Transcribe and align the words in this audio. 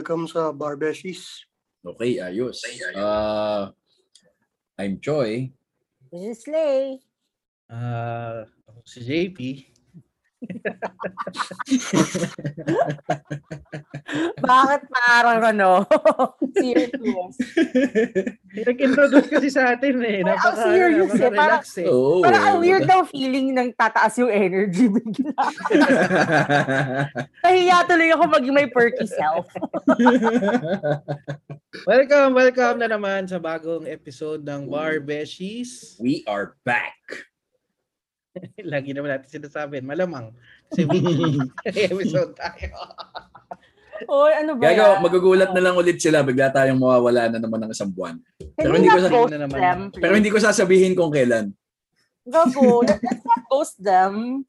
welcome 0.00 0.24
sa 0.24 0.48
Barbeshies. 0.48 1.44
Okay, 1.84 2.16
ayos. 2.24 2.64
Uh, 2.96 3.68
I'm 4.80 4.96
Joy. 4.96 5.52
This 6.08 6.40
is 6.40 6.48
Slay. 6.48 7.04
Ah, 7.68 8.48
ako 8.64 8.80
si 8.88 9.04
JP. 9.04 9.38
Bakit 14.40 14.80
parang 14.90 15.40
ano? 15.44 15.84
serious. 16.56 17.36
Nag-introduce 18.50 19.28
kasi 19.30 19.48
sa 19.52 19.76
atin 19.76 20.02
eh. 20.02 20.24
Parang 20.24 20.40
Napaka, 20.40 20.64
serious 20.66 21.14
eh, 21.14 21.30
eh. 21.84 21.88
Oo. 21.88 22.24
Parang 22.24 22.42
ang 22.42 22.58
weird 22.58 22.88
daw 22.88 23.04
feeling 23.06 23.54
ng 23.54 23.70
tataas 23.76 24.18
yung 24.18 24.32
energy 24.32 24.88
bigla. 24.90 25.30
Nahiya 27.44 27.86
tuloy 27.86 28.10
ako 28.10 28.24
maging 28.26 28.54
may 28.56 28.66
perky 28.66 29.06
self. 29.06 29.46
welcome, 31.86 32.34
welcome 32.34 32.82
na 32.82 32.88
naman 32.90 33.28
sa 33.28 33.38
bagong 33.38 33.86
episode 33.86 34.42
ng 34.42 34.66
Bar 34.66 34.98
Beshies. 35.04 35.94
We 36.02 36.26
are 36.26 36.58
back. 36.66 37.29
Lagi 38.72 38.90
naman 38.94 39.10
natin 39.16 39.40
sinasabi, 39.40 39.82
malamang. 39.82 40.30
Kasi 40.70 40.86
may 40.86 41.02
episode 41.90 42.32
tayo. 42.38 42.74
Oy, 44.08 44.32
ano 44.32 44.56
ba 44.56 44.72
Gago, 44.72 45.04
magugulat 45.04 45.52
na 45.52 45.60
lang 45.60 45.76
ulit 45.76 46.00
sila. 46.00 46.24
Bigla 46.24 46.48
tayong 46.48 46.80
mawawala 46.80 47.28
na 47.28 47.36
naman 47.36 47.60
ng 47.68 47.72
isang 47.76 47.92
buwan. 47.92 48.16
Pero 48.56 48.72
hindi 48.72 48.88
ko 48.88 48.96
sa- 48.96 49.12
na 49.28 49.40
naman. 49.44 49.60
them, 49.60 49.80
Pero 49.92 50.12
hindi 50.16 50.32
ko 50.32 50.38
sasabihin 50.40 50.96
kung 50.96 51.12
kailan. 51.12 51.52
Gago, 52.24 52.80
let- 52.80 53.02
let's 53.04 53.24
not 53.28 53.42
ghost 53.52 53.76
them. 53.76 54.44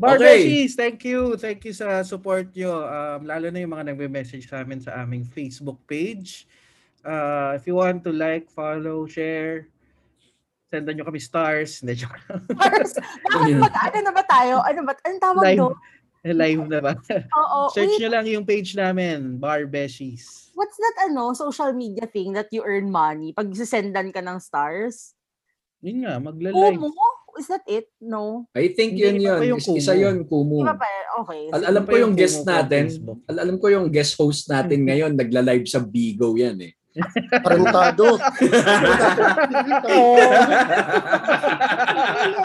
Bar 0.00 0.16
Okay. 0.16 0.66
Thank 0.72 1.04
you. 1.04 1.36
Thank 1.36 1.68
you 1.68 1.76
sa 1.76 2.00
support 2.00 2.48
nyo. 2.56 2.80
Um, 2.80 3.28
lalo 3.28 3.52
na 3.52 3.60
yung 3.60 3.76
mga 3.76 3.92
nagme-message 3.92 4.48
sa 4.48 4.64
amin 4.64 4.80
sa 4.80 5.04
aming 5.04 5.28
Facebook 5.28 5.84
page. 5.84 6.48
Uh, 7.04 7.52
if 7.54 7.68
you 7.68 7.76
want 7.76 8.00
to 8.02 8.10
like, 8.14 8.48
follow, 8.48 9.04
share, 9.04 9.68
sendan 10.72 10.96
nyo 10.96 11.04
kami 11.04 11.20
stars. 11.20 11.84
Hindi, 11.84 12.00
joke 12.00 12.16
lang. 12.24 12.40
Mars, 12.58 12.96
bakit 13.28 13.56
mag, 13.60 13.74
ano 13.76 13.98
na 14.00 14.12
ba 14.12 14.24
tayo? 14.24 14.54
Ano 14.64 14.80
ba? 14.82 14.96
Anong 15.04 15.20
tawag 15.20 15.44
Live. 15.44 15.60
doon? 15.60 15.74
Live 16.22 16.64
na 16.64 16.78
ba? 16.80 16.92
Oo, 17.28 17.58
Search 17.76 17.92
wait, 17.92 18.00
nyo 18.00 18.08
lang 18.08 18.24
yung 18.24 18.46
page 18.48 18.72
namin, 18.72 19.36
Bar 19.36 19.68
Beshies. 19.68 20.48
what's 20.56 20.78
that 20.78 21.10
ano, 21.10 21.34
social 21.34 21.74
media 21.74 22.06
thing 22.06 22.32
that 22.32 22.46
you 22.48 22.62
earn 22.62 22.88
money 22.88 23.34
pag 23.34 23.50
sisendan 23.52 24.08
ka 24.08 24.22
ng 24.22 24.38
stars? 24.40 25.12
Yun 25.82 26.06
nga, 26.06 26.16
magla-live. 26.16 26.78
Kumu? 26.78 26.88
Is 27.32 27.48
that 27.48 27.64
it? 27.64 27.88
No. 27.98 28.44
I 28.52 28.70
think 28.70 28.92
Hindi, 28.94 29.02
yun 29.02 29.14
iba 29.18 29.40
yun. 29.40 29.56
yung 29.56 29.60
Is- 29.60 29.82
Isa 29.82 29.92
Kumu. 29.92 30.04
yun, 30.04 30.16
Kumu. 30.24 30.56
Di 30.62 30.68
ba 30.68 30.76
pa? 30.78 30.88
Okay. 31.26 31.42
Al- 31.50 31.68
alam 31.68 31.82
pa 31.82 31.90
ko 31.90 31.96
yung 31.96 32.04
yung 32.06 32.14
guest 32.14 32.40
natin. 32.44 32.84
Al- 33.26 33.40
alam 33.42 33.56
ko 33.58 33.66
yung 33.66 33.86
guest 33.88 34.12
host 34.14 34.46
natin 34.46 34.78
ngayon. 34.88 35.12
Nagla-live 35.12 35.66
sa 35.66 35.80
Bigo 35.80 36.32
yan 36.38 36.60
eh. 36.60 36.72
Tarantado. 37.42 38.20
Oo. 39.88 40.16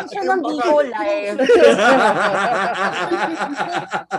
Siya 0.07 0.21
ng 0.23 0.41
Bigo 0.43 0.79
Live. 0.87 1.39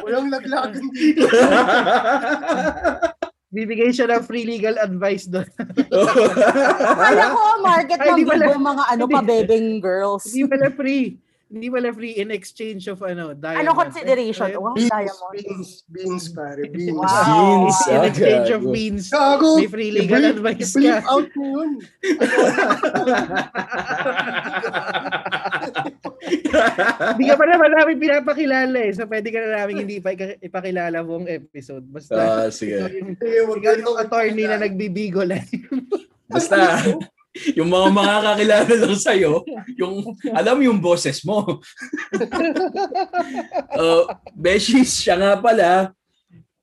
Walang 0.04 0.28
laglagan 0.28 0.84
dito. 0.92 1.26
Bibigay 3.48 3.88
siya 3.96 4.12
ng 4.12 4.28
free 4.28 4.44
legal 4.44 4.76
advice 4.76 5.24
doon. 5.24 5.48
Kaya 7.00 7.32
ko, 7.32 7.40
market 7.64 7.96
ng 7.96 8.60
mga 8.60 8.84
ano 8.92 9.02
Hindi. 9.08 9.14
pa, 9.16 9.20
bebeng 9.24 9.80
girls. 9.80 10.28
Hindi 10.28 10.44
pala 10.52 10.68
free. 10.76 11.16
Hindi 11.48 11.66
pala 11.66 11.88
free 11.90 12.12
in 12.14 12.28
exchange 12.28 12.86
of 12.86 13.00
ano, 13.00 13.32
diamond. 13.32 13.64
Ano 13.64 13.72
consideration? 13.72 14.48
Eh, 14.48 14.60
Wow, 14.60 14.76
Beans, 14.76 14.90
diamond. 14.90 15.32
beans, 15.32 15.68
beans, 15.88 16.24
pare. 16.28 16.62
Beans. 16.68 16.92
Wow. 16.92 17.08
Jeans, 17.24 17.78
In 17.88 18.02
exchange 18.04 18.48
of 18.50 18.62
beans. 18.68 19.04
Gago! 19.08 19.56
May 19.56 19.66
free 19.66 19.88
legal 19.90 20.20
I-bleep- 20.20 20.36
advice 20.36 20.70
i-bleep 20.70 20.92
ka. 20.94 21.08
out 21.08 21.28
mo 21.32 21.44
yun. 21.48 21.70
Hindi 27.08 27.24
ka 27.24 27.36
pa 27.36 27.46
naman 27.46 27.70
namin 27.72 27.96
pinapakilala 27.96 28.78
eh. 28.78 28.92
So 28.92 29.06
pwede 29.06 29.28
ka 29.28 29.38
na 29.40 29.50
namin 29.58 29.84
hindi 29.84 29.98
pa 29.98 30.12
ipakilala 30.14 31.00
buong 31.00 31.26
episode. 31.26 31.84
Basta 31.86 32.12
Ah, 32.14 32.48
sige. 32.50 32.76
Sige, 33.16 33.38
wag 33.46 33.58
ikaw 33.58 33.72
ganito 33.72 33.88
yung 33.88 33.98
attorney 33.98 34.44
na 34.44 34.58
nagbibigo 34.58 35.24
lang. 35.24 35.44
Basta, 36.28 36.84
yung 37.58 37.70
mga 37.70 37.88
makakakilala 37.92 38.72
lang 38.74 38.96
sa'yo, 38.96 39.42
yung, 39.78 40.16
alam 40.34 40.58
yung 40.62 40.78
boses 40.80 41.22
mo. 41.22 41.44
uh, 43.78 44.02
Beshies, 44.34 45.02
siya 45.02 45.16
nga 45.18 45.32
pala, 45.38 45.92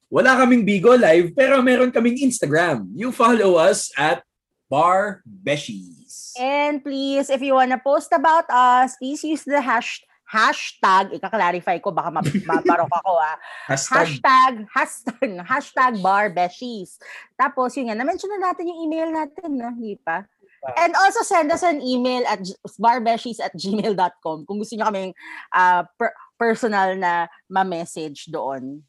wala 0.09 0.31
kaming 0.40 0.63
Bigo 0.63 0.96
Live, 0.96 1.36
pero 1.36 1.59
meron 1.59 1.91
kaming 1.91 2.24
Instagram. 2.24 2.88
You 2.96 3.12
follow 3.12 3.59
us 3.59 3.91
at 4.00 4.24
Bar 4.69 5.22
Beshies. 5.28 6.34
And 6.40 6.84
please, 6.84 7.30
if 7.30 7.40
you 7.40 7.56
wanna 7.56 7.80
post 7.80 8.12
about 8.12 8.46
us, 8.50 8.96
please 9.00 9.24
use 9.24 9.44
the 9.44 9.62
hash 9.62 10.03
hashtag, 10.25 11.13
ika-clarify 11.16 11.78
ko, 11.78 11.94
baka 11.94 12.09
ma- 12.09 12.25
mabarok 12.25 12.90
ako 12.90 13.13
ah. 13.22 13.38
Hashtag, 13.69 14.19
Hashtag, 14.19 14.53
hashtag, 14.74 15.31
hashtag 15.46 15.94
bar 16.02 16.34
beshies. 16.34 16.97
Tapos, 17.38 17.78
yun 17.78 17.94
nga, 17.94 17.96
na-mention 17.97 18.34
na 18.34 18.52
natin 18.52 18.68
yung 18.68 18.90
email 18.90 19.09
natin, 19.13 19.50
no? 19.53 19.69
Hindi 19.69 20.02
pa? 20.02 20.25
And 20.73 20.97
also 20.97 21.21
send 21.21 21.53
us 21.53 21.61
an 21.61 21.81
email 21.85 22.25
at 22.25 22.41
barbeshies 22.81 23.37
at 23.37 23.53
gmail.com 23.53 24.49
kung 24.49 24.57
gusto 24.57 24.73
nyo 24.73 24.89
kaming 24.89 25.13
ah, 25.53 25.85
per- 25.99 26.17
personal 26.41 26.97
na 26.97 27.29
ma-message 27.47 28.33
doon. 28.33 28.81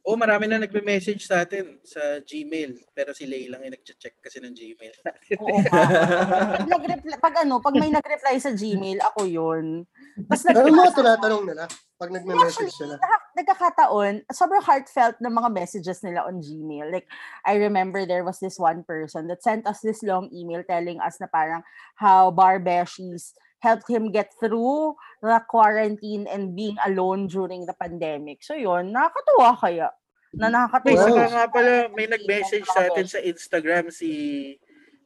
Oo, 0.00 0.16
marami 0.16 0.48
na 0.48 0.58
nagme-message 0.58 1.28
sa 1.28 1.44
atin 1.44 1.76
sa 1.84 2.18
Gmail. 2.24 2.72
Pero 2.96 3.12
si 3.12 3.28
Lay 3.28 3.52
lang 3.52 3.60
yung 3.62 3.76
nag-check 3.76 4.18
kasi 4.18 4.40
ng 4.40 4.56
Gmail. 4.56 4.94
Oo 5.38 5.60
pag, 5.68 6.66
nag-reply, 6.66 7.14
pag 7.20 7.34
ano, 7.44 7.60
pag 7.60 7.76
may 7.76 7.92
nag-reply 7.92 8.36
sa 8.40 8.50
Gmail, 8.50 8.98
ako 9.04 9.28
yun. 9.28 9.84
Tapos 10.16 10.42
Ano 10.44 10.58
mga 10.58 10.70
nagbasa- 10.70 10.98
tinatanong 10.98 11.44
nila 11.46 11.64
pag 11.96 12.10
nagme-message 12.10 12.72
sila? 12.72 12.94
nagkakataon, 13.30 14.26
sobrang 14.28 14.64
heartfelt 14.64 15.16
ng 15.18 15.32
mga 15.32 15.50
messages 15.50 16.02
nila 16.02 16.26
on 16.26 16.42
Gmail. 16.42 16.90
Like, 16.90 17.06
I 17.42 17.56
remember 17.56 18.04
there 18.04 18.26
was 18.26 18.38
this 18.38 18.58
one 18.58 18.82
person 18.82 19.28
that 19.28 19.40
sent 19.40 19.64
us 19.64 19.80
this 19.80 20.02
long 20.02 20.28
email 20.34 20.60
telling 20.66 20.98
us 20.98 21.16
na 21.20 21.26
parang 21.26 21.62
how 21.94 22.28
Barbeshies 22.30 23.32
helped 23.60 23.86
him 23.86 24.10
get 24.10 24.32
through 24.36 24.96
the 25.20 25.40
quarantine 25.46 26.24
and 26.26 26.56
being 26.56 26.76
alone 26.82 27.28
during 27.28 27.64
the 27.64 27.76
pandemic. 27.76 28.42
So 28.42 28.56
yun, 28.56 28.90
nakakatuwa 28.90 29.50
kaya. 29.56 29.88
Na 30.32 30.48
nakakatuwa. 30.48 30.96
Wow. 30.96 31.06
saka 31.06 31.24
nga 31.28 31.44
pala, 31.46 31.72
may 31.92 32.06
nag-message 32.06 32.66
sa 32.66 32.88
atin 32.88 33.06
sa 33.06 33.20
Instagram 33.20 33.92
si 33.92 34.10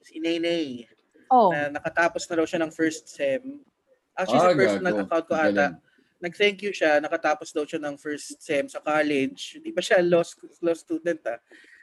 si 0.01 0.21
Nene 0.21 0.85
Oh, 1.33 1.49
na 1.51 1.73
nakatapos 1.73 2.29
na 2.29 2.37
raw 2.37 2.47
siya 2.47 2.61
ng 2.63 2.71
first 2.71 3.09
sem. 3.09 3.41
Actually, 4.15 4.39
Ah, 4.41 4.49
sa 4.49 4.57
personal 4.57 4.93
gago. 4.93 5.03
account 5.05 5.27
ko 5.27 5.35
ata, 5.35 5.51
Galing. 5.51 5.75
nag-thank 6.19 6.59
you 6.63 6.71
siya, 6.71 7.03
nakatapos 7.03 7.51
daw 7.51 7.63
siya 7.63 7.79
ng 7.79 7.97
first 7.97 8.39
sem 8.39 8.65
sa 8.65 8.79
college. 8.79 9.59
Hindi 9.59 9.71
pa 9.71 9.83
siya 9.83 9.99
law, 10.01 10.23
law 10.61 10.75
student 10.75 11.21
ah. 11.27 11.39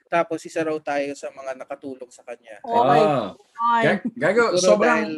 Tapos 0.08 0.44
isa 0.44 0.60
raw 0.60 0.76
tayo 0.78 1.12
sa 1.14 1.28
mga 1.30 1.56
nakatulong 1.56 2.08
sa 2.08 2.24
kanya. 2.24 2.60
oh 2.64 2.84
my 2.84 3.00
Ah, 3.00 3.32
God. 3.32 3.84
Ga- 3.84 4.04
gago, 4.14 4.46
Siguro 4.54 4.68
sobrang, 4.76 5.04
dahil, 5.04 5.14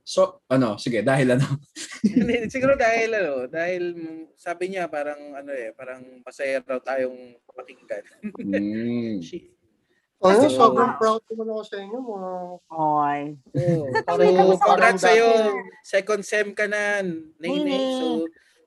so, 0.00 0.20
ano, 0.46 0.76
sige, 0.76 1.00
dahil 1.00 1.32
ano, 1.32 1.48
Hindi, 2.04 2.44
siguro 2.46 2.76
dahil 2.76 3.08
ano, 3.10 3.34
dahil 3.48 3.84
sabi 4.34 4.68
niya 4.68 4.84
parang 4.86 5.18
ano 5.32 5.48
eh, 5.50 5.72
parang 5.72 6.04
masaya 6.20 6.60
raw 6.60 6.76
tayong 6.78 7.40
pakinggan. 7.48 8.04
mm, 8.36 9.16
She, 9.26 9.53
Oh, 10.22 10.30
Kasi- 10.30 10.56
sobrang 10.56 10.94
proud 10.96 11.22
naman 11.30 11.46
ako 11.52 11.62
sa 11.66 11.76
inyo. 11.82 11.98
Mga... 12.00 12.30
Oy. 12.70 13.20
oh, 13.58 13.84
sa 14.56 14.66
congrats 14.66 15.02
barangay. 15.02 15.04
sa'yo. 15.04 15.28
Second 15.84 16.22
sem 16.24 16.48
ka 16.54 16.64
na, 16.70 17.02
Nene. 17.02 17.64
Nene. 17.66 17.78
So, 17.98 18.06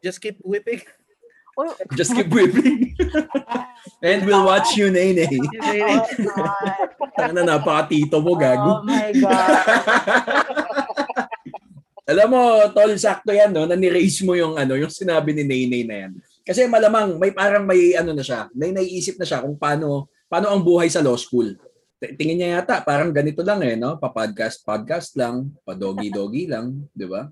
just 0.03 0.19
keep 0.21 0.37
whipping. 0.43 0.83
Uy, 1.57 1.73
just 1.97 2.13
keep 2.13 2.29
whipping. 2.29 2.93
And 4.05 4.29
we'll 4.29 4.45
watch 4.45 4.77
you, 4.77 4.93
Nene. 4.93 5.25
Nene. 5.25 5.81
oh 5.81 6.05
God. 6.05 6.73
Ano, 7.17 7.39
napaka-tito 7.41 8.21
mo, 8.21 8.37
gago. 8.37 8.81
Oh 8.81 8.85
my 8.85 9.09
God. 9.17 9.49
Alam 12.07 12.27
mo, 12.31 12.41
tol, 12.71 12.95
sakto 12.95 13.35
yan, 13.35 13.51
no? 13.51 13.67
Na-raise 13.67 14.23
mo 14.23 14.31
yung, 14.37 14.55
ano, 14.55 14.79
yung 14.79 14.93
sinabi 14.93 15.35
ni 15.35 15.43
Naynay 15.43 15.83
na 15.83 15.95
yan. 16.07 16.11
Kasi 16.47 16.63
malamang, 16.69 17.19
may 17.19 17.35
parang 17.35 17.67
may, 17.67 17.97
ano 17.99 18.15
na 18.15 18.23
siya, 18.23 18.47
may 18.55 18.71
naiisip 18.71 19.19
na 19.19 19.27
siya 19.27 19.43
kung 19.43 19.59
paano, 19.59 20.07
paano 20.27 20.51
ang 20.51 20.61
buhay 20.63 20.91
sa 20.91 21.03
law 21.03 21.15
school. 21.15 21.55
Tingin 21.97 22.37
niya 22.37 22.61
yata, 22.61 22.83
parang 22.85 23.09
ganito 23.09 23.41
lang 23.41 23.63
eh, 23.65 23.73
no? 23.73 23.97
Pa-podcast, 23.97 24.61
podcast 24.61 25.17
lang, 25.17 25.49
pa-doggy-doggy 25.65 26.45
lang, 26.53 26.85
di 26.93 27.07
ba? 27.09 27.31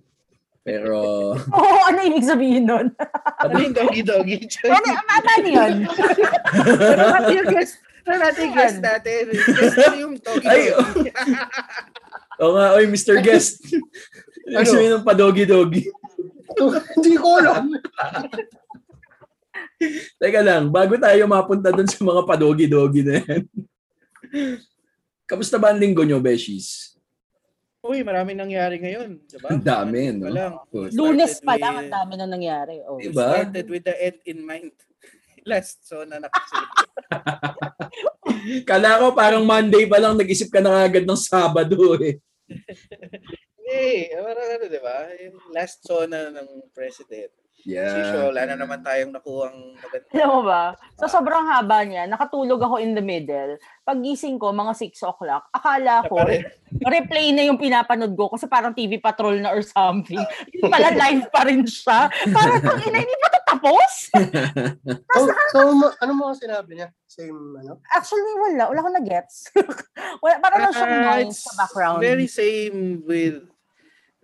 Pero, 0.66 0.98
Oo, 1.62 1.80
ano 1.86 2.00
ibig 2.02 2.26
sabihin 2.26 2.66
nun? 2.66 2.90
Ano 3.46 3.62
yung 3.62 3.76
doggy-doggy? 3.78 4.38
Ano, 4.66 4.90
ano 4.90 5.46
yun? 5.46 5.74
Ano 5.86 7.06
natin 7.14 7.34
yung 7.38 7.50
guest? 7.54 7.78
Ano 8.10 8.16
natin 8.18 8.42
yung 8.42 8.56
guest 8.58 8.78
natin? 8.82 9.22
Guest 9.30 9.78
yung 10.02 10.14
Ay, 10.18 10.74
doggy-doggy. 10.74 11.10
o 12.42 12.46
nga, 12.58 12.66
oy, 12.74 12.86
Mr. 12.90 13.22
Guest. 13.22 13.70
Ano? 14.50 14.58
Ano? 14.58 14.66
Sabihin 14.66 14.92
ng 14.98 15.06
pa-doggy-doggy. 15.06 15.84
Hindi 16.98 17.14
ko 17.22 17.28
alam. 17.38 17.70
Teka 20.22 20.42
lang, 20.42 20.72
bago 20.72 20.96
tayo 20.96 21.22
mapunta 21.28 21.70
dun 21.72 21.88
sa 21.90 22.00
mga 22.02 22.22
padogi-dogi 22.24 23.02
na 23.04 23.14
yan. 23.20 23.44
Kamusta 25.26 25.58
ba 25.58 25.74
ang 25.74 25.82
linggo 25.82 26.06
nyo, 26.06 26.22
Beshies? 26.22 26.96
Uy, 27.86 28.02
marami 28.02 28.34
nangyari 28.34 28.82
ngayon, 28.82 29.22
di 29.30 29.38
ba? 29.38 29.54
Ang 29.54 29.62
dami, 29.62 30.10
no? 30.10 30.26
Pa 30.26 30.34
lang. 30.34 30.54
We 30.74 30.90
Lunes 30.90 31.38
pa 31.38 31.54
lang, 31.54 31.78
with- 31.78 31.82
ang 31.86 31.92
dami 31.94 32.14
na 32.18 32.26
nangyari. 32.26 32.82
Oh. 32.82 32.98
We 32.98 33.14
Diba? 33.14 33.30
started 33.30 33.66
with 33.70 33.84
the 33.86 33.94
end 33.94 34.20
in 34.26 34.42
mind. 34.42 34.74
Last, 35.50 35.86
so 35.86 36.02
na 36.02 36.18
nakasi. 36.18 36.58
Kala 38.70 38.98
ko 38.98 39.14
parang 39.14 39.46
Monday 39.46 39.86
pa 39.86 40.02
lang 40.02 40.18
nag-isip 40.18 40.50
ka 40.50 40.58
na 40.66 40.90
agad 40.90 41.06
ng 41.06 41.18
Sabado 41.18 41.78
eh. 42.02 42.18
Eh, 43.66 44.14
parang 44.14 44.48
ano, 44.58 44.64
di 44.70 44.82
ba? 44.82 45.10
Last 45.54 45.82
zona 45.86 46.30
ng 46.34 46.70
president. 46.74 47.34
Yeah. 47.66 47.98
usual, 47.98 48.30
wala 48.30 48.46
na 48.46 48.56
naman 48.62 48.86
tayong 48.86 49.10
nakuhang 49.10 49.74
maganda. 49.82 50.06
Alam 50.14 50.30
mo 50.30 50.42
ba? 50.46 50.78
Sa 51.02 51.10
sobrang 51.10 51.50
haba 51.50 51.82
niya, 51.82 52.06
nakatulog 52.06 52.62
ako 52.62 52.78
in 52.78 52.94
the 52.94 53.02
middle. 53.02 53.58
Pagising 53.82 54.38
ko, 54.38 54.54
mga 54.54 54.78
6 54.78 55.02
o'clock, 55.02 55.50
akala 55.50 56.06
ko, 56.06 56.22
replay 56.86 57.34
na 57.34 57.42
yung 57.50 57.58
pinapanood 57.58 58.14
ko 58.14 58.30
kasi 58.38 58.46
parang 58.46 58.78
TV 58.78 59.02
Patrol 59.02 59.42
na 59.42 59.50
or 59.50 59.66
something. 59.66 60.22
Yun 60.54 60.70
pala, 60.70 60.94
live 61.10 61.26
pa 61.34 61.42
rin 61.50 61.66
siya. 61.66 62.06
Parang, 62.30 62.62
tang 62.62 62.82
ina, 62.86 63.02
hindi 63.02 63.18
pa 63.18 63.30
tapos? 63.46 63.92
So, 65.16 65.32
so 65.56 65.60
ano 66.04 66.12
mo 66.12 66.36
sinabi 66.36 66.76
niya? 66.76 66.92
Same, 67.08 67.56
ano? 67.56 67.80
Actually, 67.96 68.36
wala. 68.36 68.68
Wala 68.68 68.80
akong 68.84 68.96
na-gets. 69.00 69.48
wala, 70.24 70.36
parang 70.44 70.60
lang 70.68 70.74
siyang 70.76 70.92
Ah, 70.92 71.04
noise 71.16 71.40
sa 71.40 71.54
background. 71.56 72.04
Very 72.04 72.28
same 72.28 73.00
with 73.08 73.48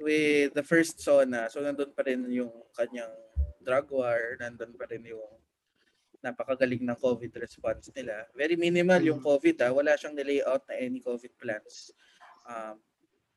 with 0.02 0.52
the 0.58 0.66
first 0.66 1.00
zona. 1.00 1.48
So 1.48 1.62
nandun 1.62 1.94
pa 1.96 2.04
rin 2.04 2.26
yung 2.28 2.52
kanyang 2.76 3.14
drug 3.62 3.88
war, 3.94 4.36
nandun 4.38 4.74
pa 4.76 4.90
rin 4.90 5.06
yung 5.06 5.22
napakagaling 6.22 6.86
ng 6.86 6.98
COVID 7.02 7.34
response 7.42 7.90
nila. 7.98 8.30
Very 8.38 8.54
minimal 8.54 9.02
yung 9.02 9.22
COVID 9.22 9.58
ah. 9.66 9.72
Wala 9.74 9.98
siyang 9.98 10.14
nilayout 10.14 10.62
na 10.70 10.78
any 10.78 11.02
COVID 11.02 11.34
plans. 11.38 11.90
Um, 12.46 12.78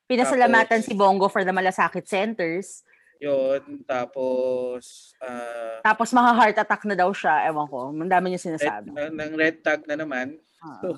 Pinasalamatan 0.04 0.84
tapos- 0.84 0.88
si 0.88 0.92
Bongo 0.92 1.32
for 1.32 1.42
the 1.48 1.52
Malasakit 1.52 2.04
Centers. 2.04 2.84
yun, 3.24 3.80
tapos 3.88 5.14
ah, 5.24 5.80
Tapos 5.80 6.12
mga 6.12 6.30
heart 6.36 6.56
attack 6.60 6.84
na 6.84 6.92
daw 6.92 7.08
siya. 7.08 7.48
Ewan 7.48 7.64
ko. 7.72 7.88
Ang 7.88 8.10
dami 8.10 8.28
niya 8.28 8.40
red, 8.42 8.46
sinasabi. 8.52 8.88
ng, 8.92 9.12
ng 9.16 9.32
red 9.32 9.56
tag 9.64 9.80
na 9.88 9.96
naman. 9.96 10.36
Ah. 10.60 10.80
So, 10.84 10.88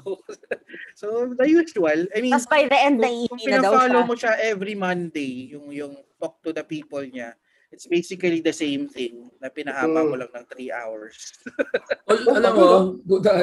so 1.01 1.07
the 1.39 1.47
usual. 1.47 2.03
I 2.11 2.19
mean, 2.19 2.35
Tapos 2.35 2.51
by 2.51 2.67
the 2.67 2.79
end, 2.83 2.99
kung, 2.99 3.07
naiihi 3.07 3.31
kung 3.31 3.39
na 3.47 3.63
daw 3.63 3.73
pina-follow 3.79 4.03
siya. 4.03 4.09
mo 4.11 4.15
siya 4.19 4.33
every 4.43 4.75
Monday, 4.75 5.55
yung 5.55 5.71
yung 5.71 5.95
talk 6.19 6.43
to 6.43 6.51
the 6.51 6.67
people 6.67 7.03
niya, 7.07 7.39
it's 7.77 7.85
basically 7.85 8.41
the 8.41 8.57
same 8.57 8.89
thing 8.89 9.29
na 9.37 9.53
pinahaba 9.53 10.01
mo 10.01 10.17
lang 10.17 10.33
ng 10.33 10.47
3 10.49 10.73
hours. 10.73 11.37
Al- 12.09 12.41
alam 12.41 12.53
mo, 12.57 12.67
buta- 13.05 13.37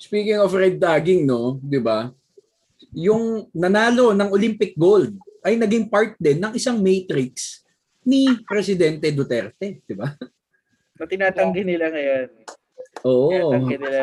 speaking 0.00 0.40
of 0.40 0.56
red 0.56 0.80
tagging, 0.80 1.28
no, 1.28 1.60
'di 1.60 1.76
ba? 1.76 2.08
Yung 2.96 3.44
nanalo 3.52 4.16
ng 4.16 4.32
Olympic 4.32 4.72
gold 4.72 5.12
ay 5.44 5.60
naging 5.60 5.92
part 5.92 6.16
din 6.16 6.40
ng 6.40 6.56
isang 6.56 6.80
matrix 6.80 7.60
ni 8.08 8.40
Presidente 8.48 9.12
Duterte, 9.12 9.84
'di 9.84 9.92
ba? 9.92 10.16
Na 10.96 11.04
tinatanggi 11.04 11.60
nila 11.60 11.92
ngayon. 11.92 12.28
Oo. 13.04 13.28
Tinatanggi 13.28 13.76
nila 13.76 14.02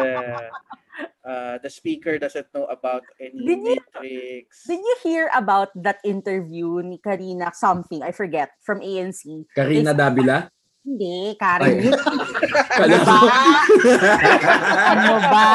uh, 1.25 1.57
the 1.60 1.69
speaker 1.69 2.18
doesn't 2.22 2.48
know 2.54 2.69
about 2.69 3.01
any 3.19 3.33
Did 3.44 3.60
you- 3.66 3.81
matrix. 3.81 4.63
Did 4.69 4.80
you 4.80 4.95
hear 5.04 5.25
about 5.36 5.74
that 5.75 5.98
interview 6.06 6.80
ni 6.86 7.01
Karina 7.01 7.51
something, 7.54 8.00
I 8.06 8.13
forget, 8.13 8.54
from 8.62 8.80
ANC? 8.80 9.25
Karina 9.57 9.92
Davila. 9.94 10.48
Hindi, 10.86 11.33
Ay. 11.33 11.38
Karen. 11.42 11.77
Kala 12.77 12.98
ba? 13.01 13.18
ano 14.94 15.13
ba? 15.33 15.50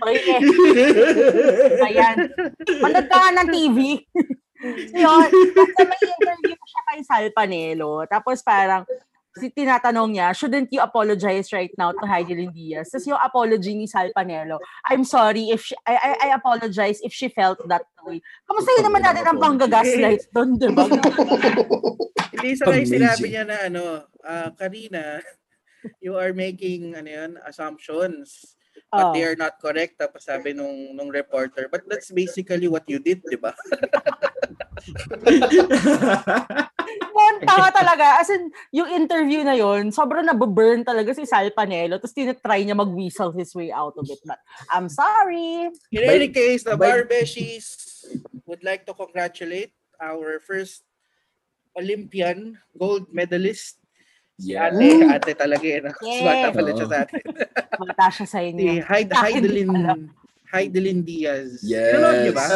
Okay. 0.00 0.38
Ayan. 1.84 2.16
Manood 2.80 3.06
ka 3.12 3.36
ng 3.36 3.48
TV. 3.52 3.78
Yun. 4.96 5.28
Kasi 5.28 5.82
may 5.84 6.00
interview 6.08 6.56
siya 6.56 6.82
kay 6.88 7.00
Sal 7.04 7.26
Panelo. 7.36 8.04
Tapos 8.08 8.40
parang, 8.40 8.88
tinatanong 9.38 10.18
niya, 10.18 10.34
shouldn't 10.34 10.66
you 10.74 10.82
apologize 10.82 11.54
right 11.54 11.70
now 11.78 11.94
to 11.94 12.02
Heidelin 12.02 12.50
Diaz? 12.50 12.90
Tapos 12.90 13.06
yung 13.06 13.22
apology 13.22 13.78
ni 13.78 13.86
Sal 13.86 14.10
Panelo, 14.10 14.58
I'm 14.90 15.06
sorry 15.06 15.54
if 15.54 15.62
she, 15.62 15.78
I, 15.86 15.94
I, 15.94 16.10
I 16.26 16.28
apologize 16.34 16.98
if 17.06 17.14
she 17.14 17.30
felt 17.30 17.62
that 17.70 17.86
way. 18.02 18.18
Kamusta 18.50 18.74
yun 18.74 18.90
naman 18.90 19.06
natin 19.06 19.24
ang 19.30 19.38
panggagaslight 19.38 20.26
doon, 20.34 20.58
di 20.58 20.68
ba? 20.74 20.90
Hindi 22.34 22.50
sa 22.58 22.66
kayo 22.66 22.82
Amazing. 22.82 22.98
sinabi 22.98 23.26
niya 23.30 23.44
na 23.46 23.56
ano, 23.70 23.82
ah, 24.26 24.50
Karina, 24.50 25.22
you 26.02 26.18
are 26.18 26.34
making 26.34 26.98
ano 26.98 27.08
yun, 27.08 27.32
assumptions 27.46 28.58
but 28.90 29.06
Oh. 29.06 29.14
they 29.14 29.22
are 29.22 29.38
not 29.38 29.54
correct 29.62 30.02
tapos 30.02 30.26
sabi 30.26 30.50
nung 30.50 30.98
nung 30.98 31.14
reporter 31.14 31.70
but 31.70 31.86
that's 31.86 32.10
basically 32.10 32.66
what 32.66 32.82
you 32.90 32.98
did 32.98 33.22
di 33.22 33.38
ba 33.38 33.54
Monta 37.14 37.70
talaga. 37.70 38.20
As 38.20 38.30
in, 38.30 38.50
yung 38.74 38.90
interview 38.90 39.44
na 39.44 39.54
yon 39.54 39.90
sobrang 39.90 40.26
nababurn 40.26 40.82
talaga 40.82 41.14
si 41.14 41.26
Sal 41.26 41.50
Panelo. 41.54 41.98
Tapos 42.00 42.16
tinatry 42.16 42.66
niya 42.66 42.78
mag-whistle 42.78 43.32
his 43.34 43.54
way 43.54 43.70
out 43.70 43.94
of 43.96 44.06
it. 44.08 44.20
But, 44.24 44.40
I'm 44.72 44.88
sorry. 44.88 45.70
in 45.92 46.02
any 46.02 46.28
case 46.28 46.64
the 46.64 46.76
Barbeshies 46.76 48.04
would 48.46 48.62
like 48.64 48.86
to 48.86 48.94
congratulate 48.94 49.72
our 50.00 50.40
first 50.40 50.82
Olympian 51.76 52.58
gold 52.74 53.06
medalist 53.12 53.78
yeah. 54.40 54.72
ate 54.72 55.06
ate 55.06 55.32
talaga 55.36 55.66
eh 55.68 55.80
no? 55.84 55.92
Yeah. 56.02 56.24
bata 56.24 56.46
pala 56.56 56.70
siya 56.72 56.88
sa 56.88 56.98
atin 57.04 57.22
Mata 57.80 58.06
siya 58.10 58.26
sa 58.26 58.40
si 58.40 58.48
inyo. 58.52 58.82
Akin 58.84 59.44
din 59.44 59.70
Heidelin 59.70 59.70
Heidelin 60.50 61.06
Diaz 61.06 61.62
Yes. 61.62 61.94
Pinanood 61.94 62.18
niyo 62.26 62.34
ba 62.34 62.46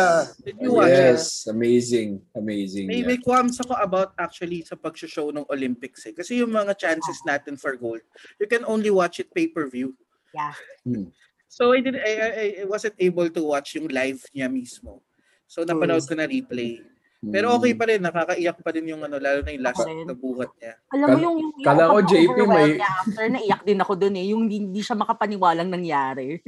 did 0.43 0.57
you 0.59 0.71
watch 0.75 0.91
it 0.91 1.15
Yes, 1.15 1.47
amazing. 1.47 2.11
Amazing. 2.35 2.91
May, 2.91 3.01
yeah. 3.01 3.09
may 3.15 3.19
qualms 3.23 3.63
ako 3.63 3.79
about 3.79 4.13
actually 4.19 4.67
sa 4.67 4.75
pag-show 4.75 5.31
ng 5.31 5.47
Olympics 5.47 6.03
eh. 6.11 6.15
Kasi 6.15 6.43
yung 6.43 6.51
mga 6.51 6.75
chances 6.75 7.23
natin 7.23 7.55
for 7.55 7.79
gold, 7.79 8.03
you 8.43 8.51
can 8.51 8.67
only 8.67 8.91
watch 8.91 9.23
it 9.23 9.31
pay-per-view. 9.31 9.95
Yeah. 10.35 10.55
Hmm. 10.83 11.15
So 11.47 11.71
I, 11.71 11.81
did, 11.81 11.95
I, 11.95 12.13
I, 12.19 12.47
I 12.63 12.65
wasn't 12.67 12.99
able 12.99 13.31
to 13.31 13.43
watch 13.47 13.79
yung 13.79 13.87
live 13.87 14.19
niya 14.35 14.51
mismo. 14.51 15.07
So 15.47 15.63
napanood 15.63 16.03
ko 16.03 16.19
na 16.19 16.27
replay. 16.27 16.83
Pero 17.25 17.57
okay 17.57 17.73
pa 17.73 17.89
rin, 17.89 18.05
nakakaiyak 18.05 18.59
pa 18.61 18.71
rin 18.75 18.85
yung 18.91 19.01
ano, 19.01 19.17
lalo 19.17 19.41
na 19.41 19.55
yung 19.55 19.65
last 19.65 19.81
na 19.87 20.13
buhat 20.13 20.51
niya. 20.61 20.75
Alam 20.93 21.07
mo 21.09 21.17
yung, 21.17 21.37
yung, 21.41 21.53
yung 21.57 21.65
kala 21.65 21.83
ko, 21.89 21.97
JP, 22.05 22.37
may- 22.45 22.77
niya 22.77 22.91
after, 23.01 23.27
naiyak 23.33 23.63
din 23.65 23.81
ako 23.81 23.93
dun 23.97 24.17
eh. 24.19 24.27
Yung 24.35 24.41
hindi, 24.45 24.57
hindi 24.61 24.83
siya 24.85 24.97
makapaniwalang 24.99 25.71
nangyari. 25.73 26.43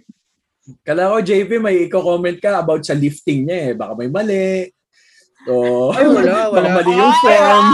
Kala 0.83 1.15
ko, 1.15 1.23
JP, 1.23 1.51
may 1.63 1.87
i-comment 1.87 2.39
ka 2.43 2.59
about 2.59 2.83
sa 2.83 2.95
lifting 2.95 3.47
niya 3.47 3.71
eh. 3.71 3.73
Baka 3.75 3.93
may 3.95 4.11
mali. 4.11 4.67
O, 5.47 5.95
Ay, 5.95 6.11
wala, 6.11 6.51
baka 6.51 6.59
wala. 6.59 6.71
mali 6.75 6.91
yung 6.91 7.15
Ay, 7.15 7.21
form. 7.23 7.67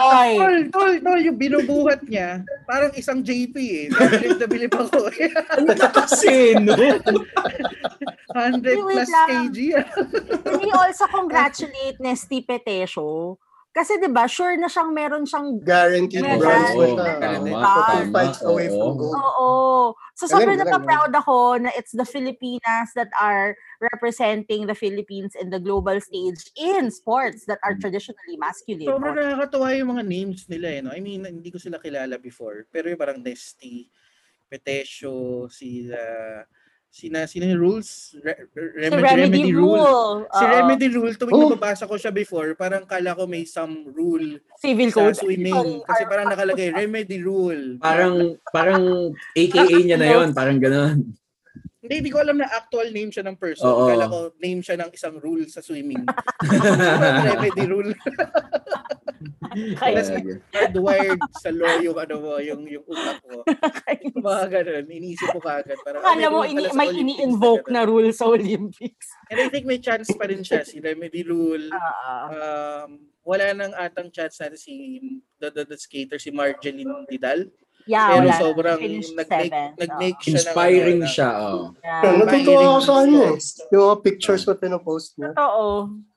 Oy! 0.00 0.30
Tol, 0.40 0.56
tol, 0.72 0.92
tol, 1.04 1.20
yung 1.20 1.36
binubuhat 1.36 2.00
niya, 2.08 2.40
parang 2.64 2.96
isang 2.96 3.20
JP 3.20 3.52
eh. 3.52 3.86
Bilib 3.92 4.40
na 4.40 4.46
bilib 4.48 4.72
ako 4.72 5.12
eh. 5.12 5.28
Ano 5.52 5.76
ka 5.76 5.88
kasi, 5.92 6.56
no? 6.56 6.72
100 6.72 7.04
Wait 8.32 8.80
plus 8.80 9.10
lang. 9.12 9.28
kg. 9.52 9.56
Can 10.48 10.56
we 10.64 10.72
also 10.72 11.04
congratulate 11.12 12.00
Nesty 12.00 12.40
Petesio? 12.40 13.36
Kasi 13.74 13.98
'di 13.98 14.06
ba, 14.14 14.30
sure 14.30 14.54
na 14.54 14.70
siyang 14.70 14.94
meron 14.94 15.26
siyang 15.26 15.58
guaranteed 15.58 16.22
tama, 16.22 17.58
Ah. 17.58 18.06
Two 18.06 18.14
fights 18.14 18.40
away 18.46 18.70
from 18.70 18.94
oo. 18.94 18.98
gold. 19.02 19.18
Oo. 19.18 19.50
So 20.14 20.30
Galing, 20.30 20.46
sobrang 20.46 20.58
galing, 20.62 20.70
napa-proud 20.70 21.12
ako 21.18 21.36
na 21.58 21.74
it's 21.74 21.90
the 21.90 22.06
Filipinas 22.06 22.94
that 22.94 23.10
are 23.18 23.58
representing 23.82 24.70
the 24.70 24.78
Philippines 24.78 25.34
in 25.34 25.50
the 25.50 25.58
global 25.58 25.98
stage 25.98 26.54
in 26.54 26.94
sports 26.94 27.50
that 27.50 27.58
are 27.66 27.74
traditionally 27.74 28.38
masculine. 28.38 28.86
Sobrang 28.86 29.18
nakakatuwa 29.18 29.74
yung 29.74 29.90
mga 29.98 30.04
names 30.06 30.46
nila 30.46 30.68
eh. 30.70 30.78
No? 30.78 30.94
I 30.94 31.02
mean, 31.02 31.26
hindi 31.26 31.50
ko 31.50 31.58
sila 31.58 31.82
kilala 31.82 32.14
before. 32.22 32.70
Pero 32.70 32.86
yung 32.86 33.00
parang 33.02 33.18
Nesty, 33.18 33.90
Petesio, 34.46 35.50
si 35.50 35.90
uh, 35.90 36.46
sina 36.94 37.26
sina 37.26 37.50
rules 37.58 38.14
Re- 38.22 38.46
Re- 38.54 38.70
Si 38.70 38.94
remedy, 38.94 39.02
Remedy, 39.02 39.18
remedy 39.42 39.50
rule. 39.50 39.74
Rule. 39.74 40.30
Si 40.30 40.44
Oo. 40.46 40.52
Remedy 40.54 40.86
Rule, 40.88 41.14
tuwing 41.18 41.34
Oh. 41.34 41.42
nababasa 41.50 41.90
ko 41.90 41.98
siya 41.98 42.14
before, 42.14 42.54
parang 42.54 42.86
kala 42.86 43.18
ko 43.18 43.26
may 43.26 43.42
some 43.42 43.90
rule 43.90 44.38
Civil 44.62 44.94
sa 44.94 45.10
Code. 45.10 45.18
swimming. 45.18 45.50
Sorry, 45.50 45.82
Kasi 45.82 46.02
parang 46.06 46.30
nakalagay, 46.30 46.70
Remedy 46.70 47.18
Rule. 47.18 47.82
Parang, 47.82 48.38
parang 48.48 49.10
AKA 49.34 49.74
niya 49.82 49.98
na 49.98 50.06
yon 50.08 50.28
parang 50.30 50.62
gano'n. 50.62 51.02
Hindi, 51.84 52.00
hindi 52.00 52.12
ko 52.16 52.24
alam 52.24 52.40
na 52.40 52.48
actual 52.48 52.88
name 52.90 53.12
siya 53.12 53.28
ng 53.28 53.36
person. 53.36 53.68
Oo. 53.68 53.92
Kala 53.92 54.08
ko 54.08 54.32
name 54.40 54.64
siya 54.64 54.80
ng 54.80 54.88
isang 54.88 55.20
rule 55.20 55.44
sa 55.52 55.60
swimming. 55.60 56.00
Remedy 57.28 57.68
Rule. 57.68 57.92
Kaya- 59.76 60.40
hardwired 60.50 61.20
sa 61.38 61.52
law 61.52 61.76
yung 61.78 61.94
ano 61.94 62.14
mo, 62.18 62.32
yung 62.40 62.64
yung 62.64 62.84
utak 62.84 63.20
mo. 63.28 63.44
Mga 64.16 64.44
ganun, 64.50 64.84
iniisip 64.88 65.28
mo 65.30 65.40
kagad. 65.40 65.76
Parang, 65.84 66.00
ah, 66.00 66.10
Akala 66.10 66.26
mo, 66.32 66.40
ini, 66.42 66.72
may 66.72 66.90
ini-invoke 66.90 67.68
na 67.68 67.84
rule 67.84 68.10
sa 68.10 68.26
Olympics. 68.26 69.12
And 69.28 69.38
I 69.38 69.52
think 69.52 69.64
may 69.64 69.78
chance 69.78 70.08
pa 70.10 70.24
rin 70.24 70.40
siya. 70.40 70.64
Si 70.64 70.80
Remedy 70.80 71.20
Rule. 71.22 71.68
Ah, 71.70 72.26
Um, 72.84 73.12
wala 73.22 73.52
nang 73.52 73.72
atang 73.72 74.08
chance 74.08 74.40
na 74.40 74.52
si 74.54 75.00
the, 75.36 75.48
the, 75.48 75.64
the 75.64 75.78
skater, 75.78 76.16
si 76.16 76.28
Marjeline 76.28 77.04
Vidal. 77.06 77.48
Yeah, 77.86 78.06
Pero 78.10 78.20
wala. 78.22 78.34
sobrang 78.36 78.78
nag-make, 78.78 79.52
nag-make 79.76 80.18
siya 80.18 80.32
ng 80.32 80.38
Inspiring 80.40 81.00
ano, 81.00 81.10
siya, 81.10 81.30
oh. 81.38 81.60
Yeah. 81.78 82.00
Yeah, 82.00 82.14
natutuwa 82.18 82.60
ako 82.64 82.80
sa 82.80 82.92
kanya 82.98 83.22
eh. 83.22 83.36
Yung 83.70 83.82
mga 83.82 83.98
pictures 84.00 84.42
na 84.42 84.54
pinopost 84.54 85.08
niya. 85.14 85.30
Totoo. 85.32 85.66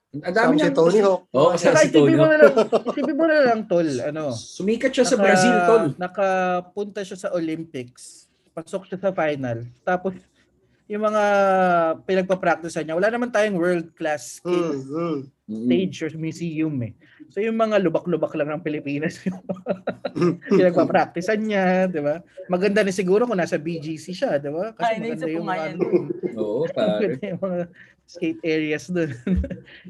Ang 0.08 0.34
dami 0.34 0.48
Sabi 0.50 0.56
si 0.56 0.64
niya. 0.64 0.72
Tony 0.74 1.00
Hawk. 1.00 1.22
Oo, 1.30 1.48
kasi 1.52 1.64
Saka 1.64 1.78
si 1.78 1.88
Tony. 1.90 2.08
isipin 2.08 2.16
mo 2.16 2.26
na 2.26 2.36
lang, 2.38 2.54
isipin 2.88 3.14
mo 3.14 3.24
na 3.24 3.38
lang, 3.42 3.58
tol, 3.64 3.88
ano. 4.02 4.24
Sumikat 4.32 4.90
siya 4.90 5.04
sa 5.04 5.14
naka- 5.14 5.22
Brazil, 5.22 5.54
tol. 5.62 5.84
Nakapunta 5.94 7.00
siya 7.02 7.18
sa 7.18 7.28
Olympics. 7.30 8.24
Pasok 8.50 8.82
siya 8.84 8.98
sa 8.98 9.12
final. 9.12 9.68
Tapos, 9.82 10.16
yung 10.86 11.04
mga 11.04 11.22
pinagpa-practice 12.02 12.80
niya, 12.80 12.96
wala 12.96 13.06
naman 13.06 13.28
tayong 13.28 13.54
world-class 13.54 14.40
Mm, 14.40 14.42
skill 14.42 14.68
mm. 14.72 14.88
Mm. 14.90 15.18
Stage 15.48 15.96
or 16.04 16.12
museum 16.20 16.76
eh. 16.84 16.92
So 17.32 17.40
yung 17.40 17.56
mga 17.56 17.80
lubak-lubak 17.80 18.36
lang 18.36 18.52
ng 18.52 18.64
Pilipinas 18.64 19.16
yung 19.24 19.40
pinagpa-practice 20.52 21.32
niya, 21.40 21.88
di 21.88 22.04
ba? 22.04 22.20
Maganda 22.52 22.84
na 22.84 22.92
siguro 22.92 23.24
kung 23.24 23.40
nasa 23.40 23.56
BGC 23.56 24.06
siya, 24.12 24.36
di 24.36 24.52
ba? 24.52 24.76
Ay, 24.76 25.00
maganda 25.00 25.26
yung 25.26 25.48
mga, 25.48 25.64
ano, 25.72 25.82
Oo, 26.36 26.68
pare. 26.76 27.16
yung 27.24 27.40
mga 27.40 27.60
skate 28.04 28.40
areas 28.44 28.92
doon. 28.92 29.12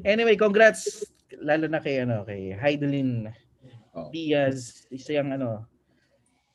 anyway, 0.07 0.39
congrats 0.39 1.03
lalo 1.39 1.69
na 1.69 1.79
kay 1.79 2.03
ano 2.03 2.27
kay 2.27 2.51
Heidelin 2.55 3.31
Oh. 3.89 4.09
Diaz, 4.13 4.85
isa 4.93 5.17
yung 5.17 5.33
ano 5.33 5.65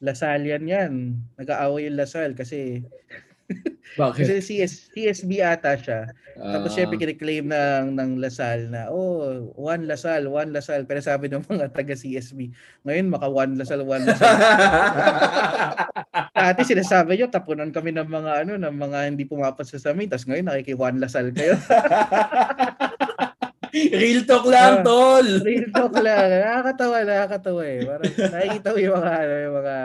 Lasalian 0.04 0.68
yan. 0.68 0.92
Nag-aaway 1.40 1.88
yung 1.88 1.96
Lasal 1.96 2.36
kasi 2.36 2.84
Bakit? 4.00 4.24
kasi 4.26 4.34
CS, 4.40 4.90
CSB 4.90 5.38
ata 5.38 5.76
siya. 5.76 6.08
Tapos 6.34 6.72
Ah. 6.72 6.74
syempre 6.74 6.98
kiniklaim 6.98 7.46
ng, 7.46 7.94
ng 7.94 8.10
Lasal 8.18 8.66
na, 8.66 8.90
oh, 8.90 9.52
one 9.54 9.86
Lasal, 9.86 10.26
one 10.26 10.50
Lasal. 10.50 10.82
Pero 10.82 10.98
sabi 10.98 11.30
ng 11.30 11.44
mga 11.44 11.70
taga 11.70 11.94
CSB, 11.94 12.50
ngayon 12.82 13.06
maka 13.06 13.28
one 13.28 13.54
Lasal, 13.54 13.84
one 13.84 14.02
Lasal. 14.02 14.26
Dati 16.34 16.60
sinasabi 16.62 17.14
nyo, 17.16 17.26
tapunan 17.28 17.70
kami 17.70 17.94
ng 17.94 18.08
mga 18.08 18.32
ano, 18.42 18.52
ng 18.58 18.74
mga 18.74 18.98
hindi 19.08 19.24
pumapasa 19.24 19.78
sa 19.78 19.94
amin. 19.94 20.10
Tapos 20.10 20.26
ngayon 20.26 20.46
nakiki 20.46 20.74
one 20.74 20.98
Lasal 20.98 21.30
kayo. 21.30 21.54
Real 23.74 24.22
talk 24.22 24.46
lang, 24.46 24.82
Ah. 24.82 24.86
tol. 24.86 25.26
Real 25.42 25.66
talk 25.70 25.94
lang. 25.98 26.30
Nakakatawa, 26.30 26.96
nakakatawa 27.02 27.62
eh. 27.66 27.80
Parang 27.82 28.12
nakikita 28.30 28.68
mo 28.70 28.78
yung 28.78 28.94
mga, 28.96 29.12
ano, 29.18 29.34
yung 29.34 29.56
mga, 29.58 29.76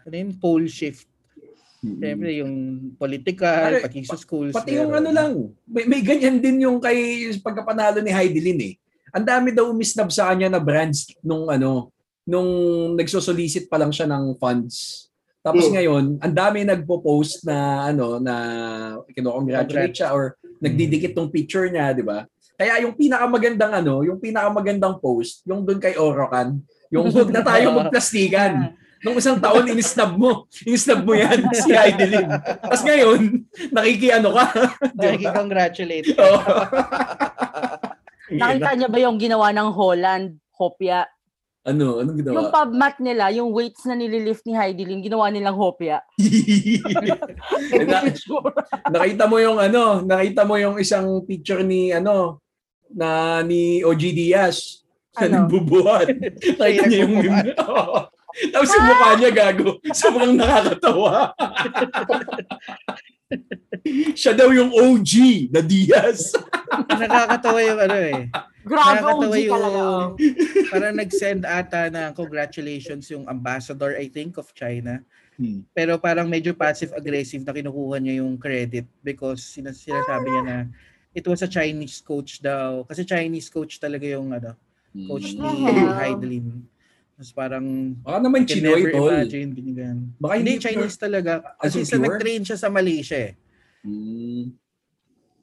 ano 0.00 0.14
yun, 0.16 0.30
pole 0.40 0.68
shift. 0.68 1.09
Siyempre 1.80 2.30
yung 2.44 2.54
political, 3.00 3.80
Pare, 3.80 3.84
pati 3.88 4.04
sa 4.04 4.20
schools. 4.20 4.52
Pati 4.52 4.76
yung 4.76 4.92
ano 4.92 5.08
lang, 5.08 5.32
may, 5.64 5.88
may 5.88 6.00
ganyan 6.04 6.36
din 6.36 6.68
yung 6.68 6.76
kay 6.76 7.24
pagkapanalo 7.40 8.04
ni 8.04 8.12
Heidelin 8.12 8.60
eh. 8.60 8.74
Ang 9.10 9.24
dami 9.24 9.48
daw 9.50 9.72
umisnab 9.72 10.12
sa 10.12 10.28
kanya 10.30 10.52
na 10.52 10.60
brands 10.60 11.08
nung 11.24 11.48
ano, 11.48 11.88
nung 12.28 12.46
nagsosolicit 13.00 13.66
pa 13.66 13.80
lang 13.80 13.90
siya 13.90 14.04
ng 14.06 14.36
funds. 14.36 15.08
Tapos 15.40 15.66
Hmm. 15.66 15.74
ngayon, 15.80 16.04
ang 16.20 16.34
dami 16.36 16.68
nagpo-post 16.68 17.48
na 17.48 17.88
ano 17.88 18.20
na 18.20 18.34
kino-congratulate 19.08 19.96
siya 19.96 20.12
or 20.12 20.36
nagdidikit 20.60 21.16
tong 21.16 21.32
picture 21.32 21.64
niya, 21.72 21.96
di 21.96 22.04
ba? 22.04 22.28
Kaya 22.60 22.84
yung 22.84 22.92
pinakamagandang 22.92 23.72
ano, 23.72 24.04
yung 24.04 24.20
pinakamagandang 24.20 25.00
post, 25.00 25.40
yung 25.48 25.64
doon 25.64 25.80
kay 25.80 25.96
Orokan, 25.96 26.60
yung 26.92 27.08
huwag 27.16 27.32
na 27.32 27.40
tayo 27.40 27.72
magplastikan. 27.72 28.76
Nung 29.00 29.16
isang 29.16 29.36
taon, 29.36 29.64
inisnab 29.64 30.12
mo. 30.12 30.44
Inisnab 30.62 31.00
mo 31.02 31.12
yan, 31.12 31.40
si 31.54 31.72
Heidelin. 31.72 32.28
Tapos 32.60 32.82
ngayon, 32.82 33.20
nakikiano 33.70 34.28
ka. 34.30 34.44
Nakiki-congratulate. 35.00 36.12
Oo. 36.14 36.40
Nakita 38.30 38.70
niya 38.74 38.88
ba 38.88 38.98
yung 39.00 39.16
ginawa 39.16 39.50
ng 39.50 39.68
Holland, 39.70 40.26
Hopia? 40.52 41.08
ano? 41.60 42.00
Anong 42.00 42.16
Yung 42.18 42.20
ginawa? 42.24 42.48
pubmat 42.50 42.96
nila, 42.98 43.28
yung 43.30 43.52
weights 43.52 43.84
na 43.84 43.92
nililift 43.92 44.44
ni 44.44 44.52
Heidi 44.52 44.80
Lim, 44.82 45.00
ginawa 45.00 45.28
nilang 45.28 45.54
Hopia. 45.54 46.00
Na- 47.80 48.04
nakita 48.90 49.24
mo 49.24 49.36
yung 49.36 49.56
ano, 49.56 50.00
nakita 50.00 50.42
mo 50.42 50.56
yung 50.56 50.76
isang 50.76 51.20
picture 51.22 51.60
ni 51.60 51.90
ano, 51.90 52.40
na 52.88 53.40
ni 53.40 53.80
OG 53.80 54.02
Diaz. 54.10 54.82
Na 55.12 55.26
Ano? 55.26 55.32
nagbubuhat. 55.42 56.06
Nakita 56.54 56.82
niya 56.86 56.98
yung 57.04 57.14
meme. 57.18 57.52
Tapos 58.50 58.70
yung 58.72 58.86
mukha 58.86 59.08
niya 59.18 59.32
gago. 59.32 59.70
Sobrang 60.00 60.34
nakakatawa. 60.34 61.34
Siya 64.14 64.32
daw 64.34 64.50
yung 64.50 64.70
OG 64.74 65.12
na 65.54 65.60
Diaz. 65.62 66.34
Nakakatawa 67.00 67.60
yung 67.62 67.80
ano 67.80 67.96
eh. 67.98 68.22
Grabe, 68.60 69.06
OG 69.06 69.36
talaga. 69.48 69.78
oh. 69.80 70.06
Parang 70.68 70.94
nag-send 70.98 71.42
ata 71.48 71.88
na 71.88 72.12
congratulations 72.12 73.08
yung 73.10 73.24
ambassador, 73.26 73.96
I 73.96 74.10
think, 74.10 74.36
of 74.36 74.52
China. 74.52 75.00
Hmm. 75.40 75.64
Pero 75.72 75.96
parang 75.96 76.28
medyo 76.28 76.52
passive-aggressive 76.52 77.46
na 77.46 77.56
kinukuha 77.56 77.96
niya 77.96 78.20
yung 78.20 78.36
credit 78.36 78.84
because 79.00 79.40
sinas- 79.40 79.80
sinasabi 79.80 80.28
niya 80.28 80.42
na 80.44 80.56
it 81.16 81.24
was 81.24 81.40
a 81.40 81.48
Chinese 81.50 82.04
coach 82.04 82.44
daw. 82.44 82.84
Kasi 82.84 83.08
Chinese 83.08 83.48
coach 83.48 83.80
talaga 83.80 84.04
yung 84.04 84.30
ano, 84.36 84.52
coach 85.08 85.32
ni? 85.32 85.48
Heidelin. 85.96 86.60
Tapos 87.20 87.36
parang 87.36 87.92
Baka 88.00 88.16
naman 88.16 88.48
Chinoy, 88.48 88.88
tol. 88.88 89.12
imagine 89.12 89.52
binigyan. 89.52 89.96
Baka 90.16 90.40
Hindi, 90.40 90.56
hindi 90.56 90.64
Chinese 90.64 90.96
talaga. 90.96 91.44
As 91.60 91.68
Kasi 91.68 91.84
sa 91.84 92.00
pure? 92.00 92.16
nag-train 92.16 92.42
siya 92.48 92.56
sa 92.56 92.72
Malaysia 92.72 93.20
eh. 93.20 93.36
Hmm. 93.84 94.56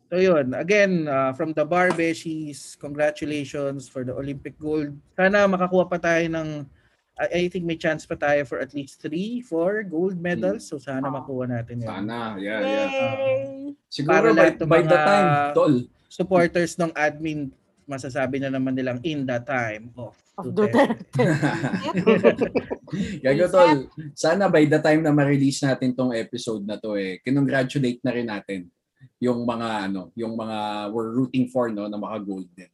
So 0.09 0.17
yun, 0.17 0.57
again, 0.57 1.05
uh, 1.05 1.37
from 1.37 1.53
the 1.53 1.61
Barbeshies, 1.61 2.73
congratulations 2.81 3.85
for 3.85 4.01
the 4.01 4.09
Olympic 4.09 4.57
gold. 4.57 4.97
Sana 5.13 5.45
makakuha 5.45 5.85
pa 5.85 6.01
tayo 6.01 6.25
ng, 6.25 6.65
I, 7.13 7.45
I 7.45 7.53
think 7.53 7.61
may 7.61 7.77
chance 7.77 8.09
pa 8.09 8.17
tayo 8.17 8.41
for 8.41 8.57
at 8.57 8.73
least 8.73 8.97
three, 8.97 9.45
four 9.45 9.85
gold 9.85 10.17
medals. 10.17 10.65
So 10.65 10.81
sana 10.81 11.05
Ah. 11.05 11.13
makuha 11.13 11.45
natin 11.45 11.85
yun. 11.85 11.93
Sana, 11.93 12.41
yeah, 12.41 12.57
yeah. 12.57 12.89
Yay! 12.89 13.77
Siguro 13.85 14.33
Para 14.33 14.33
by, 14.33 14.49
by 14.65 14.81
the 14.81 14.97
mga- 14.97 15.05
time, 15.05 15.29
tol. 15.53 15.73
Supporters 16.09 16.73
ng 16.81 16.89
admin, 16.97 17.53
masasabi 17.87 18.37
na 18.37 18.51
naman 18.51 18.75
nilang 18.75 18.99
in 19.01 19.23
the 19.23 19.39
time 19.41 19.89
of 19.95 20.13
Of 20.37 20.53
Duterte. 20.53 21.01
Duterte. 21.17 22.45
Gago 23.25 23.49
tol, 23.49 23.89
sana 24.13 24.45
by 24.45 24.69
the 24.69 24.77
time 24.77 25.01
na 25.01 25.09
ma-release 25.09 25.65
natin 25.65 25.97
tong 25.97 26.13
episode 26.13 26.61
na 26.61 26.77
to 26.77 26.93
eh, 26.93 27.17
kinongratulate 27.25 27.97
na 28.05 28.13
rin 28.13 28.29
natin 28.29 28.69
yung 29.17 29.41
mga 29.41 29.89
ano, 29.89 30.13
yung 30.13 30.37
mga 30.37 30.57
we're 30.93 31.09
rooting 31.09 31.49
for 31.49 31.73
no 31.73 31.89
na 31.89 31.97
maka-gold 31.97 32.45
din. 32.53 32.69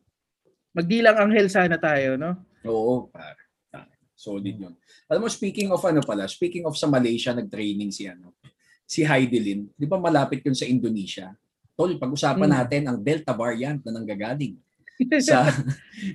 Magdilang 0.75 1.15
anghel 1.15 1.48
sana 1.48 1.79
tayo, 1.79 2.20
no? 2.20 2.36
Oo, 2.67 3.08
pare. 3.08 3.48
Ah, 3.72 3.88
Solid 4.12 4.60
yun. 4.60 4.75
Alam 5.08 5.24
mo, 5.24 5.29
speaking 5.32 5.72
of 5.72 5.79
ano 5.88 6.03
pala, 6.03 6.27
speaking 6.27 6.67
of 6.67 6.75
sa 6.75 6.91
Malaysia, 6.91 7.32
nag-training 7.32 7.96
si 7.96 8.12
ano, 8.12 8.36
si 8.84 9.08
Heidelin. 9.08 9.72
Di 9.72 9.88
ba 9.88 9.96
malapit 9.96 10.43
yun 10.43 10.58
sa 10.58 10.67
Indonesia? 10.67 11.32
Tol, 11.79 11.96
pag-usapan 11.96 12.43
Hmm. 12.43 12.58
natin 12.60 12.82
ang 12.91 12.98
Delta 13.00 13.32
variant 13.32 13.79
na 13.88 13.96
nanggagaling 13.96 14.60
sa 15.27 15.50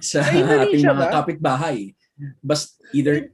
sa 0.00 0.18
ating 0.22 0.82
mga 0.82 1.06
ba? 1.08 1.12
kapitbahay. 1.12 1.92
Bas 2.38 2.74
either 2.92 3.30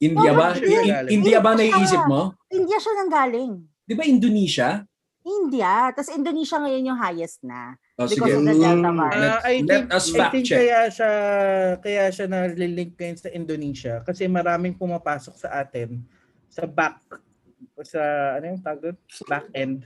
India 0.00 0.32
ba? 0.32 0.56
Bakit 0.56 0.64
yun? 0.64 0.84
In- 0.84 1.08
India 1.20 1.38
ba 1.38 1.52
naiisip 1.52 2.02
mo? 2.08 2.32
India 2.48 2.80
siya 2.80 2.92
nang 2.96 3.12
galing. 3.12 3.52
Di 3.84 3.92
ba 3.92 4.04
Indonesia? 4.04 4.80
India. 5.20 5.92
Tapos 5.92 6.08
Indonesia 6.08 6.56
ngayon 6.56 6.88
yung 6.88 6.96
highest 6.96 7.44
na. 7.44 7.76
O 8.00 8.08
Because 8.08 8.32
sige. 8.32 8.32
of 8.32 8.48
the 8.48 8.56
Delta 8.56 8.90
variant. 8.90 9.28
Ah, 9.28 9.40
I 9.44 9.54
Let 9.60 9.68
think, 9.68 9.84
us 9.92 10.04
I 10.08 10.16
fact 10.16 10.32
think 10.32 10.44
check. 10.48 10.58
kaya 10.58 10.78
siya 10.88 11.10
kaya 11.84 12.02
siya 12.08 12.26
na 12.26 12.38
link 12.48 12.96
ngayon 12.96 13.18
sa 13.20 13.28
Indonesia 13.28 13.94
kasi 14.00 14.24
maraming 14.24 14.72
pumapasok 14.72 15.36
sa 15.36 15.60
atin 15.60 16.00
sa 16.48 16.64
back 16.64 16.96
sa 17.84 18.00
ano 18.40 18.44
yung 18.48 18.60
tawag 18.64 18.80
doon? 18.82 18.96
Back 19.26 19.46
end. 19.52 19.84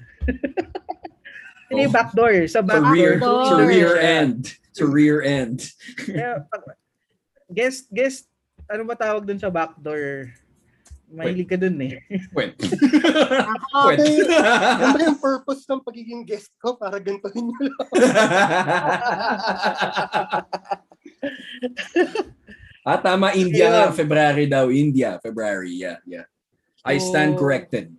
Hindi 1.70 1.84
Oh. 1.84 1.90
back 1.90 2.10
door, 2.14 2.34
sa 2.46 2.60
back 2.62 2.84
door. 2.86 3.18
sa 3.18 3.54
rear 3.58 3.98
end. 3.98 4.46
Sa 4.74 4.84
rear 4.90 5.22
end. 5.22 5.70
Kaya, 6.02 6.42
guess 7.56 7.86
guess 7.86 8.26
ano 8.66 8.82
ba 8.82 8.98
tawag 8.98 9.22
doon 9.22 9.38
sa 9.38 9.52
back 9.52 9.78
door? 9.78 10.34
Mahilig 11.14 11.46
ka 11.46 11.54
dun 11.54 11.78
eh. 11.78 12.02
Wait. 12.34 12.58
Ako, 12.58 13.78
Wait. 13.92 14.26
Ano 14.26 14.98
ba 14.98 15.00
yung 15.04 15.20
purpose 15.22 15.62
ng 15.70 15.78
pagiging 15.84 16.26
guest 16.26 16.50
ko? 16.58 16.74
Para 16.74 16.98
ganituhin 16.98 17.54
nyo 17.54 17.70
lang. 17.70 17.88
ah, 22.88 22.98
tama. 22.98 23.30
India 23.38 23.70
nga. 23.70 23.94
February 23.94 24.50
daw. 24.50 24.74
India. 24.74 25.22
February. 25.22 25.70
Yeah, 25.78 26.02
yeah. 26.02 26.26
I 26.82 26.98
stand 26.98 27.38
So, 27.38 27.46
corrected. 27.46 27.94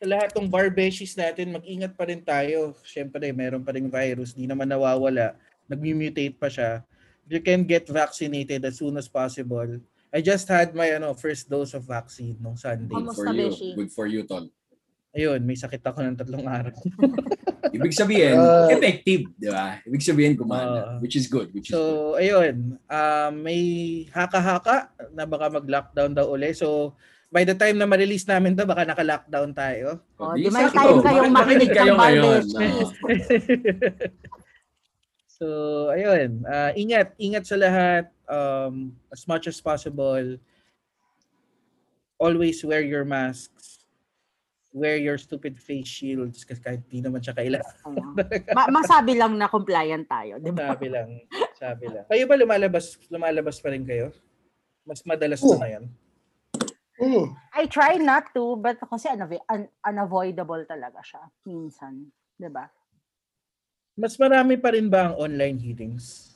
Sa 0.00 0.08
lahat 0.08 0.32
ng 0.32 0.48
barbeshies 0.48 1.20
natin, 1.20 1.52
mag-ingat 1.52 1.92
pa 1.92 2.08
rin 2.08 2.24
tayo. 2.24 2.72
Siyempre, 2.80 3.28
meron 3.36 3.60
pa 3.60 3.76
rin 3.76 3.92
virus. 3.92 4.32
Di 4.32 4.48
naman 4.48 4.72
nawawala. 4.72 5.36
Nag-mutate 5.66 6.36
pa 6.36 6.48
siya. 6.48 6.84
you 7.24 7.40
can 7.40 7.64
get 7.64 7.88
vaccinated 7.88 8.60
as 8.64 8.76
soon 8.76 9.00
as 9.00 9.08
possible. 9.08 9.80
I 10.12 10.20
just 10.20 10.44
had 10.46 10.76
my 10.76 10.92
ano 10.92 11.16
first 11.16 11.48
dose 11.48 11.72
of 11.72 11.88
vaccine 11.88 12.36
nung 12.36 12.54
Sunday. 12.54 12.92
Good 12.92 13.16
for 13.16 13.26
you. 13.32 13.48
Beshi? 13.48 13.68
Good 13.74 13.90
for 13.90 14.06
you, 14.06 14.22
Tol. 14.28 14.46
Ayun, 15.14 15.40
may 15.42 15.56
sakit 15.56 15.80
ako 15.80 16.04
ng 16.04 16.18
tatlong 16.18 16.44
araw. 16.44 16.74
Ibig 17.74 17.94
sabihin, 17.94 18.34
Ah. 18.36 18.66
effective, 18.68 19.30
di 19.34 19.48
ba? 19.48 19.78
Ibig 19.82 20.02
sabihin, 20.02 20.34
Ah. 20.34 20.38
kumana. 20.38 20.80
which 21.00 21.16
is 21.16 21.26
good. 21.26 21.48
Which 21.54 21.70
is 21.70 21.72
good. 21.72 21.80
So, 21.80 22.14
ayun, 22.20 22.76
um, 22.82 23.32
may 23.40 23.62
haka-haka 24.10 24.92
na 25.10 25.24
baka 25.24 25.48
mag-lockdown 25.48 26.12
daw 26.12 26.28
uli. 26.28 26.52
So, 26.52 26.92
by 27.30 27.42
the 27.42 27.54
time 27.54 27.78
na 27.78 27.86
ma-release 27.86 28.26
namin 28.28 28.52
to, 28.54 28.66
baka 28.66 28.84
naka-lockdown 28.84 29.54
tayo. 29.54 30.02
Oh, 30.20 30.34
Di 30.36 30.44
di 30.44 30.50
may 30.50 30.66
time 30.68 30.98
kayong 31.00 31.32
makinig 31.32 31.72
kayo 31.72 31.94
ng 31.94 31.98
ngayon? 31.98 32.42
So, 35.34 35.90
ayun, 35.90 36.46
ah, 36.46 36.70
ingat, 36.78 37.18
ingat 37.18 37.42
sa 37.42 37.58
lahat 37.58 38.06
um, 38.30 38.94
as 39.10 39.26
much 39.26 39.50
as 39.50 39.58
possible. 39.58 40.38
Always 42.22 42.62
wear 42.62 42.86
your 42.86 43.02
masks. 43.02 43.82
Wear 44.70 44.94
your 44.94 45.18
stupid 45.18 45.58
face 45.58 45.90
shields 45.90 46.46
kasi 46.46 46.62
kahit 46.62 46.86
di 46.86 47.02
naman 47.02 47.18
siya 47.18 47.34
kailangan. 47.34 47.74
Ma- 48.58 48.70
masabi 48.70 49.18
lang 49.18 49.34
na 49.34 49.50
compliant 49.50 50.06
tayo, 50.06 50.38
di 50.38 50.54
ba? 50.54 50.70
Sabi 50.74 50.86
lang, 50.90 51.08
sabi 51.58 51.86
lang. 51.90 52.06
Kayo 52.06 52.26
ba 52.30 52.34
lumalabas, 52.38 52.98
lumalabas 53.10 53.58
pa 53.58 53.74
rin 53.74 53.82
kayo? 53.86 54.14
Mas 54.86 55.02
madalas 55.02 55.42
Oo. 55.42 55.58
na 55.58 55.66
ngayon? 55.66 55.84
Hmm. 56.94 57.26
I 57.58 57.66
try 57.66 57.98
not 57.98 58.30
to, 58.38 58.54
but 58.58 58.78
kasi 58.78 59.10
unava- 59.10 59.46
un- 59.50 59.70
unavoidable 59.82 60.62
talaga 60.62 61.02
siya 61.02 61.22
minsan, 61.42 62.06
di 62.38 62.46
ba? 62.50 62.70
Mas 63.94 64.18
marami 64.18 64.58
pa 64.58 64.74
rin 64.74 64.90
ba 64.90 65.10
ang 65.10 65.14
online 65.14 65.58
hearings? 65.58 66.34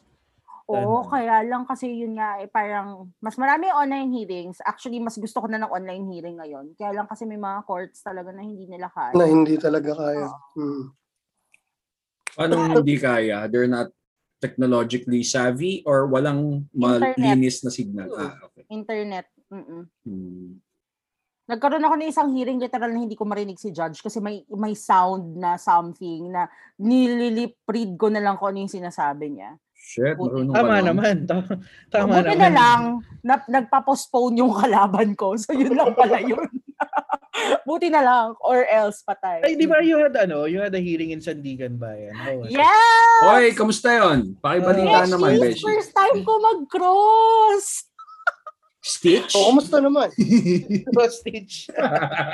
Oo, 0.68 1.02
Ano? 1.02 1.08
kaya 1.10 1.42
lang 1.48 1.64
kasi 1.64 1.88
yun 1.90 2.14
nga, 2.14 2.38
eh, 2.38 2.46
parang 2.46 3.10
mas 3.18 3.34
marami 3.34 3.72
online 3.72 4.12
hearings. 4.14 4.60
Actually, 4.62 5.00
mas 5.00 5.16
gusto 5.16 5.40
ko 5.42 5.48
na 5.48 5.58
ng 5.58 5.72
online 5.72 6.04
hearing 6.12 6.36
ngayon. 6.38 6.66
Kaya 6.78 6.92
lang 6.92 7.08
kasi 7.08 7.24
may 7.24 7.40
mga 7.40 7.64
courts 7.64 8.04
talaga 8.04 8.30
na 8.30 8.44
hindi 8.44 8.68
nila 8.68 8.92
kaya. 8.92 9.16
Na 9.16 9.26
hindi 9.26 9.56
talaga 9.56 9.90
kaya. 9.96 10.28
Hmm. 10.54 10.92
Paano 12.36 12.54
hindi 12.62 12.94
kaya? 13.00 13.48
They're 13.50 13.66
not 13.66 13.90
technologically 14.38 15.26
savvy 15.26 15.82
or 15.82 16.06
walang 16.06 16.70
malinis 16.70 17.66
na 17.66 17.72
signal? 17.74 18.12
Ah, 18.14 18.38
okay. 18.46 18.62
Internet. 18.70 19.26
Mm-mm. 19.50 19.82
Hmm. 20.06 20.62
Nagkaroon 21.48 21.80
ako 21.80 21.94
ng 21.96 22.10
isang 22.12 22.28
hearing 22.30 22.60
literal 22.60 22.92
na 22.92 23.00
hindi 23.00 23.16
ko 23.16 23.24
marinig 23.24 23.56
si 23.56 23.72
judge 23.72 23.98
kasi 23.98 24.20
may 24.20 24.44
may 24.52 24.76
sound 24.76 25.32
na 25.32 25.56
something 25.56 26.28
na 26.28 26.44
nililip 26.76 27.56
read 27.64 27.96
ko 27.96 28.12
na 28.12 28.20
lang 28.20 28.36
kung 28.36 28.52
ano 28.52 28.60
yung 28.60 28.70
sinasabi 28.70 29.32
niya. 29.32 29.56
Shit, 29.72 30.20
marunong 30.20 30.52
ka 30.52 30.60
Tama 30.60 30.74
nun. 30.76 30.86
naman. 30.92 31.16
ta- 31.24 31.48
Tama 31.88 32.20
Buti 32.20 32.28
naman. 32.28 32.38
na 32.38 32.50
lang, 32.52 32.80
na, 33.24 33.34
nagpa-postpone 33.48 34.36
yung 34.36 34.52
kalaban 34.52 35.16
ko. 35.16 35.32
So 35.40 35.56
yun 35.56 35.72
lang 35.72 35.96
pala 35.96 36.20
yun. 36.20 36.44
Buti 37.64 37.88
na 37.88 38.04
lang. 38.04 38.36
Or 38.44 38.68
else 38.68 39.00
patay. 39.00 39.40
Ay, 39.40 39.56
di 39.56 39.64
ba 39.64 39.80
you 39.80 39.96
had 39.96 40.12
ano, 40.12 40.44
you 40.44 40.60
had 40.60 40.76
a 40.76 40.82
hearing 40.82 41.16
in 41.16 41.24
Sandigan 41.24 41.80
Bayan? 41.80 42.12
How 42.12 42.36
was 42.36 42.52
it? 42.52 42.60
Yes! 42.60 43.24
Hoy, 43.24 43.46
kamusta 43.56 43.88
yon? 43.96 44.36
Pakibalita 44.36 45.00
Beshi, 45.00 45.12
naman, 45.16 45.30
Beshi. 45.40 45.64
first 45.64 45.96
time 45.96 46.20
ko 46.20 46.32
mag-cross. 46.36 47.87
Stitch? 48.88 49.36
O, 49.36 49.52
kumusta 49.52 49.84
naman? 49.84 50.08
Hostage. 50.96 51.68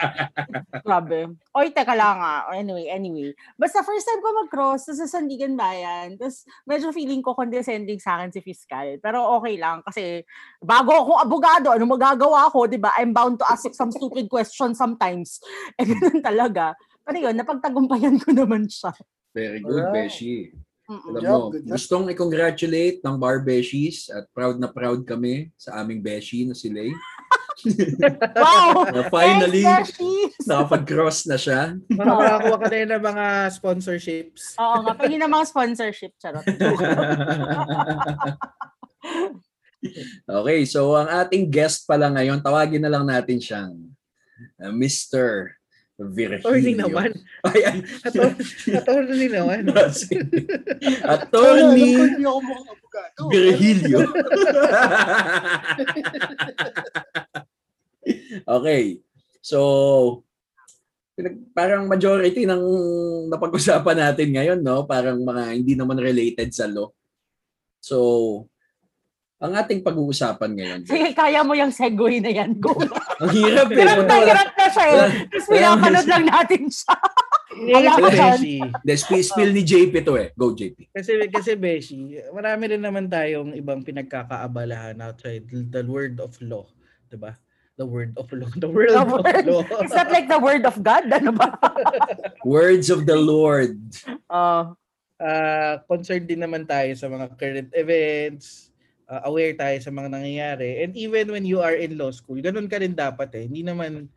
Grabe. 0.87 1.34
Oy, 1.50 1.75
teka 1.75 1.99
lang 1.99 2.23
ah. 2.23 2.46
Anyway, 2.54 2.87
anyway. 2.87 3.34
Basta 3.58 3.82
first 3.82 4.06
time 4.06 4.23
ko 4.23 4.46
mag-cross 4.46 4.87
sa 4.87 5.06
Sandigan 5.11 5.58
Bayan. 5.58 6.14
Tapos 6.14 6.46
medyo 6.62 6.94
feeling 6.94 7.18
ko 7.26 7.34
condescending 7.34 7.99
sa 7.99 8.23
akin 8.23 8.30
si 8.30 8.38
Fiscal. 8.38 9.02
Pero 9.02 9.34
okay 9.42 9.58
lang 9.58 9.82
kasi 9.82 10.23
bago 10.62 10.94
akong 10.94 11.20
abogado, 11.26 11.75
ano 11.75 11.90
magagawa 11.90 12.46
ko, 12.54 12.70
di 12.70 12.78
ba? 12.78 12.94
I'm 13.02 13.11
bound 13.11 13.42
to 13.42 13.46
ask 13.50 13.67
some 13.75 13.90
stupid 13.90 14.30
questions 14.30 14.78
sometimes. 14.78 15.43
Eh, 15.75 15.90
ganun 15.90 16.23
talaga. 16.23 16.78
Pero 17.02 17.19
yun, 17.19 17.34
napagtagumpayan 17.34 18.23
ko 18.23 18.30
naman 18.30 18.71
siya. 18.71 18.95
Very 19.34 19.58
good, 19.58 19.90
Alright. 19.90 20.06
Beshi. 20.06 20.54
Mm-mm. 20.84 21.16
Alam 21.16 21.23
mo, 21.25 21.49
job. 21.49 21.64
gustong 21.64 22.12
i-congratulate 22.12 23.00
ng 23.00 23.16
Bar 23.16 23.40
Beshies 23.40 24.12
at 24.12 24.28
proud 24.36 24.60
na 24.60 24.68
proud 24.68 25.00
kami 25.08 25.49
sa 25.56 25.80
aming 25.80 26.04
Beshi 26.04 26.44
na 26.44 26.52
si 26.52 26.68
Lay. 26.68 26.92
Wow! 28.34 28.90
Na 28.90 29.06
finally, 29.08 29.62
Thanks, 29.62 29.94
nakapag-cross 30.42 31.25
na 31.30 31.38
siya. 31.38 31.78
Makakakuha 31.86 32.56
ka 32.60 32.68
ng 32.68 32.99
mga 32.99 33.26
sponsorships. 33.54 34.58
Oo 34.58 34.82
nga, 34.84 34.92
pwede 34.99 35.16
na 35.16 35.30
mga 35.30 35.47
sponsorship. 35.49 36.12
Charot. 36.18 36.44
okay, 40.42 40.66
so 40.66 40.99
ang 40.99 41.08
ating 41.25 41.49
guest 41.49 41.86
pala 41.86 42.10
ngayon, 42.12 42.42
tawagin 42.42 42.82
na 42.82 42.92
lang 42.92 43.06
natin 43.06 43.38
siyang 43.38 43.73
uh, 44.60 44.73
Mr. 44.75 45.54
Virgilio. 46.10 46.40
Attorney 46.43 46.75
naman. 46.76 47.10
Ay, 47.47 47.60
ay. 47.64 47.78
Attorney 48.75 49.28
naman. 49.30 49.62
Kaya 49.73 49.88
Attorney 51.08 51.95
hindi 51.97 52.25
ako 52.26 52.40
mukhang 52.45 52.69
abogado. 52.73 53.21
Virgilio. 53.30 53.99
okay. 58.58 58.82
So, 59.45 59.58
parang 61.54 61.86
majority 61.86 62.43
ng 62.45 62.62
napag-usapan 63.30 63.97
natin 64.10 64.28
ngayon, 64.34 64.60
no? 64.60 64.82
Parang 64.88 65.23
mga 65.23 65.54
hindi 65.54 65.78
naman 65.78 66.00
related 66.00 66.50
sa 66.50 66.67
law. 66.67 66.90
So, 67.78 68.49
ang 69.38 69.52
ating 69.54 69.82
pag-uusapan 69.82 70.50
ngayon. 70.54 70.80
Sige, 70.86 71.10
kaya 71.12 71.42
mo 71.42 71.52
yung 71.52 71.75
segue 71.75 72.23
na 72.23 72.30
yan. 72.32 72.56
Go. 72.56 72.70
Ang 73.23 73.30
hirap 73.34 73.68
eh. 73.68 73.76
Hirap 73.82 74.06
na 74.06 74.16
hirap 74.23 74.50
na 74.54 74.66
siya 74.66 74.84
eh. 74.86 74.99
Tapos 75.28 75.47
pinapanood 75.47 76.08
lang 76.08 76.25
natin 76.25 76.62
siya. 76.66 76.97
Kasi, 77.54 78.00
dyan. 78.10 78.38
Beshi, 78.40 78.54
Hindi, 78.58 78.94
spill, 78.97 79.23
spill 79.23 79.52
ni 79.52 79.62
JP 79.62 79.94
to 80.02 80.14
eh. 80.16 80.28
Go, 80.34 80.50
JP. 80.50 80.90
kasi, 80.90 81.12
kasi 81.28 81.50
Beshi, 81.54 81.99
marami 82.30 82.73
rin 82.73 82.82
naman 82.82 83.06
tayong 83.06 83.54
ibang 83.54 83.84
pinagkakaabalahan 83.84 84.99
outside 84.99 85.44
the 85.50 85.82
word 85.84 86.18
of 86.18 86.34
law. 86.40 86.66
Diba? 87.06 87.36
The 87.75 87.86
word 87.86 88.14
of 88.14 88.30
law. 88.30 88.50
The 88.54 88.70
world 88.70 88.94
The 88.94 89.02
of 89.02 89.10
word. 89.12 89.44
law. 89.47 89.62
It's 89.82 89.94
not 89.94 90.10
like 90.10 90.26
the 90.26 90.38
word 90.38 90.62
of 90.62 90.78
God. 90.78 91.10
Ano 91.10 91.34
ba? 91.34 91.50
Words 92.47 92.86
of 92.88 93.02
the 93.02 93.18
Lord. 93.18 93.82
Oh, 94.30 94.78
uh, 95.18 95.73
concerned 95.86 96.30
din 96.30 96.42
naman 96.42 96.66
tayo 96.66 96.94
sa 96.94 97.10
mga 97.10 97.34
current 97.34 97.70
events, 97.75 98.74
uh, 99.08 99.23
aware 99.28 99.52
tayo 99.56 99.76
sa 99.80 99.90
mga 99.93 100.08
nangyayari. 100.12 100.84
And 100.84 100.93
even 100.97 101.32
when 101.32 101.45
you 101.45 101.60
are 101.60 101.76
in 101.76 101.97
law 101.97 102.12
school, 102.12 102.40
ganun 102.40 102.69
ka 102.69 102.80
rin 102.80 102.97
dapat 102.97 103.32
eh. 103.36 103.45
Hindi 103.49 103.64
naman 103.64 104.08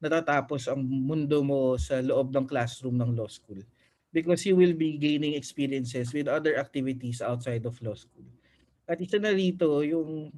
natatapos 0.00 0.68
ang 0.68 0.84
mundo 0.84 1.40
mo 1.40 1.80
sa 1.80 2.00
loob 2.04 2.32
ng 2.32 2.44
classroom 2.48 3.00
ng 3.00 3.16
law 3.16 3.28
school. 3.28 3.60
Because 4.14 4.46
you 4.46 4.54
will 4.54 4.76
be 4.76 4.94
gaining 4.94 5.34
experiences 5.34 6.14
with 6.14 6.30
other 6.30 6.54
activities 6.54 7.18
outside 7.18 7.66
of 7.66 7.74
law 7.82 7.98
school. 7.98 8.26
At 8.86 9.00
isa 9.02 9.18
na 9.18 9.34
rito 9.34 9.82
yung 9.82 10.30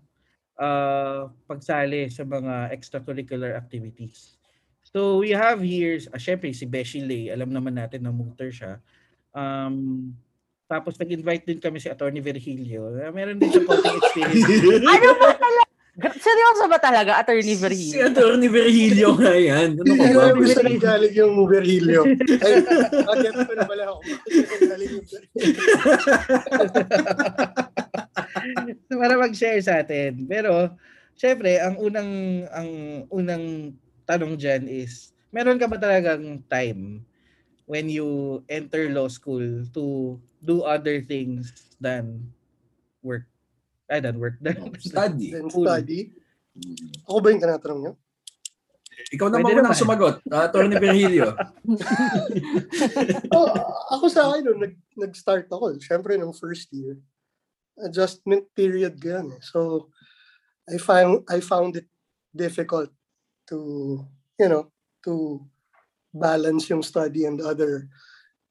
uh, 0.57 1.29
pagsali 1.45 2.09
sa 2.09 2.25
mga 2.25 2.73
extracurricular 2.73 3.53
activities. 3.53 4.37
So 4.97 5.21
we 5.21 5.37
have 5.37 5.61
here, 5.61 6.01
uh, 6.09 6.17
syempre 6.17 6.55
si 6.57 6.65
Beshi 6.65 7.05
Lay, 7.05 7.29
alam 7.29 7.53
naman 7.53 7.77
natin 7.77 8.07
na 8.07 8.15
mooter 8.15 8.49
siya. 8.49 8.81
Um, 9.37 10.15
tapos 10.67 10.99
nag-invite 10.99 11.47
din 11.47 11.63
kami 11.63 11.79
si 11.79 11.87
Attorney 11.87 12.19
Virgilio. 12.19 12.91
Uh, 12.91 13.15
meron 13.15 13.39
din 13.39 13.55
siya 13.55 13.63
konting 13.63 13.99
experience. 14.03 14.87
ano 14.95 15.11
ba 15.15 15.31
talaga? 15.39 15.75
Seryoso 15.97 16.69
ba 16.69 16.77
talaga, 16.77 17.17
Attorney 17.17 17.57
Si 17.57 17.57
Virgilio? 17.57 18.13
Atty. 18.13 18.53
Virgilio 18.53 19.17
nga 19.17 19.33
yan. 19.33 19.81
Ano 19.81 19.97
ba? 19.97 20.05
alam 20.05 20.37
ko 20.37 20.45
saan 20.45 20.77
galing 20.77 21.15
yung 21.17 21.49
Virgilio. 21.49 22.05
Ay, 22.45 22.61
agad 23.17 23.33
pa 23.33 23.53
na 23.57 23.65
pala 23.65 23.85
ako. 23.89 24.05
Para 29.01 29.17
mag-share 29.17 29.65
sa 29.65 29.81
atin. 29.81 30.29
Pero, 30.29 30.69
syempre, 31.17 31.57
ang 31.65 31.81
unang 31.81 32.45
ang 32.53 32.71
unang 33.09 33.73
tanong 34.05 34.37
dyan 34.37 34.69
is, 34.69 35.17
meron 35.33 35.57
ka 35.57 35.65
ba 35.65 35.81
talagang 35.81 36.45
time 36.53 37.01
when 37.65 37.89
you 37.89 38.45
enter 38.53 38.93
law 38.93 39.09
school 39.09 39.65
to 39.73 40.17
do 40.47 40.63
other 40.63 41.03
things 41.03 41.51
than 41.77 42.31
work? 43.03 43.27
Ay, 43.91 43.99
than 43.99 44.17
work. 44.17 44.39
Than, 44.39 44.71
Study. 44.79 45.35
Then 45.35 45.51
Cool. 45.51 45.67
study. 45.67 46.15
Ako 47.05 47.19
ba 47.21 47.29
yung 47.35 47.43
tinatanong 47.43 47.81
niyo? 47.83 47.93
Ikaw 49.13 49.27
na 49.29 49.45
Pwede 49.45 49.61
naman. 49.61 49.77
sumagot, 49.77 50.25
uh, 50.25 50.49
Atty. 50.49 50.73
Virgilio. 50.81 51.37
Oh, 53.29 53.49
ako 53.93 54.05
sa 54.09 54.33
akin, 54.33 54.43
no, 54.47 54.57
nag, 54.57 54.75
nag-start 54.97 55.47
ako. 55.53 55.77
Siyempre, 55.79 56.17
nung 56.17 56.33
first 56.33 56.73
year. 56.73 56.97
Adjustment 57.77 58.49
period 58.57 58.97
ko 58.97 59.21
yan. 59.21 59.27
eh. 59.37 59.41
So, 59.45 59.91
I 60.65 60.81
found, 60.81 61.29
I 61.29 61.45
found 61.45 61.77
it 61.77 61.89
difficult 62.33 62.89
to, 63.53 64.01
you 64.41 64.49
know, 64.49 64.73
to 65.05 65.45
balance 66.11 66.67
yung 66.73 66.81
study 66.83 67.29
and 67.29 67.39
other 67.45 67.87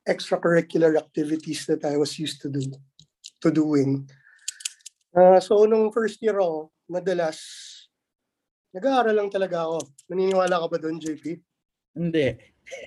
extracurricular 0.08 0.98
activities 0.98 1.66
that 1.66 1.84
I 1.86 1.98
was 1.98 2.18
used 2.18 2.42
to 2.42 2.50
do, 2.50 2.62
to 3.42 3.50
doing. 3.52 4.08
Ah, 5.16 5.40
so, 5.42 5.66
nung 5.66 5.92
first 5.92 6.22
year 6.22 6.38
ako, 6.38 6.72
madalas, 6.90 7.42
nag-aaral 8.76 9.16
lang 9.16 9.30
talaga 9.34 9.66
ako. 9.66 9.82
Naniniwala 10.12 10.62
ka 10.62 10.68
ba 10.70 10.78
doon, 10.78 11.02
JP? 11.02 11.24
Hindi. 11.98 12.28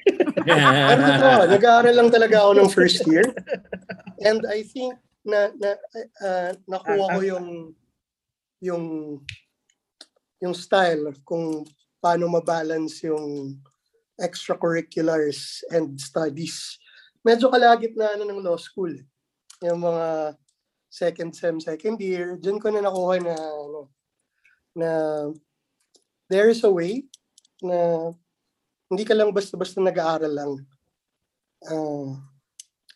Pero 0.47 1.01
totoo, 1.03 1.43
nag-aaral 1.49 1.95
lang 1.95 2.11
talaga 2.11 2.37
ako 2.45 2.51
nung 2.55 2.71
first 2.71 3.03
year. 3.09 3.25
And 4.23 4.43
I 4.47 4.63
think 4.63 4.99
na, 5.27 5.51
na 5.57 5.71
ah, 6.23 6.53
nakuha 6.67 7.05
ko 7.17 7.21
yung 7.23 7.47
yung 8.59 8.85
yung 10.43 10.55
style 10.55 11.15
kung 11.27 11.67
paano 11.99 12.31
mabalance 12.31 13.07
yung 13.07 13.59
extracurriculars 14.19 15.63
and 15.71 15.99
studies. 15.99 16.79
Medyo 17.29 17.53
kalagit 17.53 17.93
na 17.93 18.17
ano 18.17 18.25
ng 18.25 18.41
law 18.41 18.57
school. 18.57 18.97
eh. 18.97 19.05
Yung 19.69 19.85
mga 19.85 20.33
second 20.89 21.37
sem, 21.37 21.61
second 21.61 22.01
year, 22.01 22.41
dyan 22.41 22.57
ko 22.57 22.73
na 22.73 22.81
nakuha 22.81 23.21
na 23.21 23.35
ano, 23.37 23.81
na 24.73 24.91
there 26.25 26.49
is 26.49 26.65
a 26.65 26.73
way 26.73 27.05
na 27.61 28.09
hindi 28.89 29.05
ka 29.05 29.13
lang 29.13 29.29
basta-basta 29.29 29.85
nag-aaral 29.85 30.33
lang. 30.33 30.53
Ah, 31.69 32.17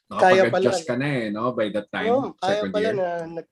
Kaya 0.08 0.48
pala. 0.48 0.72
Ka 0.80 0.96
na 0.96 1.08
eh, 1.08 1.28
no? 1.28 1.52
By 1.52 1.68
that 1.68 1.88
time, 1.92 2.08
Oo, 2.08 2.32
kaya 2.36 2.64
second 2.64 2.72
pala 2.72 2.88
year. 2.88 2.96
na 2.96 3.08
nag, 3.40 3.46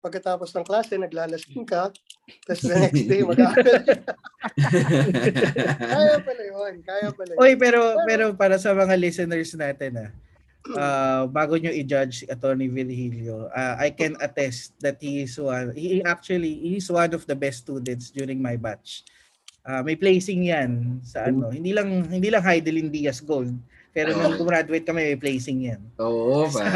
pagkatapos 0.00 0.50
ng 0.56 0.64
klase, 0.64 0.96
naglalasing 0.96 1.64
ka, 1.68 1.92
tapos 2.48 2.64
the 2.64 2.76
next 2.76 3.04
day 3.04 3.20
mag-aaral. 3.20 3.84
kaya 5.76 6.16
pala 6.24 6.42
yun, 6.42 6.74
kaya 6.80 7.08
pala 7.12 7.30
yun. 7.36 7.40
Oy, 7.40 7.52
pero 7.60 7.80
pero 8.08 8.24
para 8.32 8.56
sa 8.56 8.72
mga 8.72 8.96
listeners 8.96 9.52
natin 9.54 10.08
ah. 10.08 10.10
Uh, 10.60 11.24
bago 11.32 11.56
nyo 11.56 11.72
i-judge 11.72 12.28
Attorney 12.28 12.68
Virgilio, 12.68 13.48
uh, 13.48 13.80
I 13.80 13.96
can 13.96 14.12
attest 14.20 14.76
that 14.84 15.00
he 15.00 15.24
is 15.24 15.40
one, 15.40 15.72
he 15.72 16.04
actually 16.04 16.52
he 16.60 16.76
is 16.76 16.88
one 16.92 17.16
of 17.16 17.24
the 17.24 17.32
best 17.32 17.64
students 17.64 18.12
during 18.12 18.44
my 18.44 18.60
batch. 18.60 19.08
Uh, 19.64 19.80
may 19.80 19.96
placing 19.96 20.52
yan 20.52 21.00
sa 21.00 21.32
ano, 21.32 21.48
hindi 21.48 21.72
lang 21.72 22.04
hindi 22.12 22.28
lang 22.28 22.44
Heidelin 22.44 22.92
Diaz 22.92 23.24
Gold, 23.24 23.56
pero 23.90 24.14
nung 24.14 24.38
gumraduate 24.38 24.86
kami 24.86 25.12
may 25.12 25.18
placing 25.18 25.66
yan. 25.66 25.80
Oo, 25.98 26.46
pa. 26.46 26.62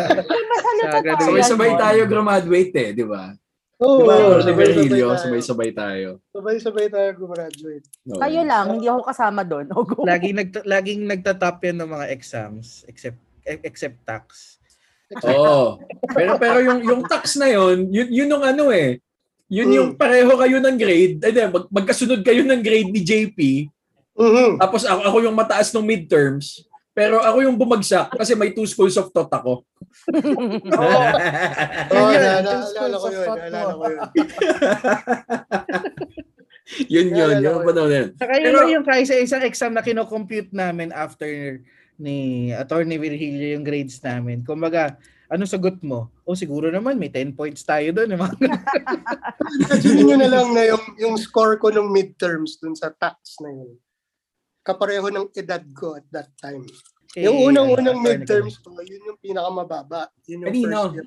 Sa. 0.84 1.00
Sabay-sabay 1.22 1.70
no? 1.72 1.78
tayo 1.78 2.00
graduate 2.04 2.74
eh, 2.74 2.90
di 2.92 3.06
ba? 3.06 3.32
Oo, 3.78 3.98
Di 3.98 4.02
ba, 4.06 4.14
oo, 4.16 4.38
Atty. 4.38 4.52
Virgilio, 4.54 5.08
tayo. 5.12 5.22
sabay-sabay 5.22 5.70
tayo. 5.74 6.08
Sabay-sabay 6.30 6.86
tayo 6.90 7.08
gumraduate. 7.18 7.86
Oo. 8.06 8.20
Kayo 8.22 8.40
lang, 8.46 8.64
hindi 8.78 8.86
ako 8.86 9.00
kasama 9.02 9.42
doon. 9.42 9.66
Laging 10.10 10.34
nag 10.34 10.50
laging 10.62 11.00
nagta-top 11.06 11.58
yan 11.62 11.76
ng 11.82 11.90
mga 11.90 12.06
exams 12.14 12.86
except 12.86 13.18
except 13.44 13.98
tax. 14.06 14.58
Oo. 15.22 15.78
Pero 16.10 16.38
pero 16.38 16.58
yung 16.62 16.80
yung 16.82 17.02
tax 17.04 17.36
na 17.36 17.46
yon, 17.46 17.90
yun 17.90 18.08
yun 18.10 18.28
yung 18.30 18.44
ano 18.44 18.70
eh. 18.70 18.98
Yun 19.52 19.68
Mm. 19.70 19.76
yung 19.76 19.90
pareho 19.94 20.32
kayo 20.34 20.56
ng 20.58 20.76
grade. 20.80 21.20
Ay, 21.20 21.30
di, 21.30 21.44
mag, 21.44 21.68
magkasunod 21.68 22.24
kayo 22.24 22.42
ng 22.42 22.62
grade 22.64 22.90
ni 22.90 23.04
JP. 23.04 23.38
Mhm. 24.16 24.56
Tapos 24.56 24.82
ako, 24.88 25.00
ako 25.04 25.16
yung 25.20 25.36
mataas 25.36 25.68
ng 25.70 25.84
midterms. 25.84 26.64
Pero 26.94 27.18
ako 27.18 27.42
yung 27.42 27.58
bumagsak 27.58 28.14
kasi 28.14 28.38
may 28.38 28.54
two 28.54 28.64
schools 28.64 28.94
of 28.94 29.10
thought 29.10 29.26
ako. 29.28 29.66
Oo, 31.90 32.08
yun, 32.08 32.22
two 32.22 32.46
naalala 32.46 32.96
ko 32.96 33.06
yun, 33.10 33.26
naalala 33.26 33.74
ko 33.74 33.84
yun. 33.90 34.00
yun 36.86 37.08
yun, 37.10 37.28
Naalala 37.34 37.42
yung 37.42 37.58
ko 37.58 37.66
panahon 37.66 37.90
na 37.90 37.96
yun. 37.98 38.08
Saka 38.14 38.32
yun 38.38 38.44
Pero- 38.46 38.70
yung 38.70 38.86
kaysa 38.86 39.14
isang 39.18 39.42
exam 39.42 39.72
na 39.74 39.82
kinocompute 39.82 40.54
namin 40.54 40.94
after 40.94 41.60
ni 41.94 42.50
Attorney 42.50 42.98
Virgilio 42.98 43.54
yung 43.54 43.66
grades 43.66 43.98
namin. 43.98 44.42
Kumbaga, 44.42 44.94
ano 45.26 45.46
sagot 45.46 45.78
mo? 45.82 46.10
O 46.22 46.34
siguro 46.34 46.70
naman 46.70 46.94
may 46.94 47.10
10 47.10 47.34
points 47.34 47.62
tayo 47.62 47.90
doon. 47.90 48.14
Mga 48.14 48.34
Imagine 49.66 50.02
nyo 50.06 50.16
na 50.18 50.30
lang 50.30 50.48
na 50.52 50.62
yung, 50.66 50.84
yung 50.94 51.14
score 51.18 51.58
ko 51.58 51.70
nung 51.70 51.90
midterms 51.90 52.58
dun 52.58 52.74
sa 52.74 52.90
tax 52.90 53.38
na 53.42 53.50
yun. 53.50 53.74
Kapareho 54.64 55.12
ng 55.12 55.28
edad 55.36 55.60
ko 55.76 55.94
at 55.94 56.06
that 56.08 56.32
time. 56.40 56.64
Yung 57.14 57.36
Eh, 57.36 57.46
unang-unang 57.46 58.00
ano, 58.00 58.02
midterms 58.02 58.58
ko, 58.58 58.74
yun 58.80 59.04
yung 59.04 59.20
pinakamababa. 59.20 60.08
Yun 60.24 60.42
yung 60.42 60.48
Kanino? 60.50 60.78
first 60.82 60.96
year. 60.96 61.06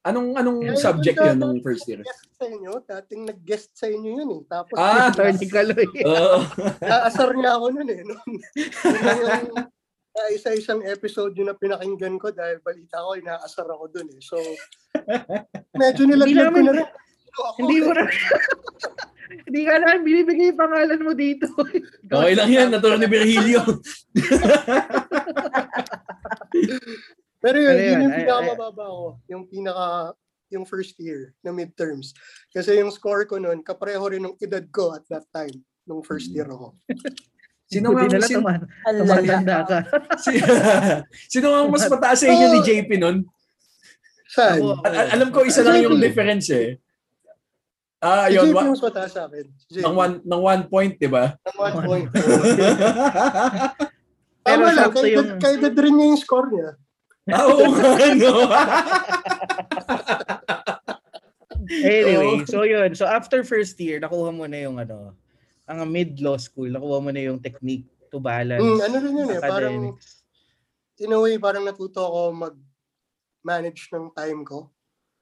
Anong 0.00 0.28
anong 0.34 0.58
Kaya 0.64 0.80
subject 0.80 1.16
yun, 1.16 1.36
nung 1.38 1.60
first 1.60 1.84
year? 1.86 2.00
Guest 2.00 2.24
sa 2.34 2.44
inyo, 2.44 2.72
dating 2.82 3.22
nag-guest 3.24 3.70
sa 3.72 3.86
inyo 3.86 4.10
yun 4.16 4.30
eh. 4.32 4.42
Tapos, 4.44 4.74
Ah! 4.74 5.08
Attorney 5.08 5.46
Kaloy. 5.46 5.86
Oo. 6.02 6.38
naasar 6.82 7.30
niya 7.32 7.52
ako 7.54 7.66
nun 7.70 7.88
eh. 7.88 8.00
Nung, 8.02 8.24
yun 8.26 9.20
yung, 9.46 9.54
ah, 10.10 10.28
isa-isang 10.36 10.82
episode 10.82 11.32
yun 11.32 11.46
na 11.46 11.54
pinakinggan 11.54 12.16
ko 12.16 12.34
dahil 12.34 12.58
balita 12.58 12.98
ko, 12.98 13.14
inaasar 13.14 13.68
ako 13.68 13.84
dun 13.86 14.08
eh. 14.08 14.20
So, 14.20 14.34
medyo 15.72 16.04
nilagyan 16.04 16.48
ko 16.48 16.60
na 16.60 16.72
rin. 16.74 16.86
Ako, 17.30 17.48
Hindi 17.60 17.76
mo 17.80 17.90
na... 17.94 18.02
Hindi 19.30 19.60
ka 19.62 19.74
na 19.78 20.02
binibigay 20.02 20.50
yung 20.50 20.58
pangalan 20.58 21.00
mo 21.00 21.12
dito. 21.14 21.46
Okay 22.10 22.34
lang 22.34 22.50
yan, 22.50 22.74
Atty. 22.74 23.06
Virgilio. 23.06 23.62
Pero 27.40 27.56
yun, 27.56 27.70
Pero 27.72 27.80
yun 27.80 27.86
yun, 27.86 28.02
yung 28.02 28.16
pinakamababa 28.18 28.84
ko. 28.90 29.06
Yung 29.30 29.46
pinaka, 29.46 30.18
yung 30.50 30.66
first 30.66 30.98
year 30.98 31.30
na 31.46 31.54
midterms. 31.54 32.10
Kasi 32.50 32.82
yung 32.82 32.90
score 32.90 33.24
ko 33.30 33.38
nun, 33.38 33.62
kapareho 33.62 34.02
rin 34.10 34.26
ng 34.26 34.36
edad 34.42 34.66
ko 34.74 34.92
at 34.98 35.06
that 35.06 35.24
time, 35.30 35.54
nung 35.86 36.02
first 36.02 36.28
year 36.34 36.50
ako. 36.50 36.74
Sino 37.70 37.94
nga 37.94 38.02
lang 38.02 38.26
sin, 38.26 38.42
tumatanda 38.42 39.62
ka. 39.62 39.78
si, 40.18 40.42
sino 41.30 41.54
nga 41.54 41.58
ang 41.62 41.70
mas 41.70 41.86
mataas 41.86 42.18
sa 42.18 42.26
inyo 42.26 42.46
ni 42.50 42.60
JP 42.66 42.90
nun? 42.98 43.22
Saan? 44.26 44.58
Al- 44.82 45.14
alam 45.14 45.30
ko 45.30 45.46
isa 45.46 45.62
lang 45.62 45.78
yung 45.78 46.02
difference 46.02 46.50
eh. 46.50 46.82
Ah, 48.00 48.32
Si 48.32 48.40
yun, 48.40 48.48
JP 48.48 48.56
mas 48.64 48.80
mataas 48.80 49.12
sa 49.12 49.28
akin. 49.28 49.44
Si 49.68 49.84
ng 49.84 49.92
one 49.92 50.14
ng 50.24 50.40
one 50.40 50.62
point, 50.66 50.96
'di 50.96 51.08
ba? 51.12 51.36
Ng 51.36 51.56
one 51.60 51.76
point. 51.84 52.08
Pero 54.40 54.64
Tama 54.64 54.72
lang, 54.72 54.88
kay, 54.88 55.12
yung- 55.12 55.36
kay 55.36 55.54
Dad 55.60 55.76
rin 55.76 55.94
niya 55.94 56.06
yung 56.08 56.20
score 56.20 56.48
niya. 56.48 56.68
Ah, 57.28 57.44
Oo 57.44 57.68
nga, 57.68 57.92
no. 58.16 58.32
Anyway, 61.70 62.42
so 62.48 62.64
yun. 62.64 62.96
So 62.96 63.06
after 63.06 63.44
first 63.44 63.78
year, 63.78 64.00
nakuha 64.00 64.34
mo 64.34 64.48
na 64.48 64.58
yung 64.58 64.80
ano, 64.80 65.14
ang 65.70 65.86
mid-law 65.86 66.34
school, 66.34 66.66
nakuha 66.66 66.98
mo 66.98 67.10
na 67.14 67.22
yung 67.22 67.38
technique 67.38 67.86
to 68.10 68.18
balance 68.18 68.58
Mm, 68.58 68.80
ano 68.82 68.96
rin 68.98 69.14
yun 69.14 69.28
eh, 69.30 69.38
parang 69.38 69.74
in 70.98 71.14
a 71.14 71.18
way, 71.20 71.38
parang 71.38 71.62
natuto 71.62 72.02
ako 72.02 72.20
mag-manage 72.34 73.86
ng 73.94 74.10
time 74.10 74.42
ko. 74.42 74.66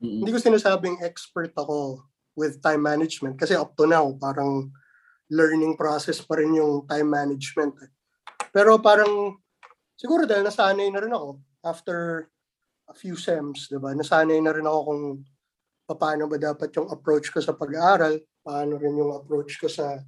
Mm. 0.01 0.25
Hindi 0.25 0.31
ko 0.33 0.39
sinasabing 0.41 1.05
expert 1.05 1.53
ako 1.53 2.01
with 2.39 2.63
time 2.63 2.87
management 2.87 3.35
kasi 3.35 3.59
up 3.59 3.75
to 3.75 3.91
now, 3.91 4.07
parang 4.15 4.71
learning 5.27 5.75
process 5.75 6.23
pa 6.23 6.39
rin 6.39 6.55
yung 6.55 6.87
time 6.87 7.11
management. 7.11 7.75
eh. 7.83 7.91
Pero 8.55 8.79
parang, 8.79 9.35
siguro 9.99 10.23
dahil 10.23 10.47
nasanay 10.47 10.87
na 10.89 11.03
rin 11.03 11.11
ako 11.11 11.43
after 11.67 12.31
a 12.89 12.95
few 12.95 13.19
sems, 13.19 13.67
di 13.67 13.77
ba? 13.77 13.93
Nasanay 13.93 14.39
na 14.39 14.55
rin 14.55 14.65
ako 14.65 14.79
kung 14.87 15.03
paano 15.99 16.31
ba 16.31 16.39
dapat 16.39 16.71
yung 16.79 16.89
approach 16.89 17.29
ko 17.35 17.43
sa 17.43 17.53
pag-aaral, 17.53 18.23
paano 18.41 18.79
rin 18.79 18.97
yung 18.97 19.13
approach 19.19 19.59
ko 19.61 19.69
sa 19.69 19.99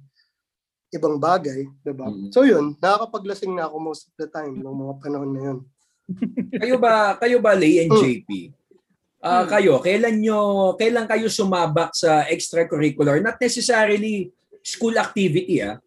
ibang 0.89 1.19
bagay, 1.21 1.67
di 1.67 1.93
ba? 1.93 2.09
Mm. 2.09 2.31
So 2.33 2.47
yun, 2.47 2.79
nakakapaglasing 2.81 3.53
na 3.53 3.69
ako 3.69 3.75
most 3.77 4.09
of 4.09 4.13
the 4.17 4.31
time 4.31 4.57
ng 4.57 4.65
mga 4.65 4.93
panahon 4.97 5.31
na 5.35 5.41
yun. 5.51 5.59
kayo 6.57 6.75
ba, 6.81 7.15
kayo 7.21 7.37
ba 7.37 7.53
Lay 7.53 7.85
and 7.85 7.93
Mm. 7.93 8.60
JP? 9.21 9.29
Ah, 9.29 9.45
kayo, 9.45 9.77
kailan 9.77 10.17
nyo 10.17 10.73
kailan 10.73 11.05
kayo 11.05 11.29
sumabak 11.29 11.93
sa 11.93 12.25
extracurricular? 12.25 13.21
Not 13.21 13.37
necessarily 13.37 14.33
school 14.65 14.97
activity 14.97 15.61
ah. 15.61 15.77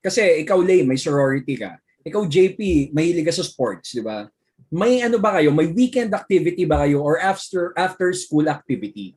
Kasi 0.00 0.40
ikaw 0.40 0.56
Lay, 0.64 0.88
may 0.88 0.96
sorority 0.96 1.60
ka. 1.60 1.76
Ikaw 2.00 2.24
JP, 2.24 2.90
mahilig 2.96 3.28
ka 3.28 3.34
sa 3.36 3.44
sports, 3.44 3.92
di 3.92 4.00
ba? 4.00 4.24
May 4.72 5.04
ano 5.04 5.20
ba 5.20 5.36
kayo? 5.36 5.52
May 5.52 5.68
weekend 5.68 6.16
activity 6.16 6.64
ba 6.64 6.88
kayo 6.88 7.04
or 7.04 7.20
after 7.20 7.76
after 7.76 8.08
school 8.16 8.48
activity 8.48 9.12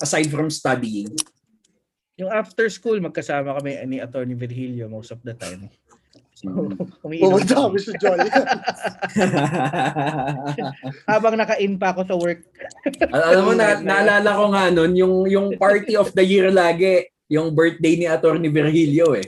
aside 0.00 0.32
from 0.32 0.48
studying? 0.48 1.12
Yung 2.20 2.32
after 2.32 2.68
school, 2.72 3.00
magkasama 3.00 3.56
kami 3.60 3.80
ni 3.88 3.96
Attorney 4.00 4.36
Virgilio 4.36 4.88
most 4.88 5.12
of 5.12 5.20
the 5.24 5.32
time. 5.36 5.72
Mm. 6.40 6.72
umiinom 7.04 7.24
Pumunta 7.36 7.54
kami. 7.68 7.78
sa 7.84 7.92
Jolly. 8.00 8.28
Habang 11.04 11.36
naka-in 11.36 11.76
pa 11.76 11.92
ako 11.92 12.00
sa 12.08 12.16
work. 12.16 12.40
Al- 13.12 13.26
Alam 13.36 13.42
mo, 13.44 13.52
na, 13.52 13.76
naalala 13.80 14.30
ko 14.32 14.44
nga 14.54 14.64
nun, 14.72 14.92
yung, 14.96 15.14
yung 15.28 15.46
party 15.60 16.00
of 16.00 16.08
the 16.16 16.24
year 16.24 16.48
lagi, 16.48 17.08
yung 17.28 17.52
birthday 17.52 17.94
ni 18.00 18.06
Atty. 18.08 18.48
Virgilio 18.48 19.14
eh. 19.14 19.26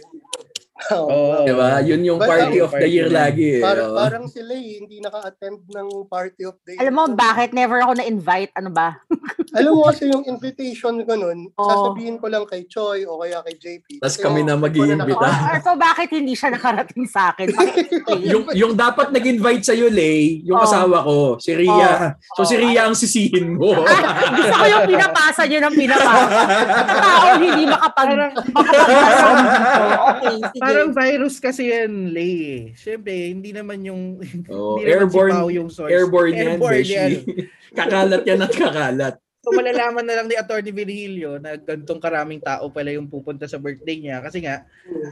Oo. 0.93 1.43
Di 1.43 1.53
ba? 1.53 1.79
Yun 1.81 2.03
yung 2.03 2.19
party 2.19 2.59
of 2.59 2.73
the 2.73 2.85
year 2.85 3.07
na. 3.07 3.27
lagi. 3.27 3.59
eh. 3.59 3.63
Para, 3.63 3.81
Oo. 3.85 3.95
parang 3.95 4.25
sila 4.27 4.53
eh, 4.53 4.79
hindi 4.79 4.99
naka-attend 4.99 5.63
ng 5.65 5.89
party 6.07 6.43
of 6.45 6.57
the 6.63 6.75
year. 6.75 6.81
Alam 6.81 6.95
mo, 6.95 7.03
bakit 7.13 7.51
never 7.53 7.79
ako 7.79 7.93
na-invite? 7.95 8.51
Ano 8.53 8.69
ba? 8.69 8.99
Alam 9.53 9.71
mo 9.75 9.83
kasi 9.85 10.09
yung 10.09 10.25
invitation 10.25 10.97
ko 10.99 11.13
nun, 11.13 11.53
Oo. 11.53 11.69
sasabihin 11.69 12.17
ko 12.17 12.27
lang 12.27 12.43
kay 12.45 12.65
Choi 12.65 13.05
o 13.05 13.21
kaya 13.21 13.45
kay 13.45 13.55
JP. 13.55 14.01
Kasi 14.01 14.17
kami 14.19 14.43
na. 14.43 14.55
Or, 14.55 14.69
nakaka- 14.97 15.45
or 15.49 15.59
so 15.61 15.73
bakit 15.75 16.09
hindi 16.09 16.33
siya 16.33 16.51
nakarating 16.51 17.05
sa 17.05 17.31
akin? 17.31 17.53
Yung 18.25 18.49
yung 18.53 18.73
dapat 18.73 19.11
nag-invite 19.11 19.61
sa 19.63 19.75
Lay, 19.75 20.41
yung 20.43 20.55
Oh. 20.55 20.65
asawa 20.65 21.03
ko, 21.03 21.17
si 21.37 21.53
Ria. 21.53 22.15
So 22.33 22.43
Oh. 22.43 22.47
si 22.47 22.55
Ria 22.55 22.87
ang 22.87 22.95
sisihin 22.95 23.59
mo. 23.59 23.75
Ah, 23.83 24.31
gusto 24.31 24.55
ko 24.55 24.65
yung 24.65 24.87
pinapasa 24.87 25.43
niyo 25.45 25.59
ng 25.61 25.75
pinapasa. 25.75 26.29
Sa 26.73 26.95
taong 26.95 27.41
hindi 27.41 27.63
makapag 27.67 28.09
makapag 28.09 29.37
Okay, 30.13 30.37
sige. 30.49 30.72
Parang 30.73 30.93
virus 30.93 31.37
kasi 31.37 31.69
yan, 31.69 32.09
Lay. 32.09 32.35
eh. 32.41 32.63
Siyempre, 32.75 33.13
hindi 33.29 33.53
naman 33.53 33.85
yung 33.85 34.03
Oh, 34.53 34.77
hindi 34.77 34.89
naman 34.89 35.07
si 35.07 35.17
airborne 35.21 35.37
yung 35.53 35.69
source. 35.69 35.93
airborne 35.93 36.33
yan, 36.33 36.49
Airborne 36.57 36.81
Beshi. 36.81 36.97
yan. 36.97 37.11
kakalat 37.79 38.23
yan 38.25 38.41
at 38.41 38.53
kakalat. 38.53 39.15
So 39.43 39.51
malalaman 39.51 40.07
na 40.07 40.23
lang 40.23 40.31
ni 40.31 40.39
Attorney 40.39 40.71
Virgilio 40.71 41.35
na 41.35 41.59
gantong 41.59 41.99
karaming 41.99 42.39
tao 42.39 42.71
pala 42.71 42.95
yung 42.95 43.11
pupunta 43.11 43.43
sa 43.51 43.59
birthday 43.59 43.99
niya 43.99 44.23
kasi 44.23 44.39
nga 44.39 44.63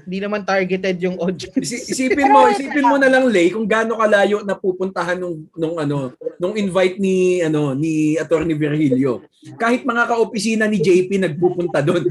hindi 0.06 0.22
naman 0.22 0.46
targeted 0.46 1.02
yung 1.02 1.18
audience. 1.18 1.58
Isi- 1.58 1.90
Isipin 1.90 2.30
mo, 2.30 2.46
isipin 2.54 2.86
mo 2.86 2.94
na 2.94 3.10
lang 3.10 3.26
Lay 3.26 3.50
kung 3.50 3.66
gaano 3.66 3.98
kalayo 3.98 4.46
na 4.46 4.54
pupuntahan 4.54 5.18
nung 5.18 5.50
nung 5.58 5.74
ano, 5.74 6.14
nung 6.38 6.54
invite 6.54 7.02
ni 7.02 7.42
ano 7.42 7.74
ni 7.74 8.14
Attorney 8.14 8.54
Virgilio. 8.54 9.18
Kahit 9.58 9.82
mga 9.82 10.06
kaopisina 10.06 10.70
ni 10.70 10.78
JP 10.78 11.10
nagpupunta 11.26 11.82
doon. 11.82 12.06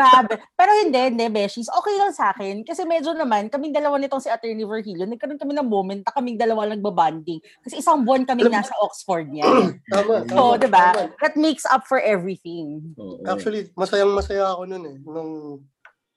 Grabe. 0.00 0.34
Pero 0.56 0.70
hindi, 0.80 1.00
hindi, 1.12 1.26
Beshies. 1.28 1.68
Okay 1.68 1.94
lang 2.00 2.12
sa 2.16 2.32
akin. 2.32 2.64
Kasi 2.64 2.88
medyo 2.88 3.12
naman, 3.12 3.52
kaming 3.52 3.76
dalawa 3.76 4.00
nitong 4.00 4.24
si 4.24 4.32
Attorney 4.32 4.64
Virgilio, 4.64 5.04
nagkaroon 5.04 5.36
kami 5.36 5.52
ng 5.52 5.68
moment 5.68 6.00
na 6.00 6.12
kaming 6.16 6.40
dalawa 6.40 6.64
nagbabanding. 6.72 7.36
Kasi 7.60 7.84
isang 7.84 8.00
buwan 8.00 8.24
kaming 8.24 8.48
nasa 8.48 8.72
Oxford 8.80 9.28
niya. 9.28 9.44
Tama, 9.92 10.24
So, 10.24 10.56
tama, 10.56 10.62
di 10.64 10.68
ba? 10.72 10.84
tama. 10.96 11.12
That 11.20 11.36
makes 11.36 11.68
up 11.68 11.84
for 11.84 12.00
everything. 12.00 12.96
Actually, 13.28 13.68
masayang 13.76 14.16
masaya 14.16 14.56
ako 14.56 14.62
nun 14.64 14.84
eh, 14.88 14.96
nung 15.04 15.32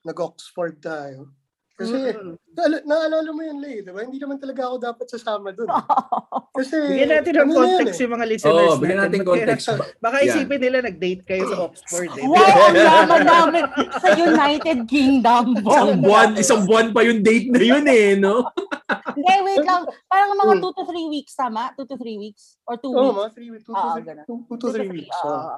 nag-Oxford 0.07 0.79
tayo. 0.79 1.27
Kasi, 1.73 1.97
Mm. 2.13 2.37
naala- 2.53 2.85
naalala 2.85 3.29
mo 3.33 3.41
yun, 3.41 3.57
Lay, 3.57 3.81
di 3.81 3.89
ba? 3.89 4.05
Hindi 4.05 4.21
naman 4.21 4.37
talaga 4.37 4.69
ako 4.69 4.75
dapat 4.77 5.07
sasama 5.09 5.49
dun. 5.49 5.65
Kasi, 6.53 6.77
Bigyan 6.85 7.09
natin 7.11 7.33
ng 7.33 7.41
ano 7.43 7.53
context 7.57 7.97
eh. 7.97 8.03
yung 8.05 8.13
mga 8.13 8.25
listeners 8.29 8.69
Oo, 8.69 8.77
bigyan 8.77 8.99
natin 9.01 9.19
Baka- 9.19 9.31
context. 9.33 9.65
Baka 9.97 10.17
Yan. 10.17 10.27
isipin 10.29 10.59
nila 10.61 10.77
nag-date 10.79 11.23
kayo 11.25 11.43
sa 11.49 11.57
Oxford 11.65 12.13
eh. 12.13 12.25
Wow, 12.29 12.37
ang 12.63 12.77
yaman 12.77 13.21
namin 13.25 13.63
sa 13.97 14.07
United 14.13 14.79
Kingdom. 14.85 15.43
Isang 15.65 15.91
buwan, 15.97 16.29
isang 16.37 16.61
buwan 16.63 16.87
pa 16.93 17.01
yung 17.01 17.25
date 17.25 17.49
na 17.49 17.57
yun 17.59 17.85
eh, 17.85 18.13
no? 18.15 18.45
Hindi, 19.17 19.33
wait 19.43 19.65
lang. 19.65 19.81
Parang 20.05 20.29
mga 20.35 20.53
Hmm. 20.53 20.61
2 20.61 20.77
to 20.77 20.83
3 20.85 21.09
weeks, 21.09 21.33
tama? 21.33 21.73
2 21.73 21.89
to 21.89 21.97
3 21.97 22.21
weeks? 22.21 22.61
Or 22.69 22.77
2 22.77 22.85
Oo, 22.87 23.01
weeks? 23.03 23.17
mga 23.17 23.29
three 23.33 23.49
weeks, 23.49 23.65
two, 23.65 23.73
Oo, 23.73 23.81
to 23.81 23.93
three, 23.95 24.05
ganun. 24.05 24.25
two, 24.25 24.37
two 24.39 24.53
to 24.53 24.53
Two 24.53 24.57
to 24.59 24.67
three 24.71 24.87
three, 24.87 24.97
weeks. 25.01 25.17
oo. 25.19 25.33
oo. 25.33 25.57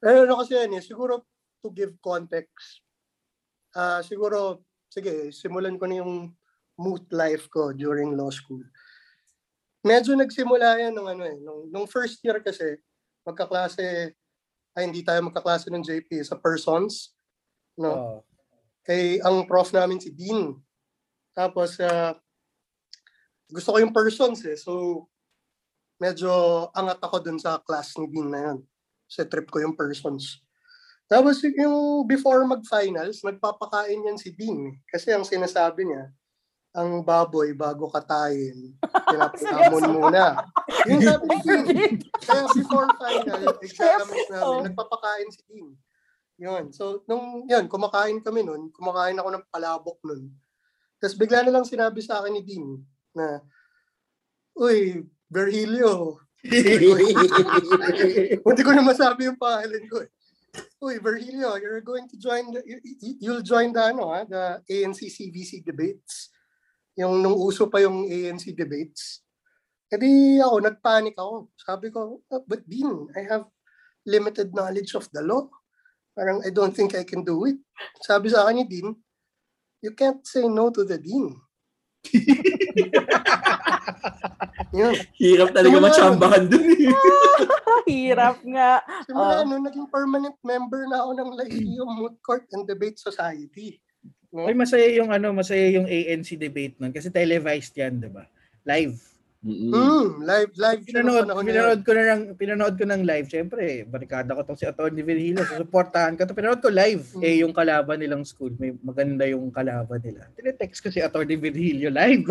Eh, 0.00 0.16
ano 0.18 0.32
kasi 0.38 0.52
yan 0.54 0.72
eh, 0.72 0.80
siguro 0.80 1.28
to 1.60 1.68
give 1.70 1.92
context, 1.98 2.80
ah 3.72 4.00
siguro, 4.00 4.60
sige, 4.94 5.34
simulan 5.34 5.74
ko 5.74 5.90
na 5.90 5.98
yung 5.98 6.30
moot 6.78 7.02
life 7.10 7.50
ko 7.50 7.74
during 7.74 8.14
law 8.14 8.30
school. 8.30 8.62
Medyo 9.82 10.14
nagsimula 10.14 10.78
yan 10.78 10.94
nung 10.94 11.10
ano 11.10 11.26
eh, 11.26 11.34
nung, 11.42 11.66
nung 11.74 11.86
first 11.90 12.22
year 12.22 12.38
kasi, 12.38 12.78
magkaklase, 13.26 14.14
ay 14.74 14.82
hindi 14.86 15.02
tayo 15.02 15.22
magkaklase 15.26 15.70
ng 15.70 15.82
JP 15.82 16.22
sa 16.22 16.38
persons, 16.38 17.14
no? 17.78 17.90
Oo. 17.90 18.18
kay 18.84 19.16
ang 19.24 19.48
prof 19.48 19.72
namin 19.72 19.96
si 19.96 20.12
Dean. 20.12 20.60
Tapos 21.32 21.80
ah, 21.80 22.12
gusto 23.48 23.72
ko 23.72 23.78
yung 23.80 23.96
persons 23.96 24.44
eh. 24.44 24.60
So 24.60 25.06
medyo 25.96 26.28
angat 26.76 27.00
ako 27.00 27.16
dun 27.24 27.40
sa 27.40 27.56
class 27.64 27.96
ni 27.96 28.06
Dean 28.12 28.28
na 28.28 28.40
yun. 28.52 28.58
Sa 29.08 29.24
trip 29.24 29.48
ko 29.48 29.64
yung 29.64 29.72
persons. 29.72 30.43
Tapos 31.04 31.40
yung 31.44 32.08
before 32.08 32.48
mag-finals, 32.48 33.20
nagpapakain 33.20 34.08
yan 34.08 34.16
si 34.16 34.32
Dean. 34.32 34.72
eh. 34.72 34.74
Kasi 34.88 35.12
ang 35.12 35.24
sinasabi 35.24 35.84
niya, 35.84 36.08
ang 36.74 37.06
baboy 37.06 37.54
bago 37.54 37.86
katayin, 37.86 38.74
pinapakamon 39.12 39.84
muna. 39.94 40.42
Yung 40.90 41.02
sabi 41.06 41.24
ni 41.30 41.38
Dean, 41.70 41.92
kaya 42.24 42.44
before 42.50 42.88
final 42.98 43.42
exams 43.62 44.10
namin, 44.32 44.72
nagpapakain 44.72 45.30
si 45.30 45.40
Dean. 45.46 45.68
Yun. 46.34 46.74
So, 46.74 47.06
nung, 47.06 47.46
yun, 47.46 47.70
kumakain 47.70 48.18
kami 48.18 48.42
nun, 48.42 48.74
kumakain 48.74 49.14
ako 49.14 49.28
ng 49.30 49.46
palabok 49.54 50.02
nun. 50.02 50.34
Tapos 50.98 51.14
bigla 51.14 51.46
na 51.46 51.54
lang 51.54 51.68
sinabi 51.68 52.02
sa 52.02 52.18
akin 52.18 52.32
ni 52.34 52.42
Dean 52.42 52.82
na, 53.14 53.38
Uy, 54.58 55.06
Virgilio. 55.30 56.18
Hindi 58.44 58.62
ko 58.66 58.70
na 58.74 58.82
masabi 58.82 59.30
yung 59.30 59.38
pangalan 59.38 59.84
ko 59.86 60.02
eh. 60.02 60.10
Uy, 60.84 61.00
Virgilio, 61.00 61.56
you're 61.56 61.80
going 61.80 62.04
to 62.08 62.16
join 62.20 62.52
the, 62.52 62.60
you- 62.68 62.82
you- 62.84 63.18
you'll 63.20 63.40
join 63.42 63.72
the, 63.72 63.80
ano, 63.88 64.12
ha, 64.12 64.24
the 64.28 64.60
ANC 64.68 65.08
CVC 65.08 65.64
debates. 65.64 66.28
Yung 67.00 67.24
nung 67.24 67.40
uso 67.40 67.66
pa 67.72 67.80
yung 67.80 68.04
ANC 68.04 68.52
debates. 68.52 69.24
Edi 69.88 70.36
ako, 70.44 70.60
nagpanic 70.60 71.16
ako. 71.16 71.48
Sabi 71.56 71.88
ko, 71.88 72.20
"Oh, 72.28 72.44
but 72.46 72.62
Dean, 72.68 73.08
I 73.16 73.24
have 73.26 73.48
limited 74.04 74.52
knowledge 74.52 74.92
of 74.94 75.08
the 75.10 75.24
law. 75.24 75.48
Parang 76.12 76.44
I 76.44 76.52
don't 76.52 76.76
think 76.76 76.94
I 76.94 77.02
can 77.02 77.24
do 77.24 77.48
it. 77.48 77.58
Sabi 78.04 78.28
sa 78.30 78.44
akin 78.46 78.62
ni 78.62 78.64
Dean, 78.68 78.92
you 79.82 79.90
can't 79.96 80.20
say 80.22 80.46
no 80.46 80.68
to 80.70 80.84
the 80.84 81.00
Dean. 81.00 81.34
Hirap 85.20 85.48
talaga 85.54 85.76
Wala. 85.78 85.86
matsambahan 85.88 86.44
dun 86.50 86.64
eh. 86.66 86.90
Hirap 87.90 88.40
nga. 88.42 88.80
Simula 89.04 89.32
Oh. 89.34 89.42
ano, 89.44 89.54
naging 89.60 89.88
permanent 89.88 90.36
member 90.40 90.88
na 90.88 91.04
ako 91.04 91.10
ng 91.14 91.30
Lyceum 91.36 91.90
Moot 92.00 92.16
Court 92.24 92.44
and 92.52 92.64
Debate 92.64 92.96
Society. 92.96 93.78
No? 94.34 94.50
Ay, 94.50 94.56
masaya 94.56 94.88
yung 94.90 95.14
ano, 95.14 95.30
masaya 95.30 95.70
yung 95.70 95.86
ANC 95.86 96.34
debate 96.34 96.74
nun 96.82 96.90
kasi 96.90 97.06
televised 97.06 97.70
yan, 97.78 98.02
'di 98.02 98.10
ba? 98.10 98.26
Live. 98.66 98.98
Mm-mm. 99.44 99.76
Mm, 99.76 100.24
live, 100.24 100.52
live 100.56 100.82
siya 100.88 101.04
nung 101.04 101.20
Pinanood, 101.20 101.28
yun. 101.28 101.44
pinanood 101.44 101.80
ko 101.84 101.90
na 101.92 102.02
ng 102.16 102.22
pinanood 102.32 102.74
ko 102.80 102.84
ng 102.88 103.02
live. 103.04 103.26
Syempre, 103.28 103.84
barikada 103.84 104.32
ko 104.32 104.40
tong 104.40 104.56
si 104.56 104.64
Atty. 104.64 105.04
Virgilio. 105.04 105.44
Susuportahan 105.44 106.16
ko 106.16 106.24
to. 106.24 106.32
Pinanood 106.32 106.64
ko 106.64 106.72
live. 106.72 107.04
Mm. 107.12 107.20
Eh 107.20 107.34
yung 107.44 107.52
kalaban 107.52 108.00
nilang 108.00 108.24
school, 108.24 108.56
may 108.56 108.72
maganda 108.80 109.28
yung 109.28 109.52
kalaban 109.52 110.00
nila. 110.00 110.32
Tinetext 110.32 110.80
ko 110.80 110.88
si 110.88 111.04
Atty. 111.04 111.36
Virgilio 111.36 111.92
live. 111.92 112.24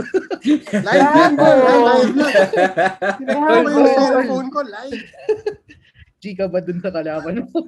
Live 0.73 1.09
lang 1.13 1.37
po. 1.37 1.45
Live 1.93 2.15
lang. 2.17 2.33
Tinagpo 3.21 3.45
Grabe. 3.45 3.69
yung 3.69 3.93
cellphone 3.93 4.49
ko, 4.49 4.59
live. 4.65 5.05
G 6.23 6.39
ka 6.39 6.47
ba 6.47 6.63
dun 6.63 6.79
sa 6.79 6.87
kalaban 6.87 7.43
mo? 7.43 7.67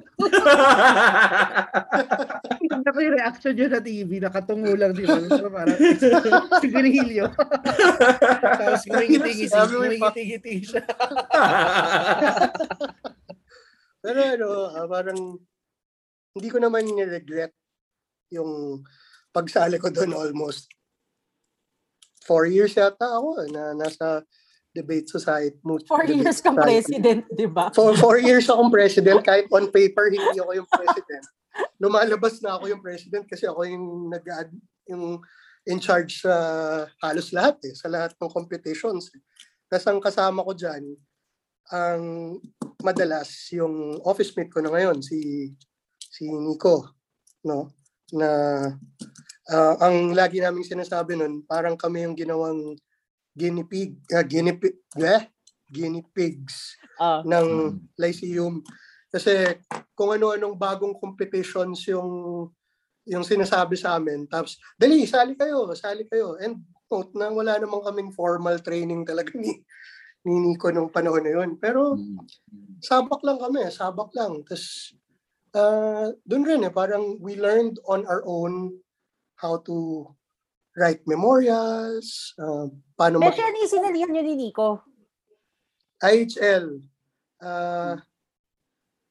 Ganda 2.72 2.88
ko 2.88 2.98
yung 3.04 3.16
reaction 3.20 3.52
niya 3.52 3.68
sa 3.68 3.84
TV. 3.84 4.16
Nakatungo 4.16 4.72
lang, 4.72 4.96
di 4.96 5.04
ba? 5.04 5.20
So, 5.28 5.52
parang, 5.52 5.76
si 6.64 6.66
Virgilio. 6.72 7.28
Tapos 7.36 8.88
pa- 8.88 9.68
ngumingiti-ngiti 9.68 10.72
siya. 10.72 10.80
Pero 14.00 14.20
ano, 14.24 14.48
ah, 14.72 14.88
parang 14.88 15.36
hindi 16.32 16.48
ko 16.48 16.56
naman 16.56 16.88
ni-regret 16.88 17.52
yung 18.32 18.80
pagsali 19.36 19.76
ko 19.76 19.92
doon 19.92 20.16
almost. 20.16 20.72
Four 22.24 22.48
years 22.48 22.72
yata 22.72 23.04
ako 23.04 23.52
na 23.52 23.76
nasa 23.76 24.24
debate 24.76 25.08
society. 25.08 25.56
Four 25.64 26.04
debate 26.04 26.20
years 26.20 26.44
kang 26.44 26.60
society. 26.60 26.68
president, 26.68 27.20
di 27.32 27.48
ba? 27.48 27.72
For 27.72 27.96
four 27.96 28.20
years 28.20 28.44
akong 28.52 28.68
president, 28.68 29.24
kahit 29.28 29.48
on 29.48 29.72
paper 29.72 30.12
hindi 30.12 30.36
ako 30.36 30.52
yung 30.52 30.68
president. 30.68 31.24
Lumalabas 31.80 32.44
na 32.44 32.60
ako 32.60 32.68
yung 32.68 32.82
president 32.84 33.24
kasi 33.24 33.48
ako 33.48 33.64
yung 33.64 34.12
nag 34.12 34.24
yung 34.92 35.24
in 35.66 35.80
charge 35.80 36.22
sa 36.22 36.34
halos 37.02 37.32
lahat 37.32 37.56
eh, 37.64 37.74
sa 37.74 37.88
lahat 37.88 38.12
ng 38.20 38.30
competitions. 38.30 39.08
Tapos 39.66 39.86
ang 39.88 39.98
kasama 39.98 40.44
ko 40.44 40.52
dyan, 40.54 40.84
ang 41.74 42.02
madalas 42.84 43.50
yung 43.50 43.98
office 44.06 44.30
mate 44.38 44.52
ko 44.52 44.62
na 44.62 44.70
ngayon, 44.70 45.02
si 45.02 45.50
si 45.98 46.30
Nico, 46.30 46.94
no? 47.42 47.74
Na 48.14 48.30
ah, 49.50 49.74
ang 49.82 50.14
lagi 50.14 50.38
naming 50.38 50.62
sinasabi 50.62 51.18
nun, 51.18 51.42
parang 51.42 51.74
kami 51.74 52.06
yung 52.06 52.14
ginawang 52.14 52.78
guinea 53.36 53.68
pig, 53.68 54.00
ah, 54.16 54.24
guinea 54.24 54.56
pig, 54.56 54.80
eh, 54.96 55.28
guinea 55.68 56.02
pigs 56.16 56.80
Ah. 56.96 57.20
ng 57.20 57.76
Lyceum. 58.00 58.64
Kasi 59.12 59.60
kung 59.92 60.16
ano-anong 60.16 60.56
bagong 60.56 60.96
competitions 60.96 61.84
yung 61.92 62.48
yung 63.06 63.22
sinasabi 63.22 63.78
sa 63.78 63.94
amin. 64.00 64.26
Tapos, 64.26 64.58
dali, 64.74 65.06
sali 65.06 65.38
kayo, 65.38 65.70
sali 65.78 66.08
kayo. 66.10 66.34
And 66.42 66.58
note 66.90 67.14
na 67.14 67.30
wala 67.30 67.54
namang 67.62 67.86
kaming 67.86 68.10
formal 68.10 68.58
training 68.58 69.06
talaga 69.06 69.30
ni, 69.38 69.62
ni 70.26 70.34
Nico 70.42 70.74
nung 70.74 70.90
panahon 70.90 71.22
na 71.22 71.32
yun. 71.38 71.54
Pero 71.54 71.94
sabak 72.82 73.22
lang 73.22 73.38
kami, 73.38 73.70
sabak 73.70 74.10
lang. 74.10 74.42
Tapos, 74.42 74.90
uh, 75.54 76.10
dun 76.26 76.42
rin 76.42 76.66
eh, 76.66 76.72
parang 76.74 77.14
we 77.22 77.38
learned 77.38 77.78
on 77.86 78.02
our 78.10 78.26
own 78.26 78.74
how 79.38 79.62
to 79.62 80.02
write 80.76 81.02
memorials, 81.08 82.36
uh, 82.36 82.68
paano 82.92 83.16
mag- 83.18 83.32
Beshi, 83.32 83.40
ano 83.40 83.56
yung 83.56 83.72
sinalihan 83.72 84.10
nyo 84.12 84.22
ni 84.22 84.34
Nico? 84.36 84.84
IHL. 85.98 86.84
Uh, 87.40 87.96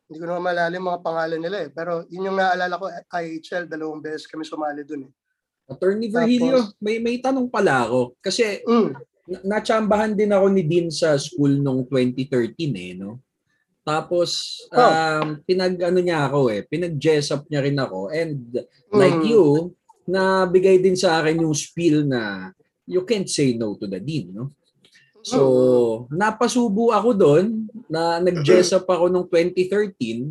hindi 0.06 0.17
ko 0.21 0.25
na 0.30 0.38
malala 0.38 0.69
yung 0.69 0.86
mga 0.86 1.01
pangalan 1.01 1.41
nila 1.41 1.58
eh. 1.65 1.69
Pero 1.73 2.06
yun 2.08 2.30
yung 2.30 2.38
naalala 2.38 2.78
ko, 2.78 2.86
IHL, 3.10 3.65
dalawang 3.65 4.06
beses 4.06 4.30
kami 4.30 4.45
sumali 4.45 4.86
dun 4.86 5.10
eh. 5.10 5.12
Attorney 5.65 6.13
Virgilio, 6.13 6.62
may 6.78 7.01
may 7.01 7.17
tanong 7.17 7.49
pala 7.49 7.89
ako. 7.89 8.13
Kasi 8.21 8.62
Mm. 8.62 8.93
na- 9.25 9.58
natsambahan 9.58 10.13
din 10.13 10.30
ako 10.30 10.45
ni 10.54 10.62
Dean 10.62 10.93
sa 10.93 11.17
school 11.17 11.58
nung 11.58 11.82
2013 11.89 12.54
eh, 12.78 12.93
no? 12.93 13.17
Tapos, 13.82 14.62
Oh. 14.69 14.82
um, 14.82 15.41
pinag 15.41 15.78
ano 15.82 15.97
niya 15.97 16.30
ako 16.30 16.54
eh, 16.54 16.62
pinag-jess 16.65 17.34
up 17.34 17.49
niya 17.49 17.65
rin 17.65 17.78
ako. 17.78 18.13
And 18.13 18.54
like 18.93 19.17
Mm. 19.17 19.25
You, 20.05 20.13
nabigay 20.13 20.77
din 20.77 20.97
sa 20.97 21.21
akin 21.21 21.41
yung 21.41 21.57
spiel 21.57 22.05
na 22.05 22.53
you 22.85 23.01
can't 23.01 23.29
say 23.29 23.57
no 23.57 23.73
to 23.75 23.89
the 23.89 23.97
Dean, 23.97 24.29
no? 24.29 24.53
So, 25.25 26.05
napasubo 26.13 26.93
ako 26.93 27.09
doon 27.17 27.45
na 27.89 28.21
nag-jess 28.21 28.77
up 28.77 28.85
ako 28.85 29.09
nung 29.09 29.25
2013 29.25 30.29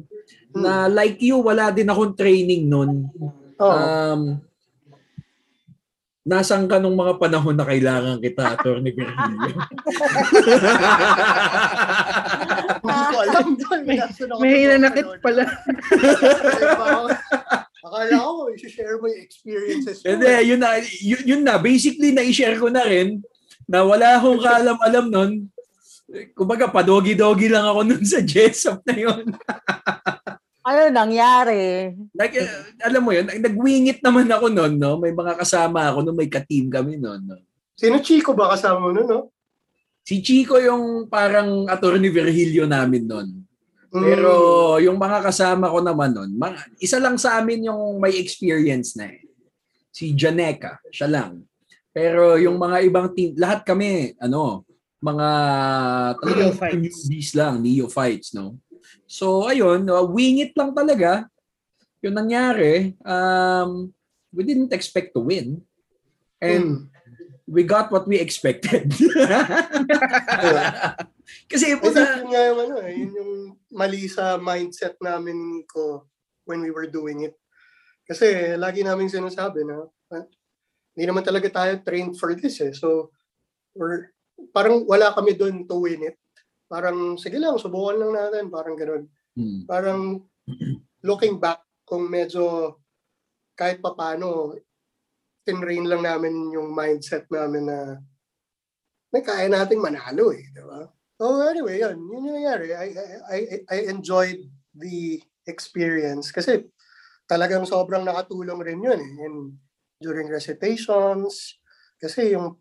na 0.54 0.86
like 0.86 1.18
you, 1.18 1.42
wala 1.42 1.74
din 1.74 1.90
akong 1.90 2.14
training 2.14 2.70
noon. 2.70 3.10
Um, 3.58 4.38
Nasaan 6.24 6.64
ka 6.64 6.80
nung 6.80 6.96
mga 6.96 7.20
panahon 7.20 7.52
na 7.52 7.68
kailangan 7.68 8.16
kita, 8.16 8.48
Atty. 8.56 8.80
Virgilio? 8.80 9.60
Hindi 12.80 13.04
ko 13.12 13.16
alam 13.20 13.46
doon. 13.60 13.80
May 13.84 14.00
doon? 14.00 14.56
hinanakit 14.56 15.04
pala. 15.20 15.44
Akala 17.94 18.18
ko, 18.26 18.50
i-share 18.50 18.98
mo 18.98 19.06
yung 19.06 19.22
experiences 19.22 20.02
mo. 20.02 20.06
Hindi, 20.10 20.34
yun 20.50 20.58
na, 20.58 20.70
yun, 20.82 21.22
yun 21.22 21.42
na. 21.46 21.54
Basically, 21.62 22.10
na-share 22.10 22.58
ko 22.58 22.66
na 22.66 22.82
rin 22.82 23.22
na 23.70 23.86
wala 23.86 24.18
akong 24.18 24.42
kaalam-alam 24.42 25.06
nun. 25.06 25.32
Kumbaga, 26.34 26.66
padogi-dogi 26.66 27.46
lang 27.46 27.70
ako 27.70 27.80
nun 27.86 28.02
sa 28.02 28.18
Jessup 28.18 28.82
na 28.82 28.94
yun. 28.98 29.24
Ano 30.64 30.88
nangyari? 30.88 31.92
Like, 32.16 32.40
eh, 32.40 32.48
alam 32.80 33.04
mo 33.04 33.12
yun, 33.12 33.28
nagwingit 33.28 34.00
naman 34.00 34.24
ako 34.32 34.48
nun, 34.48 34.80
no? 34.80 34.96
May 34.96 35.12
mga 35.12 35.36
kasama 35.36 35.92
ako 35.92 36.00
nun, 36.00 36.16
may 36.16 36.32
ka-team 36.32 36.72
kami 36.72 36.96
nun, 36.96 37.20
no? 37.20 37.36
Sino 37.76 38.00
Chico 38.00 38.32
ba 38.32 38.48
kasama 38.56 38.80
mo 38.80 38.88
nun, 38.96 39.04
no? 39.04 39.20
Si 40.00 40.24
Chico 40.24 40.56
yung 40.56 41.04
parang 41.12 41.68
attorney 41.68 42.08
Virgilio 42.08 42.64
namin 42.64 43.04
nun. 43.04 43.43
Mm. 43.94 44.02
Pero 44.02 44.30
yung 44.82 44.98
mga 44.98 45.22
kasama 45.22 45.70
ko 45.70 45.78
naman 45.78 46.10
nun, 46.10 46.30
mga, 46.34 46.58
isa 46.82 46.98
lang 46.98 47.14
sa 47.14 47.38
amin 47.38 47.70
yung 47.70 48.02
may 48.02 48.18
experience 48.18 48.98
na 48.98 49.06
eh. 49.06 49.22
Si 49.94 50.10
Janeca, 50.18 50.82
siya 50.90 51.06
lang. 51.06 51.46
Pero 51.94 52.34
yung 52.34 52.58
mga 52.58 52.82
ibang 52.90 53.06
team, 53.14 53.38
lahat 53.38 53.62
kami, 53.62 54.18
ano, 54.18 54.66
mga 54.98 55.28
talagang 56.18 56.82
newbies 56.82 57.30
lang, 57.38 57.62
neophytes, 57.62 58.34
no? 58.34 58.58
So, 59.06 59.46
ayun, 59.46 59.86
uh, 59.86 60.02
wing 60.02 60.42
it 60.42 60.58
lang 60.58 60.74
talaga. 60.74 61.30
Yung 62.02 62.18
nangyari, 62.18 62.98
um, 63.06 63.94
we 64.34 64.42
didn't 64.42 64.74
expect 64.74 65.14
to 65.14 65.22
win. 65.22 65.62
And 66.42 66.90
Mm. 66.90 66.93
We 67.46 67.62
got 67.62 67.92
what 67.92 68.08
we 68.08 68.16
expected. 68.16 68.90
Kasi, 71.50 71.76
think 71.76 71.82
puta, 71.82 72.24
yun 72.24 72.28
nga 72.32 72.42
yung 72.48 72.60
ano, 72.60 72.76
eh, 72.84 72.94
yun 72.96 73.12
yung 73.12 73.32
mali 73.72 74.08
sa 74.08 74.40
mindset 74.40 74.96
namin 75.00 75.36
ni 75.36 75.64
Nico 75.64 76.08
when 76.48 76.64
we 76.64 76.72
were 76.72 76.88
doing 76.88 77.24
it. 77.24 77.36
Kasi 78.04 78.52
lagi 78.60 78.84
namin 78.84 79.08
sinasabi 79.08 79.64
na 79.64 79.88
ah, 80.12 80.24
hindi 80.92 81.04
naman 81.08 81.24
talaga 81.24 81.48
tayo 81.48 81.72
trained 81.80 82.20
for 82.20 82.36
this 82.36 82.60
eh. 82.60 82.72
So, 82.76 83.08
we're, 83.72 84.12
parang 84.52 84.84
wala 84.84 85.16
kami 85.16 85.36
doon 85.36 85.64
to 85.64 85.80
win 85.80 86.12
it. 86.12 86.20
Parang, 86.68 87.16
sige 87.16 87.40
lang, 87.40 87.56
subukan 87.56 87.96
lang 87.96 88.12
natin. 88.12 88.52
Parang 88.52 88.76
ganun. 88.76 89.08
Hmm. 89.36 89.64
Parang 89.68 90.00
looking 91.08 91.40
back, 91.40 91.64
kung 91.84 92.08
medyo 92.08 92.76
kahit 93.56 93.80
papano, 93.80 94.56
tinrain 95.44 95.84
lang 95.84 96.02
namin 96.02 96.50
yung 96.50 96.72
mindset 96.72 97.28
namin 97.28 97.68
na 97.68 98.00
may 99.12 99.22
kaya 99.22 99.46
nating 99.46 99.78
manalo 99.78 100.34
eh, 100.34 100.42
di 100.50 100.62
ba? 100.64 100.88
So 101.20 101.38
anyway, 101.46 101.78
yun, 101.78 102.00
yun 102.10 102.26
yung 102.26 102.36
nangyari. 102.42 102.74
I, 102.74 102.88
I, 102.90 103.08
I, 103.30 103.38
I 103.70 103.78
enjoyed 103.86 104.42
the 104.74 105.22
experience 105.46 106.34
kasi 106.34 106.66
talagang 107.30 107.68
sobrang 107.68 108.02
nakatulong 108.02 108.60
rin 108.64 108.82
yun 108.82 108.98
eh. 108.98 109.12
And 109.22 109.36
during 110.02 110.26
recitations, 110.26 111.60
kasi 112.00 112.34
yung 112.34 112.58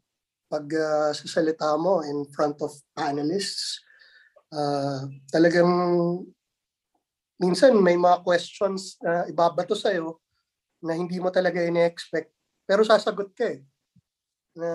pag 0.47 0.69
uh, 0.69 1.09
sasalita 1.17 1.73
mo 1.81 2.05
in 2.05 2.29
front 2.29 2.61
of 2.61 2.69
panelists, 2.93 3.81
uh, 4.53 5.09
talagang 5.33 5.73
minsan 7.41 7.73
may 7.81 7.97
mga 7.97 8.21
questions 8.21 9.01
na 9.01 9.25
ibabato 9.25 9.73
sa'yo 9.73 10.21
na 10.83 10.93
hindi 10.93 11.17
mo 11.17 11.33
talaga 11.33 11.63
ine-expect 11.63 12.29
pero 12.63 12.81
sasagot 12.83 13.31
ka 13.35 13.45
eh. 13.51 13.61
Na, 14.55 14.69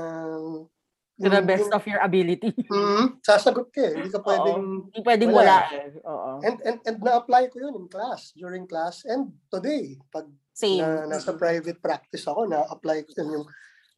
To 1.18 1.26
the 1.26 1.42
best 1.42 1.66
of 1.74 1.82
your 1.82 1.98
ability. 1.98 2.54
Mm, 2.70 3.18
sasagot 3.26 3.74
ka 3.74 3.82
eh. 3.82 3.94
Hindi 3.98 4.10
ka 4.14 4.22
pwedeng 4.22 4.62
Hindi 4.86 5.00
pwedeng 5.02 5.30
Wala. 5.34 5.66
wala. 5.66 5.80
Oo. 6.06 6.30
And, 6.46 6.56
and, 6.62 6.78
and 6.86 6.98
na-apply 7.02 7.50
ko 7.50 7.58
yun 7.58 7.74
in 7.74 7.86
class, 7.90 8.30
during 8.38 8.70
class, 8.70 9.02
and 9.02 9.34
today, 9.50 9.98
pag 10.14 10.30
Same. 10.54 10.78
na, 10.78 11.10
nasa 11.10 11.34
private 11.34 11.82
practice 11.82 12.22
ako, 12.22 12.46
na-apply 12.46 13.02
ko 13.02 13.10
yun. 13.18 13.28
Yung, 13.34 13.46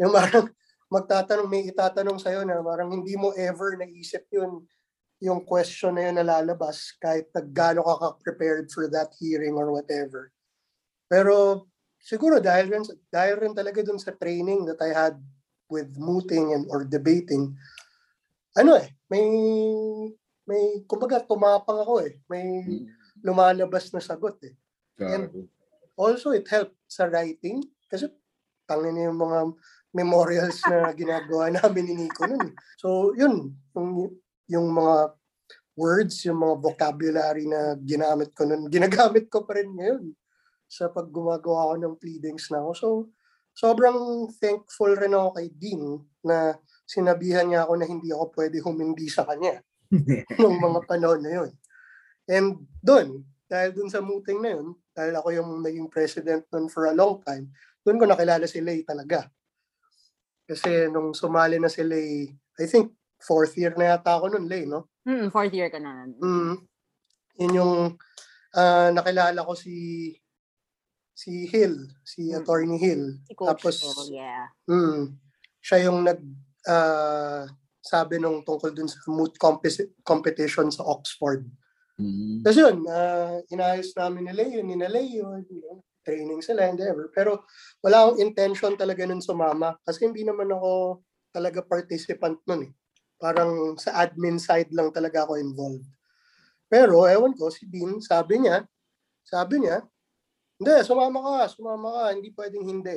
yung 0.00 0.12
parang 0.16 0.48
magtatanong, 0.96 1.48
may 1.52 1.68
itatanong 1.68 2.16
sa'yo 2.16 2.40
na 2.48 2.64
parang 2.64 2.88
hindi 2.88 3.12
mo 3.20 3.36
ever 3.36 3.76
naisip 3.76 4.24
yun, 4.32 4.64
yung 5.20 5.44
question 5.44 6.00
na 6.00 6.08
yun 6.08 6.16
na 6.16 6.24
lalabas 6.24 6.96
kahit 6.96 7.28
na 7.36 7.44
gaano 7.44 7.84
ka 7.84 7.94
ka-prepared 8.00 8.72
for 8.72 8.88
that 8.88 9.12
hearing 9.20 9.60
or 9.60 9.68
whatever. 9.68 10.32
Pero 11.04 11.68
siguro 12.00 12.40
dahil 12.40 12.72
rin, 12.72 12.84
dahil 13.12 13.36
rin 13.36 13.52
talaga 13.52 13.84
dun 13.84 14.00
sa 14.00 14.16
training 14.16 14.64
that 14.66 14.80
I 14.80 14.90
had 14.90 15.16
with 15.70 15.92
mooting 16.00 16.56
and 16.56 16.64
or 16.72 16.82
debating, 16.82 17.54
ano 18.58 18.80
eh, 18.80 18.90
may 19.06 19.24
may 20.48 20.82
kumbaga 20.88 21.22
tumapang 21.22 21.78
ako 21.78 22.02
eh. 22.02 22.18
May 22.26 22.66
lumalabas 23.22 23.92
na 23.94 24.02
sagot 24.02 24.40
eh. 24.42 24.56
Gago. 24.98 25.46
Also, 25.94 26.32
it 26.34 26.48
helped 26.48 26.74
sa 26.90 27.06
writing 27.06 27.62
kasi 27.86 28.08
tangin 28.66 28.96
na 28.96 29.12
yung 29.12 29.20
mga 29.20 29.38
memorials 29.94 30.58
na 30.66 30.90
ginagawa 31.00 31.52
namin 31.52 31.84
ni 31.86 31.94
Nico 32.06 32.26
nun. 32.26 32.50
eh. 32.50 32.54
So, 32.80 33.12
yun, 33.14 33.54
yung, 33.76 34.10
yung 34.50 34.66
mga 34.74 35.14
words, 35.76 36.24
yung 36.26 36.40
mga 36.40 36.56
vocabulary 36.58 37.46
na 37.46 37.78
ginamit 37.78 38.34
ko 38.34 38.48
nun, 38.48 38.66
ginagamit 38.66 39.30
ko 39.30 39.46
pa 39.46 39.60
rin 39.60 39.70
ngayon 39.70 40.10
sa 40.70 40.86
pag 40.86 41.10
gumagawa 41.10 41.74
ko 41.74 41.82
ng 41.82 41.94
pleadings 41.98 42.46
na 42.54 42.62
ako. 42.62 42.70
So, 42.78 42.88
sobrang 43.58 44.30
thankful 44.38 44.94
rin 44.94 45.18
ako 45.18 45.34
kay 45.34 45.50
Dean 45.50 45.98
na 46.22 46.54
sinabihan 46.86 47.50
niya 47.50 47.66
ako 47.66 47.74
na 47.74 47.86
hindi 47.90 48.14
ako 48.14 48.30
pwede 48.38 48.62
humindi 48.62 49.10
sa 49.10 49.26
kanya 49.26 49.58
nung 50.40 50.62
mga 50.62 50.86
panahon 50.86 51.20
na 51.26 51.32
yun. 51.42 51.50
And 52.30 52.46
doon, 52.78 53.26
dahil 53.50 53.74
dun 53.74 53.90
sa 53.90 53.98
meeting 53.98 54.38
na 54.38 54.54
yun, 54.54 54.78
dahil 54.94 55.14
ako 55.18 55.28
yung 55.34 55.50
naging 55.66 55.90
president 55.90 56.46
nun 56.54 56.70
for 56.70 56.86
a 56.86 56.94
long 56.94 57.18
time, 57.26 57.50
doon 57.82 57.98
ko 57.98 58.06
nakilala 58.06 58.46
si 58.46 58.62
Lay 58.62 58.86
talaga. 58.86 59.26
Kasi 60.46 60.86
nung 60.86 61.10
sumali 61.10 61.58
na 61.58 61.66
si 61.66 61.82
Lay, 61.82 62.30
I 62.62 62.66
think 62.70 62.94
fourth 63.18 63.58
year 63.58 63.74
na 63.74 63.98
yata 63.98 64.22
ako 64.22 64.30
nun, 64.30 64.46
Lay, 64.46 64.70
no? 64.70 64.86
Mm, 65.02 65.34
fourth 65.34 65.50
year 65.50 65.66
ka 65.66 65.82
na. 65.82 66.06
Mm. 66.22 66.54
Yun 67.42 67.58
yung 67.58 67.74
ah, 68.54 68.94
nakilala 68.94 69.42
ko 69.42 69.58
si 69.58 70.14
si 71.20 71.44
Hill, 71.52 71.76
si 72.00 72.32
Mm. 72.32 72.40
Attorney 72.40 72.78
Hill. 72.80 73.04
Si 73.28 73.36
Coach. 73.36 73.48
Tapos, 73.52 73.76
oh, 73.84 74.08
yeah. 74.08 74.48
Mm. 74.64 75.20
Siya 75.60 75.84
yung 75.92 76.08
nag 76.08 76.20
ah, 76.64 77.44
sabi 77.80 78.16
nung 78.16 78.40
tungkol 78.44 78.72
dun 78.72 78.88
sa 78.88 78.96
moot 79.12 79.36
compes- 79.36 79.92
competition 80.04 80.72
sa 80.72 80.84
Oxford. 80.88 81.44
Mm. 82.00 82.40
Tapos 82.40 82.56
yun, 82.56 82.76
ah, 82.88 83.36
inayos 83.52 83.92
namin 83.92 84.32
nila 84.32 84.48
yun, 84.48 84.64
nila 84.64 85.00
yun, 85.04 85.44
yun, 85.44 85.78
training 86.00 86.40
sila, 86.40 86.64
and 86.72 86.80
ever. 86.80 87.12
Pero 87.12 87.44
wala 87.84 88.08
akong 88.08 88.20
intention 88.24 88.72
talaga 88.80 89.04
nun 89.04 89.20
sumama 89.20 89.76
kasi 89.84 90.08
hindi 90.08 90.24
naman 90.24 90.48
ako 90.48 91.04
talaga 91.28 91.60
participant 91.60 92.40
nun 92.48 92.64
eh. 92.64 92.72
Parang 93.20 93.76
sa 93.76 94.00
admin 94.00 94.40
side 94.40 94.72
lang 94.72 94.88
talaga 94.88 95.28
ako 95.28 95.36
involved. 95.36 95.84
Pero 96.72 97.04
ewan 97.04 97.36
ko, 97.36 97.52
si 97.52 97.68
Dean, 97.68 98.00
sabi 98.00 98.40
niya, 98.40 98.64
sabi 99.20 99.60
niya, 99.60 99.84
hindi, 100.60 100.74
sumama 100.84 101.18
ka, 101.18 101.40
sumama 101.50 101.88
ka, 101.88 102.04
hindi 102.12 102.28
pwedeng 102.36 102.64
hindi. 102.68 102.96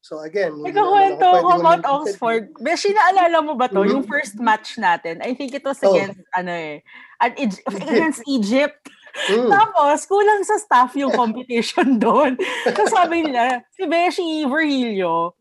So 0.00 0.20
again, 0.20 0.60
Nagkakwento 0.60 1.24
ako 1.24 1.48
about. 1.64 1.80
Oxford. 1.84 2.52
Beshi, 2.60 2.92
naalala 2.92 3.40
mo 3.40 3.56
ba 3.56 3.72
to? 3.72 3.80
Mhm. 3.80 3.88
Yung 3.88 4.04
first 4.04 4.36
match 4.36 4.76
natin. 4.76 5.24
I 5.24 5.32
think 5.32 5.52
it 5.52 5.64
was 5.64 5.80
Oh. 5.80 5.92
against, 5.92 6.20
ano 6.36 6.52
eh, 6.52 6.84
an 7.20 7.32
Egy- 7.40 7.64
against 7.64 8.20
Egypt. 8.28 8.84
Mm. 9.32 9.48
Tapos, 9.48 10.04
kulang 10.04 10.44
sa 10.44 10.60
staff 10.60 10.92
yung 10.98 11.08
competition 11.22 11.96
doon. 11.96 12.36
So 12.66 12.84
sabi 12.84 13.24
nila, 13.24 13.64
si 13.72 13.86
Beshi 13.86 14.44
Virgilio, 14.44 15.32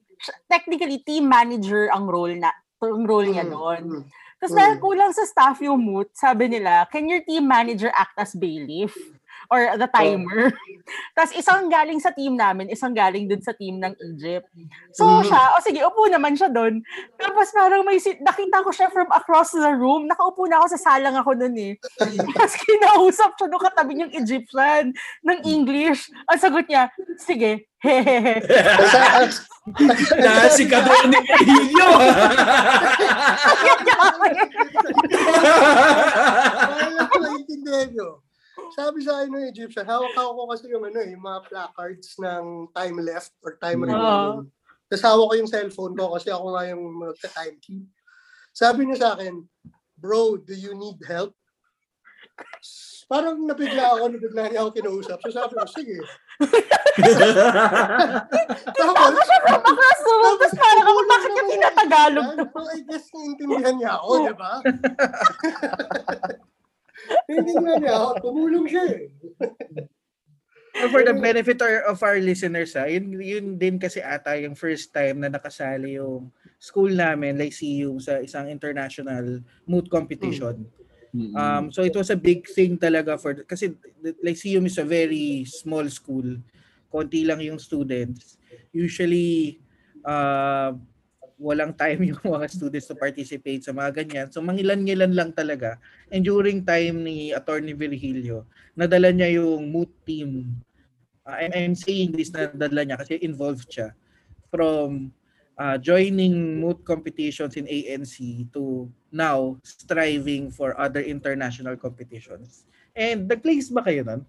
technically 0.48 1.04
team 1.04 1.28
manager 1.28 1.92
ang 1.92 2.08
role 2.08 2.38
na 2.38 2.54
ang 2.80 3.04
role 3.04 3.28
niya 3.28 3.44
Mm, 3.44 3.52
doon. 3.52 3.82
mm. 3.84 4.04
Tapos 4.40 4.54
Mm. 4.54 4.60
dahil 4.60 4.76
kulang 4.80 5.12
sa 5.12 5.24
staff 5.24 5.58
yung 5.60 5.80
moot, 5.80 6.08
sabi 6.16 6.48
nila, 6.48 6.88
can 6.88 7.04
your 7.08 7.20
team 7.24 7.44
manager 7.44 7.92
act 7.92 8.16
as 8.16 8.32
bailiff? 8.32 8.96
Or 9.54 9.78
the 9.78 9.86
timer? 9.86 10.50
Tapos 11.16 11.32
isang 11.38 11.70
galing 11.70 12.02
sa 12.02 12.10
team 12.10 12.34
namin, 12.34 12.74
isang 12.74 12.90
galing 12.90 13.30
dun 13.30 13.38
sa 13.40 13.54
team 13.54 13.78
ng 13.78 13.94
Egypt. 14.12 14.50
So 14.98 15.06
Mm. 15.06 15.30
siya, 15.30 15.42
o 15.54 15.62
sige, 15.62 15.80
upo 15.86 16.10
naman 16.10 16.34
siya 16.34 16.50
doon. 16.50 16.82
Tapos 17.22 17.54
parang 17.54 17.86
may 17.86 18.02
sit, 18.02 18.18
nakita 18.18 18.66
ko 18.66 18.74
siya 18.74 18.90
from 18.90 19.06
across 19.14 19.54
the 19.54 19.72
room. 19.78 20.10
Nakaupo 20.10 20.50
na 20.50 20.58
ako 20.58 20.74
sa 20.74 20.82
salang 20.90 21.14
ako 21.14 21.38
noon 21.38 21.54
eh. 21.56 21.74
Tapos 22.36 22.58
kinausap 22.58 23.38
siya 23.38 23.48
nung 23.48 23.62
katabi 23.62 23.94
niyang 23.94 24.12
Egyptian 24.18 24.90
ng 25.22 25.40
English. 25.46 26.10
Ang 26.28 26.42
sagot 26.42 26.66
niya, 26.66 26.90
sige, 27.22 27.70
hehehe. 27.78 28.42
Basta, 28.52 29.00
ah, 29.00 29.30
Na 30.20 30.52
si 30.52 30.68
Kador 30.68 31.08
ni 31.08 31.16
Virgilio. 31.24 31.88
Parang 36.60 37.08
ko 37.08 37.16
naiintindihan. 37.22 37.88
Sabi 38.74 39.06
sa 39.06 39.22
akin 39.22 39.30
ng 39.38 39.50
Egyptian, 39.54 39.86
hawak-hawak 39.86 40.34
ko 40.34 40.44
kasi 40.50 40.66
yung 40.74 40.86
ano 40.90 40.98
eh, 40.98 41.14
mga 41.14 41.40
placards 41.46 42.18
ng 42.18 42.74
time 42.74 42.98
left 43.06 43.32
or 43.46 43.54
time 43.62 43.86
Oo. 43.86 43.90
remaining. 43.90 44.50
Tapos 44.90 45.04
hawak 45.06 45.28
ko 45.30 45.34
yung 45.38 45.52
cellphone 45.52 45.94
ko 45.94 46.14
kasi 46.18 46.34
ako 46.34 46.46
nga 46.58 46.64
yung 46.74 46.84
magka-time 46.98 47.56
keep. 47.62 47.86
Sabi 48.54 48.86
niya 48.86 48.98
sa 48.98 49.10
akin, 49.18 49.46
bro, 49.98 50.38
do 50.42 50.54
you 50.54 50.74
need 50.74 50.98
help? 51.06 51.38
Parang 53.06 53.46
nabigla 53.46 53.94
ako, 53.94 54.10
nabigla 54.10 54.50
niya 54.50 54.66
ako 54.66 54.70
kinausap. 54.74 55.18
So 55.22 55.30
sabi 55.30 55.54
ko, 55.54 55.66
sige. 55.70 55.98
Tapos, 58.74 59.28
room. 60.24 60.38
Tapos 60.38 60.54
parang 60.58 60.86
ako, 60.88 61.00
bakit 61.10 61.30
niya 61.30 61.46
tinatagalog 61.50 62.26
I 62.74 62.82
guess 62.90 63.06
naiintindihan 63.14 63.76
niya 63.78 63.92
ako, 64.02 64.10
di 64.30 64.34
ba? 64.38 64.54
naiintindihan 67.30 67.80
niya 67.82 67.94
ako. 67.96 68.08
Tumulong 68.22 68.66
siya 68.70 68.84
eh. 68.90 69.04
For 70.90 71.06
the 71.06 71.14
benefit 71.14 71.62
of 71.62 72.02
our 72.02 72.18
listeners, 72.18 72.74
ah, 72.74 72.90
yun, 72.90 73.14
yun 73.22 73.62
din 73.62 73.78
kasi 73.78 74.02
ata 74.02 74.34
yung 74.42 74.58
first 74.58 74.90
time 74.90 75.22
na 75.22 75.30
nakasali 75.30 76.02
yung 76.02 76.34
school 76.58 76.90
namin, 76.90 77.38
Lyceum, 77.38 78.02
sa 78.02 78.18
isang 78.18 78.50
international 78.50 79.46
moot 79.70 79.86
competition. 79.86 80.66
Um, 81.14 81.70
so 81.70 81.86
it 81.86 81.94
was 81.94 82.10
a 82.10 82.18
big 82.18 82.50
thing 82.50 82.82
talaga 82.82 83.22
for, 83.22 83.38
kasi 83.46 83.78
the 84.02 84.18
Lyceum 84.26 84.66
is 84.66 84.82
a 84.82 84.88
very 84.88 85.46
small 85.46 85.86
school. 85.94 86.26
Konti 86.90 87.22
lang 87.22 87.38
yung 87.38 87.62
students. 87.62 88.42
Usually, 88.74 89.62
uh, 90.02 90.74
walang 91.38 91.74
time 91.76 92.04
yung 92.10 92.22
mga 92.22 92.48
students 92.50 92.90
to 92.90 92.96
participate 92.96 93.64
sa 93.64 93.74
mga 93.76 94.04
ganyan. 94.04 94.28
So 94.30 94.42
mangilan-ngilan 94.42 95.14
lang 95.14 95.32
talaga. 95.34 95.78
And 96.10 96.24
during 96.26 96.66
time 96.66 97.04
ni 97.04 97.32
Attorney 97.34 97.74
Virgilio, 97.74 98.46
nadala 98.78 99.14
niya 99.14 99.42
yung 99.42 99.70
moot 99.70 99.90
team. 100.06 100.58
Uh, 101.24 101.38
I'm, 101.40 101.52
I'm 101.56 101.76
saying 101.76 102.14
this 102.14 102.34
na 102.34 102.52
nadala 102.52 102.84
niya 102.84 102.98
kasi 103.00 103.20
involved 103.24 103.70
siya 103.70 103.96
from 104.54 105.12
uh, 105.58 105.78
joining 105.78 106.62
moot 106.62 106.82
competitions 106.86 107.58
in 107.58 107.66
ANC 107.66 108.18
to 108.54 108.90
now 109.12 109.58
striving 109.64 110.50
for 110.50 110.78
other 110.80 111.02
international 111.02 111.78
competitions. 111.78 112.66
And 112.94 113.26
nag-place 113.26 113.74
ba 113.74 113.82
kayo 113.82 114.06
nun? 114.06 114.22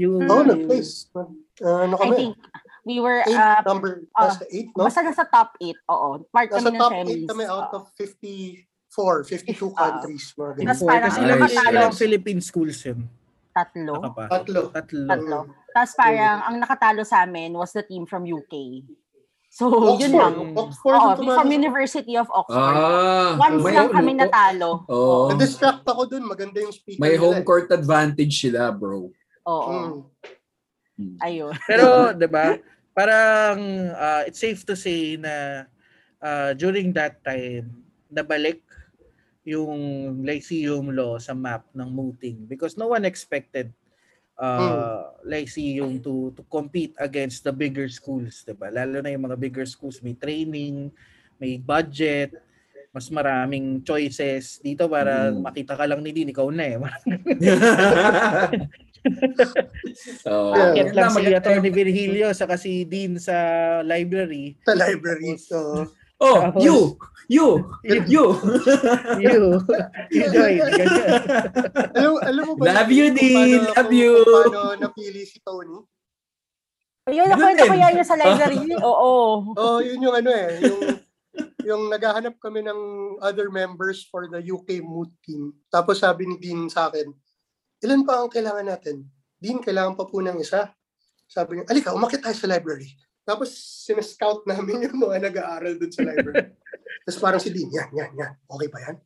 Yung, 0.00 0.26
oh, 0.26 0.42
nag-place. 0.42 1.12
Uh, 1.12 1.86
ano 1.86 1.94
I 2.00 2.08
kami? 2.08 2.16
think 2.16 2.34
we 2.84 3.00
were, 3.00 3.20
Eight, 3.20 3.34
uh, 3.34 3.60
number, 3.64 4.04
ah, 4.12 4.28
nasa 4.28 4.44
eight, 4.48 4.68
no? 4.72 4.84
basta 4.84 5.00
nasa 5.00 5.24
top 5.24 5.56
8, 5.58 5.72
oo. 5.88 6.08
Part 6.28 6.48
Nasa 6.48 6.58
kami 6.60 6.68
ng 6.68 6.78
top 6.78 6.92
semis. 6.92 7.08
eight 7.10 7.24
kami 7.26 7.44
out 7.44 7.70
of 7.72 7.84
54, 7.96 9.24
52 9.24 9.72
Ah. 9.72 9.78
countries. 9.98 10.24
Mga. 10.32 10.52
Mas 10.60 10.76
Before, 10.76 10.88
parang 10.88 11.04
kasi 11.04 11.18
Nice, 11.18 11.26
ilang, 11.26 11.40
nakatalo, 11.40 11.72
ilang 11.74 11.94
Philippine 11.94 12.40
schools 12.40 12.78
yun. 12.82 13.00
tatlo. 13.50 13.94
Tatlo. 14.18 14.60
Tatlo. 14.68 15.02
Tatlo. 15.06 15.38
Tapos 15.70 15.92
parang 15.94 16.38
ang 16.42 16.56
nakatalo 16.58 17.02
sa 17.02 17.22
amin 17.22 17.52
was 17.52 17.70
the 17.70 17.82
team 17.82 18.02
from 18.02 18.22
UK. 18.22 18.82
So, 19.48 19.70
Oxford. 19.70 20.02
yun 20.02 20.12
lang. 20.12 20.34
Oxford. 20.52 20.98
Oo, 20.98 21.14
tumalo 21.14 21.38
from 21.38 21.46
University 21.48 22.18
of 22.18 22.26
Oxford. 22.26 22.74
Ah, 22.74 23.38
Once 23.38 23.62
may, 23.62 23.70
lang 23.72 23.86
kami 23.88 24.12
natalo. 24.18 24.82
Oh, 24.84 25.30
Na-distract 25.30 25.86
ako 25.86 26.10
dun. 26.10 26.26
Maganda 26.26 26.58
yung 26.58 26.74
speaker. 26.74 26.98
may 26.98 27.14
home 27.14 27.38
eh. 27.38 27.46
court 27.46 27.70
advantage 27.70 28.34
sila, 28.34 28.74
bro. 28.74 29.14
Oo. 29.46 29.70
Mm. 29.70 29.94
Ayun. 31.22 31.54
Pero, 31.70 32.14
'di 32.14 32.28
ba? 32.30 32.58
Parang 32.94 33.58
uh, 33.90 34.22
it's 34.26 34.38
safe 34.38 34.62
to 34.62 34.78
say 34.78 35.18
na 35.18 35.66
uh, 36.22 36.54
during 36.54 36.94
that 36.94 37.18
time 37.26 37.66
nabalik 38.06 38.62
yung 39.44 39.74
Lyceum 40.24 40.94
law 40.94 41.20
sa 41.20 41.36
map 41.36 41.68
ng 41.74 41.90
mooting 41.90 42.48
because 42.48 42.80
no 42.80 42.88
one 42.94 43.04
expected 43.04 43.68
uh, 44.38 45.10
Lyceum 45.26 46.00
to 46.00 46.32
to 46.32 46.40
compete 46.48 46.94
against 47.02 47.44
the 47.44 47.52
bigger 47.52 47.90
schools, 47.90 48.46
'di 48.46 48.54
ba? 48.54 48.70
Lalo 48.70 49.02
na 49.02 49.12
yung 49.12 49.26
mga 49.26 49.36
bigger 49.36 49.66
schools 49.66 50.00
may 50.00 50.14
training, 50.14 50.88
may 51.36 51.58
budget, 51.58 52.30
mas 52.94 53.10
maraming 53.10 53.82
choices 53.82 54.62
dito 54.62 54.86
para 54.86 55.34
Mm. 55.34 55.42
makita 55.42 55.74
ka 55.74 55.82
lang 55.82 55.98
ni 55.98 56.14
Din, 56.14 56.30
ikaw 56.30 56.46
na 56.54 56.64
eh. 56.64 56.78
oh, 60.28 60.52
Yeah. 60.74 60.90
Lang 60.92 61.10
si 61.10 61.28
Atty. 61.28 61.70
Virgilio 61.70 62.32
sa 62.32 62.44
kasi 62.44 62.84
Dean 62.84 63.16
sa 63.16 63.34
library. 63.80 64.56
Sa 64.64 64.74
library. 64.74 65.36
So, 65.36 65.88
Oh, 66.22 66.40
Tapos- 66.40 66.62
you! 66.62 66.76
You! 67.26 67.46
You! 67.82 67.98
You, 68.06 68.24
you. 70.08 70.64
Ganyan. 70.70 71.08
alam, 71.98 72.12
alam 72.22 72.42
mo 72.46 72.54
ba? 72.54 72.64
Love 72.70 72.92
you, 72.94 73.06
Dean. 73.10 73.60
paano- 73.66 73.74
Love 73.76 73.92
you. 73.92 74.12
Kung 74.22 74.54
paano 74.54 74.60
napili 74.78 75.22
si 75.26 75.42
Tony? 75.42 75.82
Ayun, 77.04 77.18
Yun 77.18 77.28
nakwento 77.28 77.64
ko 77.66 77.76
yan 77.76 77.98
yung 77.98 78.08
sa 78.08 78.16
library. 78.16 78.56
Oo. 78.78 79.12
Oh, 79.52 79.78
yun 79.82 80.00
yung 80.00 80.16
ano 80.16 80.30
eh. 80.32 80.48
Yung, 80.62 80.80
yung 81.66 81.82
naghahanap 81.90 82.38
kami 82.38 82.62
ng 82.62 82.80
other 83.20 83.50
members 83.50 84.06
for 84.06 84.24
the 84.24 84.40
UK 84.40 84.80
moot 84.80 85.10
team. 85.20 85.52
Tapos 85.68 86.00
sabi 86.00 86.24
ni 86.24 86.38
Dean 86.38 86.70
sa 86.70 86.88
akin, 86.88 87.10
ilan 87.84 88.02
pa 88.02 88.24
ang 88.24 88.32
kailangan 88.32 88.64
natin? 88.64 89.04
Dean, 89.36 89.60
kailangan 89.60 89.94
pa 89.94 90.08
po 90.08 90.24
ng 90.24 90.40
isa. 90.40 90.72
Sabi 91.28 91.60
niya, 91.60 91.68
alika, 91.68 91.92
umakit 91.92 92.24
tayo 92.24 92.32
sa 92.32 92.48
library. 92.48 92.88
Tapos 93.24 93.52
sinescout 93.84 94.44
namin 94.50 94.88
yung 94.88 95.04
mga 95.04 95.28
nag-aaral 95.28 95.76
dun 95.76 95.92
sa 95.92 96.02
library. 96.04 96.56
Tapos 97.04 97.18
parang 97.20 97.40
si 97.40 97.52
Dean, 97.52 97.68
yan, 97.68 97.90
yan, 97.92 98.10
yan. 98.16 98.32
Okay 98.48 98.68
ba 98.72 98.78
yan? 98.80 98.96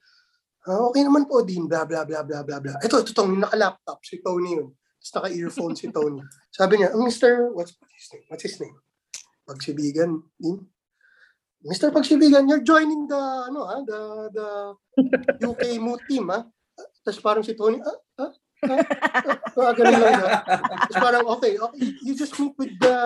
Ah, 0.69 0.85
okay 0.87 1.03
naman 1.03 1.27
po, 1.27 1.43
Dean. 1.43 1.67
Blah, 1.67 1.83
blah, 1.83 2.07
blah, 2.07 2.23
blah, 2.23 2.43
blah, 2.47 2.61
blah. 2.63 2.77
Ito, 2.79 3.03
ito, 3.03 3.11
tong 3.11 3.35
naka-laptop. 3.35 3.99
Si 4.07 4.23
Tony 4.23 4.55
yun. 4.55 4.71
Tapos 4.99 5.11
naka-earphone 5.19 5.75
si 5.75 5.87
Tony. 5.91 6.23
Sabi 6.51 6.83
niya, 6.83 6.95
Mr. 6.95 7.51
What's, 7.55 7.79
what's 7.79 7.95
his 7.95 8.07
name? 8.13 8.25
What's 8.29 8.45
his 8.45 8.57
name? 8.61 8.77
Pagsibigan, 9.49 10.23
Dean. 10.37 10.61
Mr. 11.65 11.91
Pagsibigan, 11.91 12.47
you're 12.47 12.63
joining 12.63 13.09
the, 13.09 13.19
ano 13.49 13.67
ah, 13.67 13.81
the, 13.83 14.01
the 14.31 14.49
UK 15.43 15.81
moot 15.83 15.99
team, 16.07 16.29
ah. 16.31 16.47
Tapos 17.03 17.19
parang 17.19 17.43
si 17.43 17.57
Tony, 17.57 17.81
ah, 17.81 17.99
ah, 18.23 18.31
ah, 18.67 19.71
ah, 19.71 19.73
ganun 19.77 20.01
lang. 20.03 20.19
Tapos 20.87 20.97
parang, 20.99 21.25
okay, 21.39 21.55
okay, 21.59 21.81
you 22.03 22.13
just 22.19 22.35
meet 22.41 22.55
with 22.59 22.75
the 22.83 22.99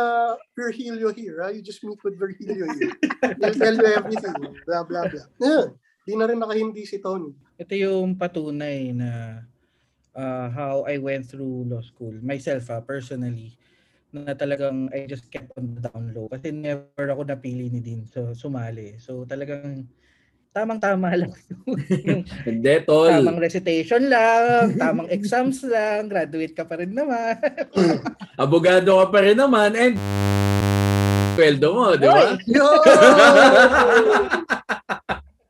Virgilio 0.57 1.13
here, 1.13 1.45
ah. 1.45 1.51
You 1.53 1.61
just 1.61 1.85
meet 1.85 2.01
with 2.01 2.17
Virgilio 2.17 2.65
here. 2.79 2.95
He'll 3.37 3.57
tell 3.57 3.77
you 3.77 3.89
everything, 3.93 4.37
blah, 4.65 4.85
blah, 4.87 5.09
blah. 5.09 5.27
Ayun, 5.43 5.77
di 6.09 6.13
na 6.17 6.25
rin 6.29 6.39
nakahindi 6.41 6.89
si 6.89 7.03
Tony. 7.03 7.37
Ito 7.61 7.75
yung 7.77 8.17
patunay 8.17 8.97
na 8.97 9.11
uh, 10.17 10.49
how 10.53 10.89
I 10.89 10.97
went 10.97 11.29
through 11.29 11.69
law 11.69 11.85
school. 11.85 12.17
Myself, 12.25 12.69
ah, 12.73 12.81
personally, 12.81 13.57
na 14.13 14.37
talagang 14.37 14.93
I 14.93 15.09
just 15.09 15.33
kept 15.33 15.57
on 15.57 15.73
the 15.73 15.89
down 15.89 16.13
low. 16.13 16.29
Kasi 16.29 16.53
never 16.53 17.09
ako 17.09 17.25
napili 17.25 17.73
ni 17.73 17.81
Dean 17.81 18.05
so, 18.05 18.37
sumali. 18.37 19.01
So 19.01 19.25
talagang 19.25 19.89
tamang-tama 20.53 21.09
lang 21.25 21.33
yung 22.05 22.23
Hindi, 22.49 22.75
tol. 22.85 23.09
tamang 23.09 23.41
recitation 23.41 24.05
lang, 24.07 24.77
tamang 24.77 25.09
exams 25.09 25.65
lang, 25.65 26.13
graduate 26.13 26.53
ka 26.53 26.69
pa 26.69 26.77
rin 26.79 26.93
naman. 26.93 27.41
Abogado 28.43 29.01
ka 29.03 29.07
pa 29.09 29.19
rin 29.25 29.37
naman 29.41 29.73
and 29.73 29.97
sweldo 31.33 31.69
mo, 31.73 31.87
di 31.97 32.05
ba? 32.05 32.37
Yo! 32.45 32.69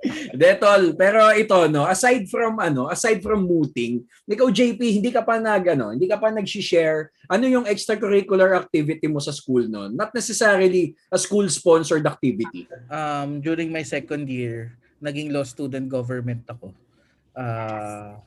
Hindi, 0.02 0.48
tol. 0.58 0.96
Pero 0.98 1.30
ito, 1.34 1.58
no, 1.68 1.84
aside 1.86 2.26
from, 2.26 2.58
ano, 2.58 2.88
aside 2.90 3.20
from 3.22 3.44
mooting, 3.44 4.02
ikaw, 4.26 4.48
JP, 4.50 4.80
hindi 4.80 5.10
ka 5.10 5.22
pa 5.22 5.38
nag, 5.38 5.74
ano, 5.74 5.92
hindi 5.94 6.06
ka 6.06 6.16
pa 6.18 6.30
nag-share 6.30 7.10
ano 7.32 7.44
yung 7.48 7.64
extracurricular 7.64 8.52
activity 8.52 9.08
mo 9.08 9.16
sa 9.22 9.32
school 9.32 9.64
noon? 9.64 9.96
Not 9.96 10.12
necessarily 10.12 10.92
a 11.08 11.16
school-sponsored 11.16 12.04
activity. 12.04 12.68
um, 12.92 13.40
during 13.40 13.72
my 13.72 13.80
second 13.80 14.28
year, 14.28 14.76
naging 15.02 15.34
law 15.34 15.42
student 15.42 15.90
government 15.90 16.46
ako. 16.46 16.70
Ah, 17.34 18.22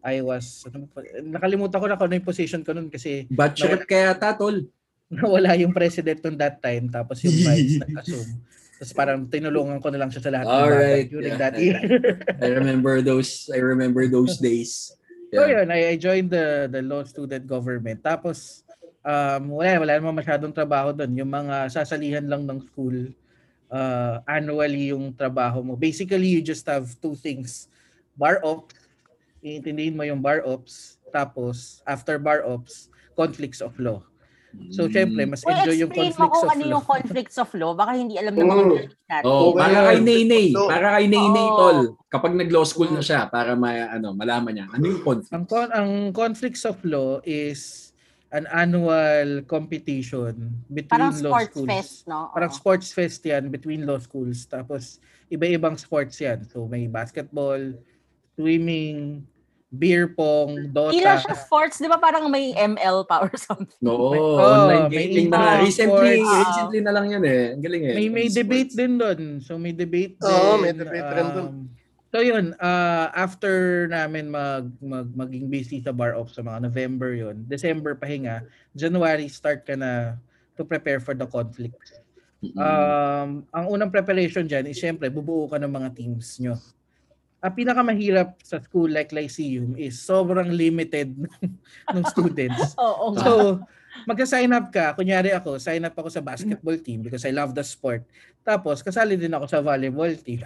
I 0.00 0.24
was, 0.24 0.64
ano 0.70 0.88
nakalimutan 1.28 1.76
ko 1.82 1.86
na 1.90 1.98
kung 1.98 2.08
ano 2.08 2.16
yung 2.16 2.28
position 2.28 2.62
ko 2.64 2.72
nun 2.72 2.88
kasi 2.88 3.28
rep 3.28 3.84
kaya 3.84 4.16
ta, 4.16 4.32
tol. 4.32 4.64
nawala 5.10 5.58
yung 5.58 5.74
president 5.74 6.22
on 6.24 6.38
that 6.38 6.62
time 6.62 6.86
tapos 6.88 7.20
yung 7.26 7.34
vice 7.46 7.82
nag-assume. 7.82 8.30
Tapos 8.80 8.92
parang 8.96 9.28
tinulungan 9.28 9.76
ko 9.82 9.92
na 9.92 10.00
lang 10.00 10.08
siya 10.08 10.24
sa 10.24 10.32
lahat 10.32 10.46
ng 10.48 10.56
Alright, 10.56 10.80
bagay 10.80 11.02
during 11.12 11.34
yeah. 11.36 11.42
that 11.42 11.54
year. 11.60 11.80
I 12.46 12.48
remember 12.48 13.04
those 13.04 13.50
I 13.52 13.60
remember 13.60 14.08
those 14.08 14.40
days. 14.46 14.94
So 15.34 15.44
Yeah. 15.44 15.62
yun, 15.62 15.68
I, 15.68 15.94
I 15.94 15.96
joined 16.00 16.32
the 16.32 16.64
the 16.72 16.80
law 16.80 17.04
student 17.04 17.44
government. 17.44 18.00
Tapos 18.00 18.64
um 19.04 19.60
wala 19.60 19.84
wala 19.84 19.92
naman 20.00 20.16
masyadong 20.24 20.56
trabaho 20.56 20.96
doon. 20.96 21.12
Yung 21.12 21.28
mga 21.28 21.68
sasalihan 21.68 22.24
lang 22.24 22.48
ng 22.48 22.64
school 22.72 23.12
uh, 23.70 24.20
annually 24.26 24.90
yung 24.90 25.14
trabaho 25.14 25.62
mo. 25.62 25.74
Basically, 25.74 26.26
you 26.28 26.42
just 26.42 26.66
have 26.66 26.84
two 26.98 27.14
things. 27.14 27.70
Bar 28.12 28.42
ops, 28.42 28.74
iintindihin 29.40 29.96
mo 29.96 30.04
yung 30.04 30.20
bar 30.20 30.44
ops, 30.44 31.00
tapos 31.08 31.80
after 31.82 32.18
bar 32.18 32.44
ops, 32.44 32.90
conflicts 33.14 33.62
of 33.62 33.72
law. 33.78 34.02
So 34.74 34.84
Mm. 34.84 34.90
syempre, 34.90 35.22
mas 35.30 35.46
Well, 35.46 35.54
enjoy 35.56 35.78
yung 35.78 35.94
explain 35.94 36.10
mo 36.10 36.26
conflicts 36.26 36.34
kung 36.34 36.42
of 36.42 36.50
ano 36.50 36.62
law. 36.66 36.72
yung 36.74 36.84
conflicts 36.84 37.36
of 37.38 37.50
law. 37.54 37.70
Baka 37.72 37.90
hindi 37.94 38.14
alam 38.18 38.34
ng 38.34 38.42
mga 38.42 38.50
Mm. 38.50 38.70
listeners 38.74 39.04
natin. 39.06 39.24
Oh, 39.24 39.38
Okay 39.46 39.60
para 39.62 39.78
kay 39.86 39.98
Naynay, 40.02 40.46
So- 40.50 40.66
para 40.66 40.86
kay 40.90 41.06
Naynay 41.06 41.46
Oo. 41.46 41.54
tol. 41.56 41.78
Kapag 42.10 42.32
nag-law 42.34 42.64
school 42.66 42.90
na 42.90 42.98
siya 42.98 43.30
para 43.30 43.54
ma 43.54 43.70
ano, 43.70 44.10
malaman 44.10 44.50
niya 44.50 44.66
ano 44.66 44.84
yung 44.84 45.02
conflict. 45.06 45.30
Ang 45.30 45.44
con- 45.46 45.70
ang 45.70 45.90
conflicts 46.10 46.66
of 46.66 46.82
law 46.82 47.22
is 47.22 47.89
an 48.30 48.46
annual 48.46 49.42
competition 49.44 50.54
between 50.66 50.86
Parang 50.88 51.14
law 51.18 51.34
sports 51.34 51.50
schools. 51.50 51.66
fest, 51.68 51.94
no? 52.06 52.30
Parang 52.30 52.48
Oo. 52.48 52.56
sports 52.56 52.88
fest 52.90 53.20
yan 53.22 53.50
between 53.50 53.82
law 53.82 53.98
schools. 53.98 54.46
Tapos 54.46 54.98
iba-ibang 55.26 55.74
sports 55.74 56.14
yan. 56.16 56.46
So 56.46 56.64
may 56.64 56.86
basketball, 56.86 57.58
swimming, 58.34 59.26
beer 59.68 60.08
pong, 60.08 60.70
Dota. 60.70 60.94
Lang 60.94 61.22
siya 61.22 61.34
sports, 61.36 61.78
di 61.78 61.86
ba 61.86 61.94
parang 61.94 62.26
may 62.26 62.50
ML 62.52 63.02
pa 63.02 63.22
or 63.22 63.30
something? 63.34 63.74
No, 63.78 64.10
May- 64.10 64.18
oh, 64.18 64.38
online 64.38 64.84
may 64.86 65.06
gaming 65.06 65.30
na. 65.30 65.62
Recently, 65.62 66.18
Ah. 66.20 66.38
recently 66.40 66.80
na 66.80 66.90
lang 66.90 67.06
yan 67.08 67.22
eh. 67.22 67.44
Ang 67.54 67.62
galing 67.62 67.82
eh. 67.86 67.94
May 67.94 68.06
may 68.08 68.26
debate 68.26 68.70
din 68.72 68.94
doon. 68.94 69.20
So 69.38 69.54
may 69.56 69.70
debate 69.70 70.18
din. 70.18 70.26
Oo, 70.26 70.58
may 70.58 70.70
debate 70.70 71.10
rin 71.12 71.28
dun. 71.30 71.50
So 72.10 72.18
yun, 72.18 72.58
uh, 72.58 73.06
after 73.14 73.86
namin 73.86 74.34
mag, 74.34 74.66
mag 74.82 75.06
maging 75.14 75.46
busy 75.46 75.78
sa 75.78 75.94
bar 75.94 76.18
off 76.18 76.34
sa 76.34 76.42
mga 76.42 76.66
November 76.66 77.14
yun, 77.14 77.46
December 77.46 77.94
pahinga, 77.94 78.42
January 78.74 79.30
start 79.30 79.62
ka 79.62 79.78
na 79.78 80.18
to 80.58 80.66
prepare 80.66 80.98
for 80.98 81.14
the 81.14 81.26
conflict. 81.30 82.02
Um, 82.56 83.46
ang 83.52 83.66
unang 83.68 83.92
preparation 83.94 84.48
dyan 84.48 84.66
is 84.66 84.80
syempre 84.80 85.06
bubuo 85.06 85.46
ka 85.46 85.60
ng 85.62 85.70
mga 85.70 85.88
teams 85.94 86.40
nyo. 86.42 86.58
Ang 87.40 87.54
pinakamahirap 87.56 88.42
sa 88.42 88.58
school 88.60 88.90
like 88.90 89.14
Lyceum 89.14 89.78
is 89.78 89.96
sobrang 90.02 90.50
limited 90.50 91.14
ng 91.94 92.04
students. 92.10 92.74
Oo. 92.80 93.16
So, 93.16 93.32
magsa-sign 94.06 94.50
up 94.52 94.68
ka. 94.70 94.92
Kunyari 94.94 95.32
ako, 95.32 95.58
sign 95.58 95.84
up 95.84 95.96
ako 95.96 96.08
sa 96.08 96.20
basketball 96.20 96.76
team 96.80 97.04
because 97.04 97.24
I 97.24 97.32
love 97.32 97.52
the 97.52 97.64
sport. 97.64 98.04
Tapos, 98.40 98.80
kasali 98.80 99.20
din 99.20 99.32
ako 99.32 99.44
sa 99.46 99.60
volleyball 99.60 100.16
team. 100.16 100.40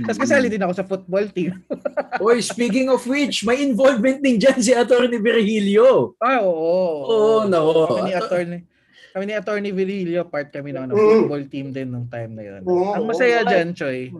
Tapos, 0.00 0.16
kasali 0.16 0.48
din 0.48 0.64
ako 0.64 0.72
sa 0.72 0.84
football 0.88 1.28
team. 1.28 1.60
Oy, 2.24 2.40
speaking 2.40 2.88
of 2.88 3.04
which, 3.04 3.44
may 3.44 3.60
involvement 3.60 4.20
din 4.20 4.40
dyan 4.40 4.58
si 4.64 4.72
Atty. 4.72 5.20
Virgilio. 5.20 6.16
Ah, 6.20 6.40
oo. 6.40 7.04
Oo, 7.04 7.34
no. 7.44 7.84
Kami 7.90 8.00
ni 8.08 8.14
attorney 8.16 8.60
kami 9.14 9.30
ni 9.30 9.34
attorney 9.38 9.70
Virilio, 9.70 10.26
part 10.26 10.50
kami 10.50 10.74
ng, 10.74 10.90
ng 10.90 10.96
Mm. 10.98 11.06
football 11.22 11.44
team 11.46 11.70
din 11.70 11.86
nung 11.86 12.10
time 12.10 12.34
na 12.34 12.42
yun. 12.42 12.60
Ang 12.66 13.06
masaya 13.06 13.46
dyan, 13.46 13.70
Choy, 13.70 14.10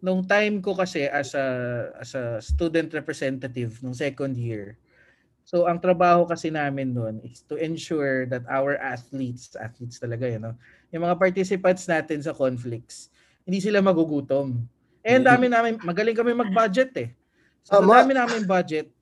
nung 0.00 0.24
time 0.24 0.64
ko 0.64 0.72
kasi 0.72 1.04
as 1.04 1.36
a 1.36 1.46
as 2.00 2.16
a 2.16 2.40
student 2.40 2.88
representative 2.96 3.76
nung 3.84 3.92
second 3.92 4.32
year. 4.40 4.80
So 5.48 5.64
ang 5.64 5.80
trabaho 5.80 6.28
kasi 6.28 6.52
namin 6.52 6.92
noon 6.92 7.24
is 7.24 7.40
to 7.48 7.56
ensure 7.56 8.28
that 8.28 8.44
our 8.52 8.76
athletes, 8.76 9.56
athletes 9.56 9.96
talaga 9.96 10.28
yun, 10.28 10.44
no? 10.44 10.52
yung 10.92 11.08
mga 11.08 11.16
participants 11.16 11.88
natin 11.88 12.20
sa 12.20 12.36
conflicts, 12.36 13.08
hindi 13.48 13.64
sila 13.64 13.80
magugutom. 13.80 14.60
Eh, 15.00 15.16
ang 15.16 15.24
dami 15.24 15.48
namin, 15.48 15.80
magaling 15.80 16.12
kami 16.12 16.36
mag-budget 16.36 16.92
eh. 17.00 17.08
So, 17.64 17.80
ang 17.80 17.88
dami 17.88 18.12
namin 18.12 18.44
budget. 18.44 18.92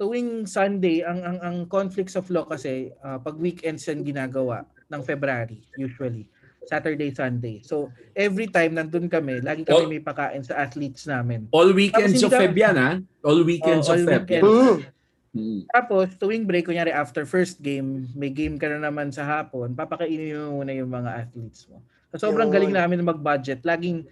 Tuwing 0.00 0.48
Sunday, 0.48 1.04
ang 1.04 1.20
ang 1.20 1.38
ang 1.44 1.56
conflicts 1.68 2.16
of 2.16 2.24
law 2.32 2.48
kasi 2.48 2.88
ah, 3.04 3.20
pag 3.20 3.36
weekends 3.36 3.84
yan 3.84 4.00
ginagawa 4.00 4.64
ng 4.88 5.04
February 5.04 5.60
usually. 5.76 6.24
Saturday, 6.64 7.12
Sunday. 7.12 7.60
So, 7.60 7.92
every 8.16 8.48
time 8.48 8.80
nandun 8.80 9.12
kami, 9.12 9.44
lagi 9.44 9.60
kami 9.68 9.84
Oh. 9.84 9.92
may 9.92 10.00
pakain 10.00 10.40
sa 10.40 10.56
athletes 10.64 11.04
namin. 11.04 11.52
All 11.52 11.68
weekends 11.76 12.16
Tapos 12.16 12.32
of 12.32 12.40
Feb 12.40 12.56
yan, 12.56 12.76
ha? 12.80 12.90
All 13.28 13.44
weekends 13.44 13.92
Oh, 13.92 13.92
of 13.92 14.00
all 14.00 14.06
Feb. 14.08 14.24
weekends. 14.24 15.01
Yan. 15.32 15.40
Mm. 15.40 15.40
Mm. 15.42 15.60
Tapos, 15.72 16.06
tuwing 16.20 16.44
break, 16.44 16.68
kunyari 16.68 16.92
after 16.92 17.24
first 17.24 17.60
game, 17.64 18.08
may 18.12 18.28
game 18.28 18.60
ka 18.60 18.68
na 18.68 18.80
naman 18.80 19.08
sa 19.12 19.24
hapon, 19.24 19.72
papakainin 19.72 20.36
mo 20.36 20.60
muna 20.60 20.72
yung 20.76 20.92
mga 20.92 21.24
athletes 21.24 21.66
mo. 21.72 21.80
So, 22.12 22.28
sobrang 22.28 22.52
Yun. 22.52 22.54
galing 22.54 22.74
namin 22.76 23.00
mag-budget. 23.00 23.64
Laging 23.64 24.04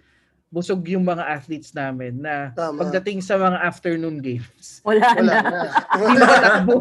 busog 0.51 0.83
yung 0.83 1.07
mga 1.07 1.23
athletes 1.23 1.71
namin 1.71 2.19
na 2.19 2.51
Tama. 2.51 2.83
pagdating 2.83 3.23
sa 3.23 3.39
mga 3.39 3.63
afternoon 3.63 4.19
games, 4.19 4.83
Wala, 4.83 5.15
Wala 5.15 5.21
na. 5.23 5.35
na. 5.39 5.63
hindi 5.95 6.19
nakatakbo. 6.19 6.73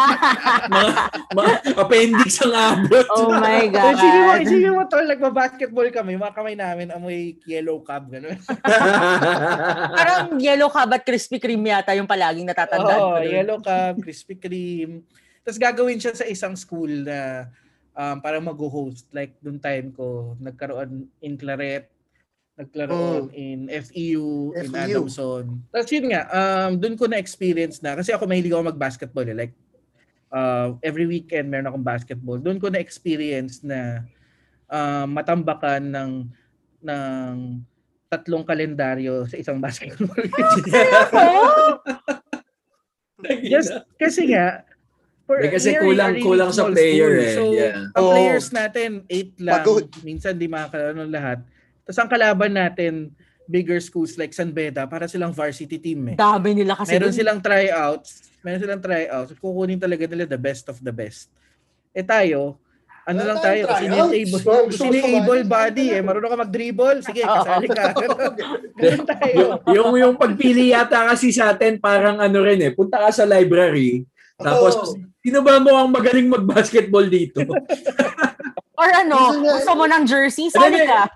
mga, 0.74 0.90
mga 1.30 1.52
appendix 1.78 2.30
ang 2.42 2.50
abot. 2.50 3.06
oh 3.14 3.30
my 3.30 3.70
So, 3.70 3.94
isipin 3.94 4.20
mo, 4.20 4.32
God. 4.34 4.42
isipin 4.42 4.72
mo 4.74 4.82
tol, 4.90 5.06
nagba-basketball 5.06 5.88
kami, 5.94 6.18
yung 6.18 6.24
mga 6.26 6.34
kamay 6.34 6.58
namin 6.58 6.90
amoy 6.90 7.38
yellow 7.46 7.78
cab, 7.78 8.10
gano'n. 8.10 8.34
Parang 9.96 10.34
yellow 10.42 10.66
kabat 10.66 11.06
Krispy 11.06 11.38
Kreme 11.38 11.70
yata 11.70 11.94
yung 11.94 12.10
palaging 12.10 12.50
natatandaan 12.50 12.98
ko. 12.98 13.06
Oo, 13.14 13.22
dun. 13.22 13.30
yellow 13.30 13.58
cab, 13.62 14.02
Krispy 14.02 14.34
Kreme. 14.34 15.06
Tapos 15.46 15.62
gagawin 15.62 16.02
siya 16.02 16.12
sa 16.12 16.26
isang 16.26 16.58
school 16.58 17.06
na 17.06 17.46
um, 17.94 18.18
para 18.18 18.42
mag-host. 18.42 19.06
Like, 19.14 19.38
dun 19.38 19.62
time 19.62 19.94
ko, 19.94 20.34
nagkaroon 20.42 21.06
in 21.22 21.38
Claret, 21.38 21.86
nagkaroon 22.60 23.32
in 23.32 23.72
FEU, 23.72 24.52
in 24.52 24.68
FEU. 24.68 24.76
Adamson. 25.00 25.64
Tapos 25.72 25.88
yun 25.88 26.12
nga, 26.12 26.22
um, 26.28 26.76
dun 26.76 26.92
ko 26.92 27.08
na-experience 27.08 27.80
na, 27.80 27.96
kasi 27.96 28.12
ako 28.12 28.28
mahilig 28.28 28.52
ako 28.52 28.68
mag-basketball. 28.68 29.24
Eh. 29.24 29.32
Like, 29.34 29.54
uh, 30.28 30.76
every 30.80 31.08
weekend 31.08 31.48
meron 31.48 31.66
akong 31.66 31.82
basketball. 31.82 32.36
Dun 32.36 32.60
ko 32.60 32.68
na-experience 32.68 33.64
na 33.64 34.04
um, 34.68 35.08
matambakan 35.10 35.88
ng 35.88 36.10
ng 36.80 37.32
tatlong 38.06 38.42
kalendaryo 38.42 39.24
sa 39.24 39.36
isang 39.36 39.56
basketball. 39.64 40.20
Just 43.44 43.72
kasi 43.96 44.32
nga, 44.32 44.64
for, 45.28 45.38
Eh, 45.38 45.52
kasi 45.52 45.76
kulang- 45.76 46.16
really 46.16 46.24
kulang 46.24 46.50
sa 46.50 46.66
player 46.66 47.12
school. 47.12 47.20
eh. 47.20 47.34
So, 47.36 47.42
Yeah. 47.52 47.76
ang 47.92 48.02
Oo. 48.02 48.10
players 48.10 48.48
natin, 48.50 48.90
eight 49.06 49.36
lang. 49.38 49.60
Pagod. 49.60 49.86
Minsan 50.02 50.36
di 50.36 50.48
makakaroon 50.48 51.04
ng 51.04 51.12
lahat. 51.12 51.38
Tapos 51.90 52.06
ang 52.06 52.10
kalaban 52.14 52.54
natin, 52.54 53.10
bigger 53.50 53.82
schools 53.82 54.14
like 54.14 54.30
San 54.30 54.54
Beda, 54.54 54.86
para 54.86 55.10
silang 55.10 55.34
varsity 55.34 55.74
team 55.82 56.14
eh. 56.14 56.16
Dami 56.16 56.54
nila 56.54 56.78
kasi 56.78 56.94
Meron 56.94 57.10
dun. 57.10 57.18
silang 57.18 57.42
tryouts. 57.42 58.30
Meron 58.46 58.62
silang 58.62 58.78
tryouts. 58.78 59.34
Kukunin 59.42 59.82
talaga 59.82 60.06
nila 60.06 60.22
the 60.22 60.38
best 60.38 60.70
of 60.70 60.78
the 60.78 60.94
best. 60.94 61.26
Eh 61.90 62.06
tayo, 62.06 62.62
ano 63.02 63.26
lang 63.26 63.42
tayo, 63.42 63.66
kasi 63.66 63.90
able, 63.90 64.70
kasi 64.70 64.86
able 65.02 65.42
body 65.42 65.98
eh. 65.98 66.02
Marunong 66.06 66.30
ka 66.30 66.38
mag-dribble. 66.46 67.02
Sige, 67.02 67.26
kasali 67.26 67.66
ka. 67.66 67.90
Ganun 68.86 69.06
tayo. 69.10 69.34
yung, 69.34 69.50
yung, 69.74 69.90
yung 69.98 70.14
pagpili 70.14 70.70
yata 70.70 71.10
kasi 71.10 71.34
sa 71.34 71.50
atin, 71.50 71.82
parang 71.82 72.22
ano 72.22 72.38
rin 72.46 72.62
eh, 72.62 72.70
punta 72.70 73.02
ka 73.02 73.10
sa 73.10 73.26
library, 73.26 74.06
tapos, 74.40 74.96
sino 75.20 75.44
ba 75.44 75.60
mo 75.60 75.74
ang 75.76 75.92
magaling 75.92 76.30
mag-basketball 76.30 77.04
dito? 77.10 77.44
Or 78.80 78.88
ano, 78.96 79.44
gusto 79.44 79.76
mo 79.76 79.84
ng 79.84 80.08
jersey? 80.08 80.48
Sali 80.48 80.80
ka. 80.88 81.12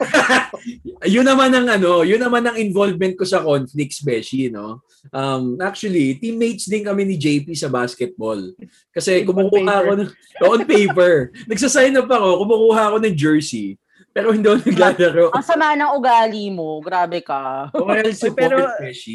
yun 1.14 1.28
naman 1.28 1.52
ang 1.52 1.68
ano, 1.68 2.00
yun 2.00 2.16
naman 2.16 2.40
ang 2.48 2.56
involvement 2.56 3.12
ko 3.20 3.28
sa 3.28 3.44
conflicts, 3.44 4.00
Beshi, 4.00 4.48
no? 4.48 4.80
Um, 5.12 5.60
actually, 5.60 6.16
teammates 6.16 6.64
din 6.64 6.80
kami 6.80 7.04
ni 7.04 7.20
JP 7.20 7.52
sa 7.52 7.68
basketball. 7.68 8.40
Kasi 8.96 9.20
On 9.20 9.28
kumukuha 9.28 9.60
paper. 9.60 9.76
ako 9.76 9.90
ng, 9.92 10.10
on 10.48 10.60
paper. 10.64 11.14
Nagsasign 11.44 12.00
up 12.00 12.08
ako, 12.08 12.48
kumukuha 12.48 12.82
ako 12.88 12.96
ng 13.04 13.14
jersey. 13.16 13.76
Pero 14.10 14.34
hindi 14.34 14.50
ako 14.50 14.66
naglalaro. 14.66 15.24
Ang 15.30 15.46
sama 15.46 15.78
ng 15.78 15.94
ugali 15.94 16.50
mo. 16.50 16.82
Grabe 16.82 17.22
ka. 17.22 17.70
Well 17.78 18.10
Pero-. 18.34 18.66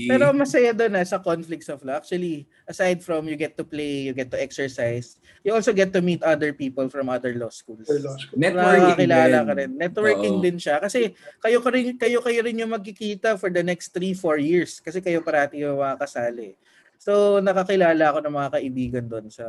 Pero 0.08 0.26
masaya 0.32 0.72
doon 0.72 0.96
na 0.96 1.04
sa 1.04 1.20
conflicts 1.20 1.68
of 1.68 1.84
law. 1.84 2.00
Actually, 2.00 2.48
aside 2.64 3.04
from 3.04 3.28
you 3.28 3.36
get 3.36 3.60
to 3.60 3.68
play, 3.68 4.08
you 4.08 4.16
get 4.16 4.32
to 4.32 4.40
exercise, 4.40 5.20
you 5.44 5.52
also 5.52 5.76
get 5.76 5.92
to 5.92 6.00
meet 6.00 6.24
other 6.24 6.56
people 6.56 6.88
from 6.88 7.12
other 7.12 7.36
law 7.36 7.52
schools. 7.52 7.84
Networking 8.32 8.96
Nakakilala 8.96 9.36
din. 9.36 9.44
ka 9.44 9.54
rin. 9.54 9.72
Networking 9.76 10.36
Oo. 10.40 10.44
din 10.44 10.58
siya. 10.58 10.80
Kasi 10.80 11.12
kayo 11.44 11.60
ka 11.60 11.70
rin, 11.76 12.00
kayo, 12.00 12.24
kayo 12.24 12.40
rin 12.40 12.64
yung 12.64 12.72
magkikita 12.72 13.36
for 13.36 13.52
the 13.52 13.62
next 13.62 13.92
3-4 13.92 14.40
years. 14.40 14.80
Kasi 14.80 15.04
kayo 15.04 15.20
parati 15.20 15.60
yung 15.60 15.76
mga 15.76 16.00
kasali. 16.00 16.56
So, 16.96 17.44
nakakilala 17.44 18.16
ako 18.16 18.20
ng 18.24 18.36
mga 18.40 18.50
kaibigan 18.56 19.06
doon 19.12 19.28
sa 19.28 19.44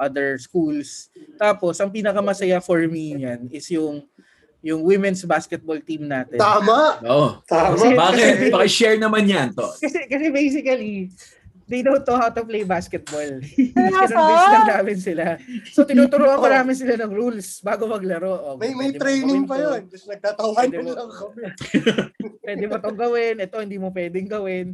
other 0.00 0.40
schools. 0.40 1.12
Tapos, 1.36 1.76
ang 1.76 1.92
pinakamasaya 1.92 2.58
for 2.64 2.80
me 2.88 3.20
yan 3.20 3.52
is 3.52 3.68
yung 3.68 4.08
yung 4.62 4.80
women's 4.80 5.26
basketball 5.26 5.78
team 5.78 6.06
natin. 6.06 6.38
Tama. 6.38 7.02
Oo. 7.02 7.28
Tama. 7.44 7.74
Bakit? 7.76 8.48
Pakishare 8.48 8.96
naman 8.96 9.26
yan 9.26 9.50
to. 9.50 9.66
kasi 9.82 10.06
kasi 10.06 10.26
basically 10.30 11.10
they 11.66 11.80
don't 11.80 12.04
know 12.04 12.14
how 12.14 12.28
to 12.28 12.44
play 12.44 12.62
basketball. 12.62 13.40
Kinonvince 13.56 14.12
lang 14.52 14.68
namin 14.68 14.98
sila. 14.98 15.24
So, 15.72 15.82
tinuturuan 15.82 16.36
pa 16.36 16.52
namin 16.52 16.76
sila 16.76 16.94
ng 16.96 17.10
rules 17.10 17.58
bago 17.58 17.88
maglaro. 17.88 18.32
Oh, 18.44 18.56
May 18.56 18.76
may 18.76 18.92
training 18.92 19.48
pa 19.48 19.56
yun. 19.56 19.88
Tapos 19.88 20.04
nagtatawanan 20.04 20.58
Pwede 20.68 20.76
mo- 20.78 20.92
lang 20.92 21.10
kami. 21.10 21.42
Pwede 22.44 22.64
mo 22.66 22.74
itong 22.76 22.98
gawin. 22.98 23.34
Ito, 23.40 23.56
hindi 23.58 23.78
mo 23.80 23.88
pwedeng 23.88 24.28
gawin. 24.28 24.66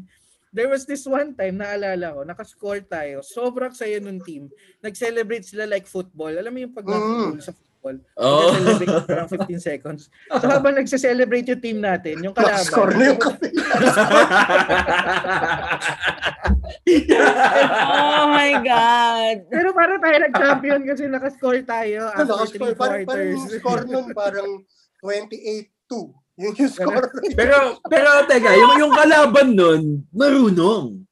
There 0.49 0.67
was 0.67 0.89
this 0.89 1.05
one 1.05 1.37
time, 1.37 1.61
naalala 1.61 2.17
ko, 2.17 2.21
nakascore 2.25 2.83
tayo. 2.83 3.21
Sobrang 3.21 3.71
saya 3.71 4.01
nung 4.01 4.19
team. 4.19 4.49
Nag-celebrate 4.81 5.45
sila 5.45 5.69
like 5.69 5.85
football. 5.85 6.33
Alam 6.33 6.51
mo 6.51 6.59
yung 6.59 6.75
pag 6.75 6.89
Mm. 6.89 7.39
sa 7.39 7.53
football? 7.53 7.68
Oh. 8.19 8.53
Nag-celebrate 8.53 8.91
ka 8.91 9.01
parang 9.07 9.29
15 9.31 9.61
seconds. 9.63 10.11
So 10.29 10.45
habang 10.45 10.75
nagse-celebrate 10.77 11.47
yung 11.49 11.63
team 11.63 11.79
natin, 11.79 12.21
yung 12.21 12.35
kalaban. 12.35 12.67
Score 12.67 12.93
na 12.93 13.15
yung. 13.15 13.21
Oh 16.89 18.25
my 18.29 18.53
God. 18.65 19.37
Pero 19.49 19.69
para 19.73 19.95
tayo 20.01 20.17
nag-champion 20.25 20.81
kasi 20.85 21.03
nakascore 21.07 21.63
tayo 21.65 22.09
Ano, 22.13 22.33
after 22.41 22.57
score, 22.59 22.73
3 22.75 22.81
parang, 22.81 23.03
parang 23.05 23.27
yung 23.29 23.43
quarters. 23.45 23.59
score 23.61 23.83
nun 23.87 24.07
parang 24.13 24.51
28-2. 25.05 26.15
Yun 26.39 26.55
yung 26.55 26.71
score. 26.71 27.05
pero 27.35 27.57
pero 27.91 28.09
teka, 28.27 28.55
yung 28.55 28.75
yung 28.79 28.95
kalaban 28.95 29.49
nun, 29.55 29.83
marunong. 30.15 31.08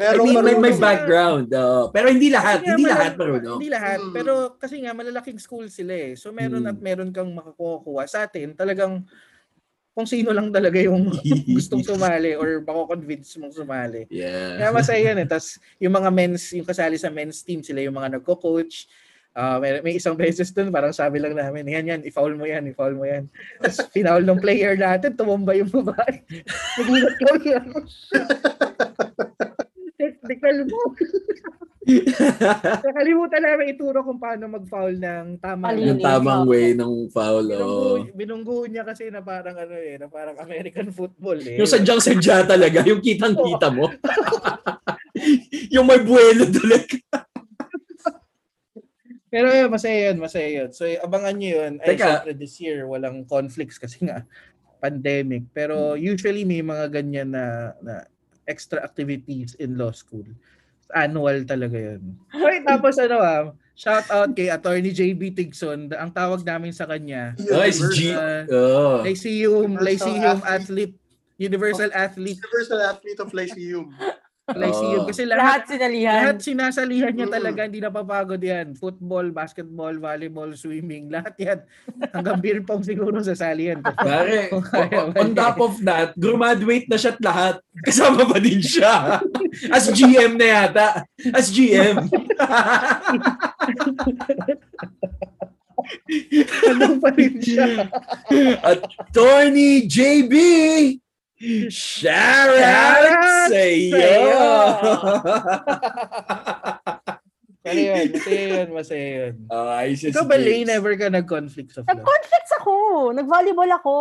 I 0.00 0.16
Merong 0.16 0.26
mean, 0.26 0.40
may, 0.40 0.56
may 0.56 0.76
background. 0.80 1.52
oo. 1.52 1.92
pero 1.92 2.08
hindi 2.08 2.32
lahat, 2.32 2.64
nga 2.64 2.72
hindi 2.72 2.88
malal- 2.88 2.96
lahat 2.96 3.14
marunong. 3.14 3.56
Hindi 3.60 3.68
lahat. 3.68 3.98
Hmm. 4.00 4.12
Pero 4.16 4.32
kasi 4.56 4.80
nga 4.80 4.96
malalaking 4.96 5.36
school 5.36 5.68
sila 5.68 5.92
eh. 5.92 6.16
So 6.16 6.32
meron 6.32 6.64
Hmm. 6.64 6.72
at 6.72 6.78
meron 6.80 7.12
kang 7.12 7.28
makakuha. 7.30 8.08
Sa 8.08 8.24
atin, 8.24 8.56
talagang 8.56 9.04
kung 9.92 10.08
sino 10.08 10.32
lang 10.32 10.48
talaga 10.48 10.80
yung 10.80 11.12
gustong 11.52 11.84
sumali 11.84 12.32
or 12.32 12.64
mako-convince 12.64 13.36
mong 13.36 13.52
sumali. 13.52 14.08
Yeah. 14.08 14.56
Kaya 14.56 14.70
masaya 14.72 15.12
yun 15.12 15.20
eh. 15.20 15.28
Tapos 15.28 15.60
yung 15.76 15.92
mga 15.92 16.08
men's, 16.08 16.48
yung 16.56 16.64
kasali 16.64 16.96
sa 16.96 17.12
men's 17.12 17.44
team, 17.44 17.60
sila 17.60 17.84
yung 17.84 17.94
mga 17.94 18.16
nagko-coach. 18.16 18.88
Ah, 19.30 19.62
may, 19.62 19.78
may 19.78 19.94
isang 19.94 20.18
beses 20.18 20.50
dun, 20.50 20.74
parang 20.74 20.90
sabi 20.90 21.22
lang 21.22 21.38
namin, 21.38 21.62
yan 21.62 21.86
yan, 21.86 22.00
i-foul 22.02 22.34
mo 22.34 22.42
yan, 22.42 22.66
i-foul 22.66 22.98
mo 22.98 23.06
yan. 23.06 23.30
Tapos 23.62 23.86
pinaul 23.94 24.26
ng 24.26 24.42
player 24.42 24.74
natin, 24.74 25.14
tumumba 25.14 25.54
yung 25.54 25.70
babae. 25.70 26.18
Nagulat 26.80 27.14
ko 27.14 27.28
yan. 27.38 27.66
Technical 30.30 30.62
mo. 30.70 30.80
Nakalimutan 32.86 33.42
namin 33.42 33.74
ituro 33.74 34.06
kung 34.06 34.22
paano 34.22 34.46
mag-foul 34.46 34.94
ng 34.94 35.42
tama. 35.42 35.74
Yung 35.74 35.98
tamang 35.98 36.46
way 36.46 36.70
ng 36.70 37.10
foul. 37.10 37.50
Binunggo, 37.50 37.66
Oh. 37.66 37.98
binunggo 38.14 38.56
niya 38.70 38.86
kasi 38.86 39.10
na 39.10 39.18
parang 39.18 39.58
ano 39.58 39.74
eh, 39.74 39.98
na 39.98 40.06
parang 40.06 40.38
American 40.38 40.94
football 40.94 41.42
eh. 41.42 41.58
Yung 41.58 41.66
sadyang-sadya 41.66 42.46
talaga, 42.46 42.86
yung 42.86 43.02
kitang-kita 43.02 43.74
mo. 43.74 43.90
yung 45.74 45.86
may 45.90 45.98
buwelo 45.98 46.46
talaga. 46.46 47.26
Pero 49.30 49.46
yun, 49.50 49.70
masaya 49.70 50.10
yun, 50.10 50.18
masaya 50.18 50.48
yun. 50.62 50.70
So 50.70 50.86
abangan 50.86 51.34
nyo 51.38 51.50
yun. 51.58 51.72
Ay, 51.82 51.94
Teka. 51.94 52.06
syempre 52.22 52.32
this 52.38 52.54
year, 52.62 52.86
walang 52.86 53.26
conflicts 53.26 53.78
kasi 53.82 54.06
nga 54.06 54.22
pandemic. 54.78 55.50
Pero 55.50 55.94
usually 55.94 56.46
may 56.46 56.62
mga 56.62 56.86
ganyan 56.90 57.34
na, 57.34 57.74
na 57.82 57.94
extra 58.44 58.80
activities 58.80 59.56
in 59.56 59.74
law 59.74 59.90
school. 59.90 60.24
Annual 60.90 61.46
talaga 61.46 61.76
yun. 61.76 62.18
Okay, 62.28 62.58
tapos 62.68 62.98
ano 62.98 63.16
ah, 63.18 63.42
shout 63.72 64.06
out 64.10 64.34
kay 64.34 64.50
Attorney 64.50 64.90
JB 64.90 65.32
Tigson. 65.32 65.86
Ang 65.88 66.10
tawag 66.10 66.42
namin 66.42 66.74
sa 66.74 66.82
kanya, 66.84 67.32
Oh, 67.48 67.62
it's 67.62 67.78
G. 67.94 68.10
uh, 68.10 68.42
Oh. 68.50 68.98
Lyceum, 69.00 69.78
Universal 69.78 69.86
Lyceum 69.86 70.38
athlete. 70.42 70.50
athlete, 70.50 70.94
Universal 71.38 71.90
athlete, 71.94 72.38
Universal 72.38 72.80
athlete 72.84 73.20
of 73.20 73.30
Lyceum. 73.30 73.86
Lyceum. 74.52 75.02
Oh. 75.02 75.06
Kasi 75.06 75.22
Lahat 75.24 75.40
lahat, 75.40 75.60
sinalihan. 75.68 76.14
lahat 76.26 76.38
sinasalihan 76.40 77.12
niya 77.12 77.28
Mm. 77.30 77.34
talaga, 77.34 77.60
hindi 77.66 77.80
napapagod 77.80 78.40
yan. 78.40 78.66
Football, 78.74 79.30
basketball, 79.30 79.94
volleyball, 79.94 80.50
swimming, 80.54 81.06
lahat 81.14 81.34
yan. 81.38 81.58
Hanggang 82.10 82.38
beer 82.38 82.60
pong 82.62 82.82
siguro 82.82 83.20
sasali 83.20 83.70
yan. 83.70 83.80
Pare, 83.82 84.50
on 85.20 85.30
top 85.32 85.58
of 85.58 85.78
that, 85.82 86.12
graduate 86.16 86.86
na 86.86 86.96
siya't 86.96 87.18
lahat. 87.20 87.54
Kasama 87.82 88.26
pa 88.26 88.38
din 88.38 88.60
siya. 88.60 89.20
As 89.76 89.88
GM 89.88 90.34
na 90.34 90.46
yata. 90.46 90.88
As 91.30 91.48
GM. 91.48 91.96
Anong 96.66 96.98
pa 97.00 97.10
rin 97.14 97.34
siya? 97.40 97.88
Attorney 98.62 99.86
JB! 99.86 100.34
Shout 101.72 102.52
out 102.60 103.00
Shout 103.00 103.24
sa 103.24 103.48
sa'yo! 103.48 104.44
Masaya 107.60 108.04
yun, 108.04 108.08
masaya 108.12 108.44
yun, 108.44 108.68
masaya 108.76 109.08
yun. 109.08 109.34
Oh, 109.48 109.68
Isis 109.84 110.12
Ikaw 110.12 110.24
ba, 110.28 110.36
Lay, 110.36 110.64
James. 110.64 110.68
never 110.68 110.92
ka 111.00 111.08
nag-conflicts 111.08 111.76
of 111.80 111.84
love? 111.84 111.96
Nag-conflicts 111.96 112.52
ako. 112.60 112.72
Nag-volleyball 113.16 113.72
ako. 113.72 113.96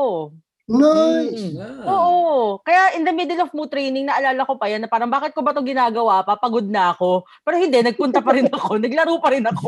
Nice! 0.70 1.50
Mm. 1.50 1.58
Ah. 1.58 1.90
Oo. 1.90 2.62
Kaya 2.62 2.94
in 2.94 3.02
the 3.02 3.10
middle 3.10 3.42
of 3.42 3.50
mo 3.58 3.66
training, 3.66 4.06
naalala 4.06 4.46
ko 4.46 4.54
pa 4.54 4.70
yan 4.70 4.86
na 4.86 4.90
parang 4.92 5.10
bakit 5.10 5.34
ko 5.34 5.42
ba 5.42 5.50
to 5.50 5.66
ginagawa 5.66 6.22
pa? 6.22 6.38
Pagod 6.38 6.70
na 6.70 6.94
ako. 6.94 7.26
Pero 7.42 7.58
hindi, 7.58 7.82
nagpunta 7.82 8.22
pa 8.22 8.38
rin 8.38 8.46
ako. 8.54 8.78
Naglaro 8.78 9.18
pa 9.18 9.34
rin 9.34 9.50
ako. 9.50 9.68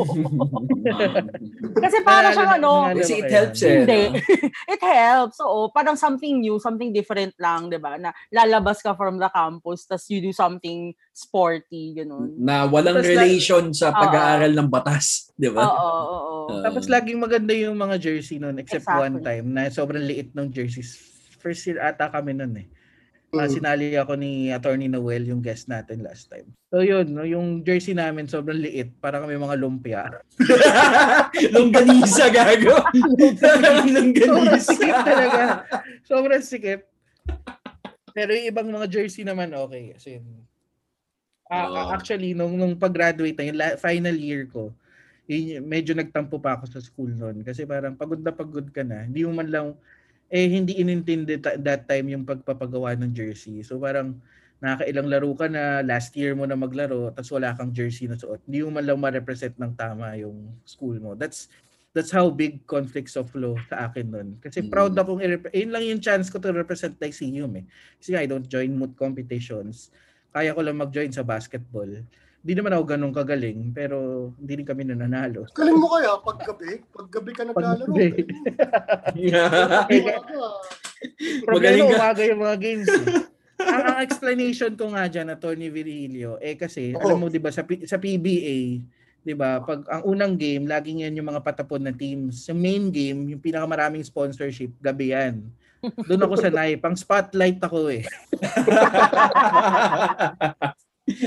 Kasi 1.82 1.96
para 2.06 2.30
siyang 2.30 2.62
ano, 2.62 2.94
Kasi 2.94 3.18
it 3.18 3.30
helps 3.34 3.60
eh. 3.66 3.82
Hindi. 3.82 4.02
It 4.72 4.82
helps. 4.82 5.42
Oo. 5.42 5.74
Parang 5.74 5.98
something 5.98 6.38
new, 6.38 6.62
something 6.62 6.94
different 6.94 7.34
lang, 7.42 7.66
di 7.66 7.82
ba? 7.82 7.98
Na 7.98 8.14
lalabas 8.30 8.78
ka 8.78 8.94
from 8.94 9.18
the 9.18 9.26
campus, 9.34 9.82
tas 9.90 10.06
you 10.06 10.22
do 10.22 10.30
something 10.30 10.94
sporty, 11.10 11.98
gano'n. 11.98 12.38
Na 12.38 12.64
walang 12.70 13.02
Tapos 13.02 13.10
relation 13.10 13.64
sa 13.74 13.90
Oo. 13.90 13.98
pag-aaral 13.98 14.54
ng 14.54 14.68
batas. 14.70 15.34
Di 15.34 15.50
Oo, 15.50 15.56
ba? 15.58 15.66
oo, 15.66 15.74
oo. 15.74 16.32
Oo. 16.46 16.62
Tapos 16.62 16.86
laging 16.86 17.18
maganda 17.18 17.54
yung 17.54 17.74
mga 17.74 17.96
jersey 17.98 18.38
nun, 18.38 18.58
except 18.58 18.86
Exactly. 18.86 19.02
one 19.02 19.16
time 19.22 19.46
na 19.50 19.70
sobrang 19.70 20.02
liit 20.02 20.30
ng 20.34 20.46
jerseys. 20.50 20.91
First 21.42 21.66
year 21.66 21.82
ata 21.82 22.06
kami 22.06 22.32
nun 22.32 22.54
eh. 22.56 22.68
Mm. 23.32 23.48
sinali 23.48 23.96
ako 23.96 24.12
ni 24.12 24.52
Attorney 24.52 24.92
Noel, 24.92 25.24
yung 25.24 25.40
guest 25.40 25.64
natin 25.64 26.04
last 26.04 26.28
time. 26.28 26.52
So 26.68 26.84
yun, 26.84 27.16
no, 27.16 27.24
yung 27.24 27.64
jersey 27.64 27.96
namin 27.96 28.28
sobrang 28.28 28.60
liit, 28.60 28.92
para 29.00 29.24
kami 29.24 29.40
mga 29.40 29.56
lumpia. 29.56 30.20
Longganisa 31.56 32.28
gago. 32.28 32.76
Sobrang 33.34 33.88
Longganisa. 33.96 34.60
sikip 34.68 34.96
talaga. 35.00 35.40
Sobrang 36.04 36.44
sikip. 36.44 36.80
Pero 38.12 38.36
yung 38.36 38.46
ibang 38.46 38.68
mga 38.68 38.92
jersey 38.92 39.24
naman 39.24 39.56
okay. 39.56 39.96
As 39.96 40.04
in, 40.04 40.22
Ah, 41.48 41.68
Oo. 41.68 41.76
ah, 41.76 41.92
actually, 41.92 42.32
nung, 42.32 42.56
nung 42.56 42.72
pag-graduate 42.72 43.36
na, 43.36 43.44
yung 43.44 43.58
la- 43.58 43.76
final 43.76 44.16
year 44.16 44.44
ko, 44.44 44.72
yun, 45.24 45.60
medyo 45.62 45.92
nagtampo 45.92 46.36
pa 46.36 46.56
ako 46.56 46.64
sa 46.66 46.80
school 46.80 47.12
noon. 47.12 47.40
Kasi 47.40 47.64
parang 47.64 47.92
pagod 47.92 48.16
na 48.18 48.32
pagod 48.32 48.64
ka 48.68 48.80
na. 48.80 49.04
Hindi 49.04 49.24
mo 49.24 49.36
man 49.36 49.48
lang, 49.48 49.66
eh 50.32 50.48
hindi 50.48 50.80
inintindi 50.80 51.36
ta- 51.44 51.60
that 51.60 51.84
time 51.84 52.08
yung 52.08 52.24
pagpapagawa 52.24 52.96
ng 52.96 53.12
jersey. 53.12 53.60
So 53.60 53.76
parang 53.76 54.16
nakakailang 54.64 55.08
laro 55.10 55.30
ka 55.36 55.46
na, 55.50 55.82
last 55.84 56.14
year 56.16 56.32
mo 56.32 56.48
na 56.48 56.56
maglaro, 56.56 57.12
tapos 57.12 57.30
wala 57.34 57.52
kang 57.52 57.74
jersey 57.74 58.08
na 58.08 58.16
suot. 58.16 58.40
Hindi 58.48 58.64
mo 58.64 58.78
man 58.78 58.86
lang 58.88 58.96
ma-represent 58.96 59.58
ng 59.60 59.74
tama 59.76 60.16
yung 60.16 60.54
school 60.64 60.96
mo. 61.02 61.12
That's 61.18 61.50
that's 61.92 62.08
how 62.08 62.32
big 62.32 62.64
conflicts 62.64 63.20
of 63.20 63.28
law 63.36 63.52
sa 63.68 63.90
akin 63.90 64.06
nun. 64.08 64.28
Kasi 64.40 64.64
Mm. 64.64 64.68
proud 64.72 64.92
akong 64.96 65.20
i-rep- 65.20 65.52
yun 65.52 65.70
lang 65.76 65.84
yung 65.84 66.00
chance 66.00 66.32
ko 66.32 66.40
to 66.40 66.48
represent 66.48 66.96
Lyceum 66.96 67.52
eh. 67.60 67.68
Kasi 68.00 68.16
I 68.16 68.24
don't 68.24 68.48
join 68.48 68.72
moot 68.72 68.96
competitions. 68.96 69.92
Kaya 70.32 70.56
ko 70.56 70.64
lang 70.64 70.80
mag-join 70.80 71.12
sa 71.12 71.20
basketball. 71.20 71.92
Hindi 72.42 72.52
naman 72.52 72.72
ako 72.74 72.84
ganun 72.84 73.12
kagaling, 73.12 73.70
pero 73.70 73.96
hindi 74.34 74.52
rin 74.58 74.66
kami 74.66 74.82
nananalo. 74.84 75.46
Galing 75.52 75.78
mo 75.78 75.86
kaya 75.88 76.18
paggabi? 76.18 76.82
Paggabi 76.90 77.30
ka 77.30 77.42
naglalaro. 77.44 77.86
Pag- 77.86 78.18
Problema, 81.42 81.48
Magaling 81.48 81.84
ka. 81.84 81.94
umaga 81.96 82.20
yung 82.22 82.40
mga 82.40 82.56
games. 82.58 82.88
eh. 82.88 83.04
ang, 83.60 83.82
ang 83.84 83.98
explanation 84.00 84.72
ko 84.74 84.90
nga 84.90 85.06
dyan 85.06 85.24
na 85.24 85.36
Tony 85.36 85.66
Virilio, 85.66 86.36
eh 86.38 86.54
kasi, 86.54 86.92
Oo. 86.92 87.00
alam 87.00 87.16
mo 87.16 87.26
'di 87.26 87.38
ba 87.38 87.48
sa, 87.48 87.62
P- 87.62 87.84
sa 87.84 87.96
PBA, 87.96 88.80
'di 89.20 89.32
ba, 89.32 89.60
pag 89.60 89.82
ang 89.86 90.02
unang 90.04 90.34
game, 90.34 90.64
laging 90.64 91.00
yan 91.00 91.14
yung 91.14 91.28
mga 91.28 91.40
patapon 91.40 91.80
na 91.80 91.92
teams. 91.92 92.42
Sa 92.42 92.52
main 92.52 92.88
game, 92.88 93.28
yung 93.28 93.38
pinakamaraming 93.38 94.02
sponsorship, 94.02 94.70
gabi 94.78 95.10
yan. 95.10 95.40
Doon 95.82 96.22
ako 96.22 96.34
sanay, 96.40 96.76
pang 96.76 96.94
spotlight 96.94 97.58
ako 97.58 97.88
eh. 97.88 98.02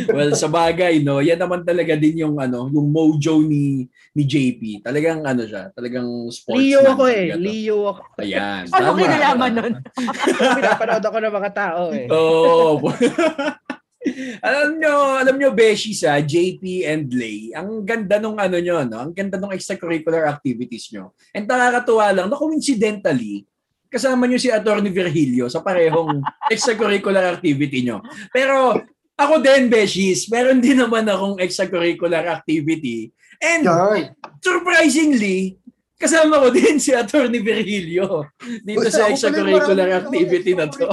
well, 0.10 0.32
sa 0.34 0.48
bagay, 0.50 1.02
no, 1.02 1.20
yan 1.20 1.40
naman 1.40 1.62
talaga 1.66 1.94
din 1.96 2.24
yung 2.26 2.38
ano, 2.40 2.70
yung 2.70 2.88
mojo 2.90 3.42
ni 3.44 3.86
ni 4.16 4.24
JP. 4.24 4.86
Talagang 4.86 5.22
ano 5.28 5.44
siya, 5.44 5.70
talagang 5.76 6.08
sportsman. 6.32 6.64
Leo 6.64 6.82
ako 6.88 7.04
eh, 7.12 7.26
to. 7.36 7.40
Leo 7.42 7.78
ako. 7.92 8.02
Ayan. 8.24 8.64
Ano 8.72 8.86
tama. 8.96 9.00
kinalaman 9.04 9.52
nun? 9.54 9.74
Pinapanood 10.60 11.06
ako 11.06 11.18
ng 11.20 11.36
mga 11.36 11.52
tao 11.52 11.82
eh. 11.92 12.08
Oo. 12.10 12.80
alam 14.48 14.78
nyo, 14.78 14.94
alam 15.18 15.36
nyo, 15.36 15.50
Beshi 15.52 15.98
sa 15.98 16.22
JP 16.22 16.86
and 16.86 17.10
Lay, 17.12 17.52
ang 17.52 17.82
ganda 17.82 18.22
nung 18.22 18.38
ano 18.38 18.58
nyo, 18.62 18.86
no? 18.86 19.02
Ang 19.02 19.14
ganda 19.14 19.36
nung 19.36 19.54
extracurricular 19.54 20.30
activities 20.30 20.94
nyo. 20.94 21.12
And 21.34 21.50
nakakatuwa 21.50 22.14
lang, 22.14 22.28
na 22.30 22.38
coincidentally, 22.38 23.44
kasama 23.90 24.28
nyo 24.28 24.38
si 24.38 24.52
Attorney 24.52 24.92
Virgilio 24.92 25.48
sa 25.48 25.64
parehong 25.64 26.22
extracurricular 26.54 27.36
activity 27.40 27.86
nyo. 27.86 28.04
Pero 28.30 28.76
Ako 29.16 29.40
din, 29.40 29.72
Beshies. 29.72 30.28
Meron 30.28 30.60
din 30.60 30.76
naman 30.76 31.08
akong 31.08 31.40
extracurricular 31.40 32.28
activity. 32.28 33.16
And 33.40 33.64
Yan. 33.64 34.12
surprisingly, 34.44 35.56
kasama 35.96 36.44
ko 36.44 36.52
din 36.52 36.76
si 36.84 36.92
Attorney 36.92 37.40
Virgilio 37.40 38.28
dito 38.64 38.88
sa 38.92 39.08
extracurricular 39.08 40.04
activity 40.04 40.52
na 40.52 40.68
to. 40.68 40.88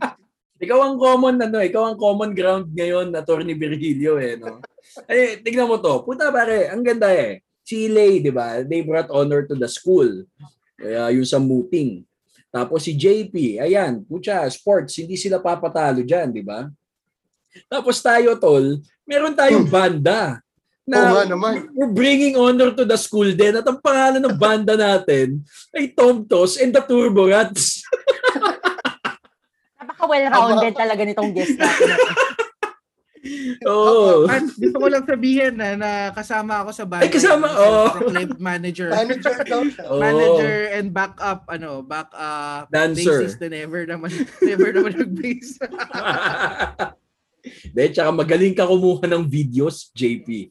Ikaw 0.64 0.78
ang 0.80 0.96
common 0.96 1.36
ano, 1.44 1.58
ikaw 1.60 1.92
ang 1.92 1.98
common 1.98 2.32
ground 2.32 2.72
ngayon, 2.72 3.12
Attorney 3.12 3.52
Virgilio 3.52 4.16
eh, 4.16 4.38
no. 4.38 4.64
Eh, 5.10 5.42
tignan 5.42 5.68
mo 5.68 5.76
to. 5.76 6.06
Puta 6.06 6.30
pare, 6.32 6.72
ang 6.72 6.80
ganda 6.80 7.10
eh. 7.12 7.42
Lay, 7.64 8.20
'di 8.20 8.32
ba? 8.32 8.60
They 8.62 8.84
brought 8.84 9.08
honor 9.08 9.48
to 9.48 9.56
the 9.56 9.66
school. 9.66 10.28
Kaya 10.76 11.10
yung 11.16 11.26
sa 11.26 11.40
mooting. 11.40 12.04
Tapos 12.52 12.86
si 12.86 12.94
JP, 12.94 13.58
ayan, 13.58 14.04
pucha, 14.06 14.46
sports, 14.52 15.00
hindi 15.00 15.18
sila 15.18 15.42
papatalo 15.42 16.04
diyan, 16.04 16.28
'di 16.30 16.44
ba? 16.44 16.70
Tapos 17.66 17.98
tayo 18.00 18.36
tol, 18.38 18.78
meron 19.04 19.34
tayong 19.34 19.68
banda 19.68 20.44
Hmm. 20.84 21.00
Oo 21.00 21.16
nga 21.16 21.24
na 21.24 21.32
naman. 21.32 21.52
we're 21.72 21.96
bringing 21.96 22.36
honor 22.36 22.68
to 22.76 22.84
the 22.84 23.00
school 23.00 23.24
din 23.32 23.56
at 23.56 23.64
ang 23.64 23.80
pangalan 23.80 24.20
ng 24.20 24.36
banda 24.36 24.76
natin 24.76 25.40
ay 25.72 25.96
Tom 25.96 26.28
Tos 26.28 26.60
and 26.60 26.76
the 26.76 26.82
Turbo 26.84 27.32
Rats. 27.32 27.80
Napaka 29.80 30.04
well-rounded 30.04 30.76
talaga 30.76 31.02
nitong 31.08 31.32
guest 31.32 31.56
natin. 31.56 31.88
Oo. 33.72 34.28
At 34.28 34.44
gusto 34.52 34.76
ko 34.76 34.84
lang 34.92 35.08
sabihin 35.08 35.56
na, 35.56 35.72
na 35.72 35.90
kasama 36.12 36.60
ako 36.60 36.76
sa 36.76 36.84
banda. 36.84 37.08
Ay, 37.08 37.08
kasama, 37.08 37.48
Sa 37.48 37.56
oh. 37.64 37.88
Proclaimed 37.96 38.36
manager. 38.36 38.92
Manager 38.92 39.34
daw 39.48 39.64
siya. 39.64 39.84
Oo. 39.88 40.00
manager 40.04 40.54
and 40.76 40.92
backup 40.92 41.48
ano 41.48 41.80
back 41.80 42.12
uh 42.12 42.68
Dancer. 42.68 43.24
bassist 43.24 43.40
na 43.40 43.48
never 43.48 43.88
naman 43.88 44.12
never 44.44 44.68
naman 44.68 44.92
nag-bass 45.00 45.56
De, 47.72 47.92
tsaka 47.92 48.10
magaling 48.10 48.56
ka 48.56 48.64
kumuha 48.64 49.04
ng 49.04 49.24
videos, 49.28 49.92
JP. 49.92 50.50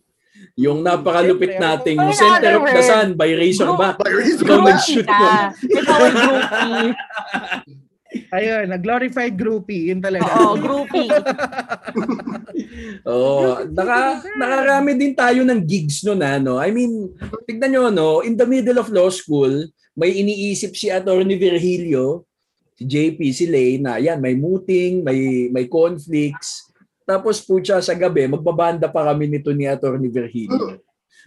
Yung 0.59 0.85
napakalupit 0.85 1.57
nating 1.57 1.97
ano? 1.97 2.13
Center 2.13 2.61
of 2.61 2.67
the 2.67 2.83
Sun 2.83 3.17
by 3.17 3.31
Razorback. 3.33 3.97
By 3.97 4.11
Razorback. 4.11 5.55
Ay 5.89 6.11
groupie. 6.13 6.89
ayun 8.37 8.69
na 8.69 8.77
glorified 8.77 9.33
groupie 9.33 9.89
yun 9.89 9.97
talaga 9.97 10.29
Oo, 10.37 10.53
groupie. 10.57 11.09
Oo. 13.09 13.65
Naka, 13.73 14.21
nakarami 14.37 14.91
din 14.97 15.13
tayo 15.17 15.41
ng 15.41 15.61
gigs 15.65 16.05
no 16.05 16.13
na, 16.13 16.37
no? 16.37 16.61
I 16.61 16.69
mean, 16.69 17.09
tignan 17.49 17.73
nyo, 17.73 17.89
no? 17.89 18.21
In 18.21 18.37
the 18.37 18.45
middle 18.45 18.77
of 18.77 18.93
law 18.93 19.09
school, 19.09 19.65
may 19.97 20.13
iniisip 20.13 20.73
si 20.73 20.89
Attorney 20.89 21.37
Virgilio, 21.37 22.25
si 22.77 22.85
JP, 22.85 23.19
si 23.33 23.45
Lay, 23.49 23.77
na 23.77 24.01
yan, 24.01 24.21
may 24.21 24.37
muting, 24.37 25.05
may, 25.05 25.49
may 25.49 25.65
conflicts. 25.69 26.72
Tapos 27.03 27.39
po 27.39 27.59
siya 27.59 27.79
sa 27.79 27.93
gabi, 27.93 28.25
magbabanda 28.25 28.87
pa 28.87 29.11
kami 29.11 29.27
nito 29.27 29.51
ni 29.51 29.63
Attorney 29.63 30.07
Virgilio. 30.07 30.79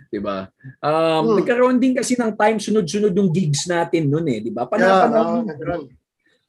'Di 0.09 0.21
ba? 0.21 0.45
Um, 0.79 1.25
Hmm. 1.25 1.37
nagkaroon 1.41 1.79
din 1.79 1.97
kasi 1.97 2.15
ng 2.15 2.37
time 2.37 2.61
sunod-sunod 2.61 3.13
yung 3.13 3.33
gigs 3.33 3.65
natin 3.65 4.09
noon 4.09 4.29
eh, 4.29 4.39
'di 4.41 4.53
ba? 4.53 4.65
Yeah, 4.65 4.73
Panapanahon 4.73 5.25
oo, 5.25 5.49
nagkaroon. 5.49 5.85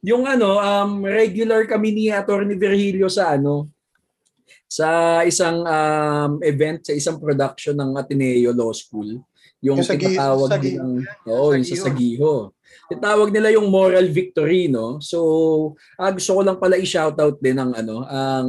yung 0.04 0.24
ano, 0.24 0.50
um, 0.58 0.92
regular 1.02 1.64
kami 1.64 1.90
ni 1.92 2.04
Attorney 2.08 2.56
Virgilio 2.56 3.08
sa 3.08 3.36
ano, 3.36 3.72
sa 4.68 4.88
isang 5.24 5.64
um, 5.64 6.32
event, 6.44 6.84
sa 6.84 6.92
isang 6.92 7.16
production 7.18 7.72
ng 7.74 7.96
Ateneo 7.96 8.52
Law 8.52 8.72
School. 8.72 9.24
Yung, 9.58 9.80
Yung 9.80 9.88
tinatawag 9.90 10.50
sa 10.54 10.60
nilang, 10.60 11.02
oo, 11.26 11.46
yung 11.56 11.66
sa 11.66 11.88
Sagiho. 11.88 12.52
Tinatawag 12.88 13.32
nila 13.32 13.50
yung 13.50 13.72
moral 13.72 14.06
victory, 14.08 14.70
no? 14.70 15.00
So, 15.02 15.18
ah, 15.98 16.12
gusto 16.14 16.36
ko 16.36 16.42
lang 16.46 16.60
pala 16.62 16.78
i-shoutout 16.78 17.40
din 17.40 17.58
ang 17.58 17.74
ano, 17.74 18.06
ang 18.06 18.48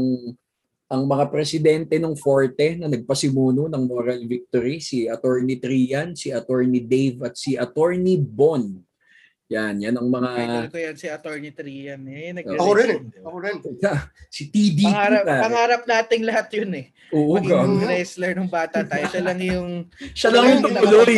ang 0.89 1.05
mga 1.05 1.29
presidente 1.29 2.01
ng 2.01 2.17
Forte 2.17 2.81
na 2.81 2.89
nagpasimuno 2.89 3.69
ng 3.69 3.83
moral 3.85 4.25
victory, 4.25 4.81
si 4.81 5.05
Attorney 5.05 5.61
Trian, 5.61 6.17
si 6.17 6.33
Attorney 6.33 6.81
Dave 6.81 7.21
at 7.23 7.37
si 7.37 7.55
Attorney 7.55 8.17
Bon. 8.17 8.65
Yan, 9.49 9.81
yan 9.81 9.97
ang 9.97 10.13
mga 10.13 10.29
idol 10.37 10.65
ko 10.69 10.77
yan 10.77 10.93
si 10.93 11.09
attorney 11.09 11.57
Trian 11.57 12.05
eh 12.05 12.37
nag- 12.37 12.53
Ako 12.53 12.69
rin 12.77 13.09
eh. 13.09 13.25
Ako 13.25 13.37
rin. 13.41 13.57
si 14.29 14.53
TD. 14.53 14.85
pangarap, 14.85 15.25
pare. 15.25 15.41
pangarap 15.41 15.83
nating 15.89 16.23
lahat 16.29 16.47
yun 16.53 16.71
eh 16.77 16.87
Oo, 17.17 17.41
maging 17.41 17.57
gago. 17.57 17.89
wrestler 17.89 18.37
nung 18.37 18.53
bata 18.53 18.85
tayo 18.85 19.09
siya 19.09 19.25
lang 19.25 19.41
yung 19.41 19.89
Siya 20.21 20.29
lang 20.37 20.45
yung 20.53 20.63
tumuloy. 20.69 21.17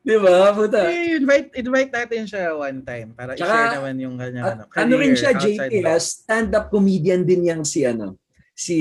Di 0.00 0.16
ba? 0.16 0.56
Puta. 0.56 0.88
Eh, 0.88 1.20
invite 1.20 1.48
invite 1.60 1.92
natin 1.92 2.22
siya 2.24 2.56
one 2.56 2.80
time 2.80 3.12
para 3.12 3.36
Tsaka, 3.36 3.44
i-share 3.44 3.76
naman 3.76 3.96
yung 4.00 4.16
kanya 4.16 4.40
ano, 4.40 4.62
ano 4.64 4.92
rin 4.96 5.12
siya, 5.12 5.32
law. 5.36 5.84
ah, 5.84 6.00
stand-up 6.00 6.72
comedian 6.72 7.28
din 7.28 7.44
yang 7.44 7.60
si 7.60 7.84
ano, 7.84 8.16
si 8.60 8.76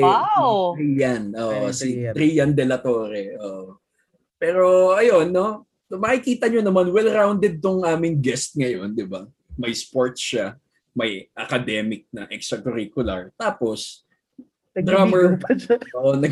Wow. 0.00 0.72
Trian. 0.72 1.36
Oh, 1.36 1.68
si. 1.68 2.00
Trian 2.16 2.56
de 2.56 2.64
la 2.64 2.80
Torre. 2.80 3.36
Oh. 3.36 3.76
Pero 4.40 4.96
ayun, 4.96 5.28
no? 5.28 5.68
Makikita 5.92 6.48
nyo 6.48 6.64
naman, 6.64 6.88
well-rounded 6.88 7.60
tong 7.60 7.84
aming 7.84 8.20
guest 8.20 8.56
ngayon, 8.56 8.96
di 8.96 9.04
ba? 9.04 9.28
May 9.56 9.72
sports 9.76 10.20
siya, 10.20 10.56
may 10.96 11.28
academic 11.36 12.08
na 12.12 12.28
extracurricular. 12.28 13.32
Tapos, 13.36 14.07
drummer. 14.82 15.38
Oh, 15.98 16.14
nag 16.14 16.30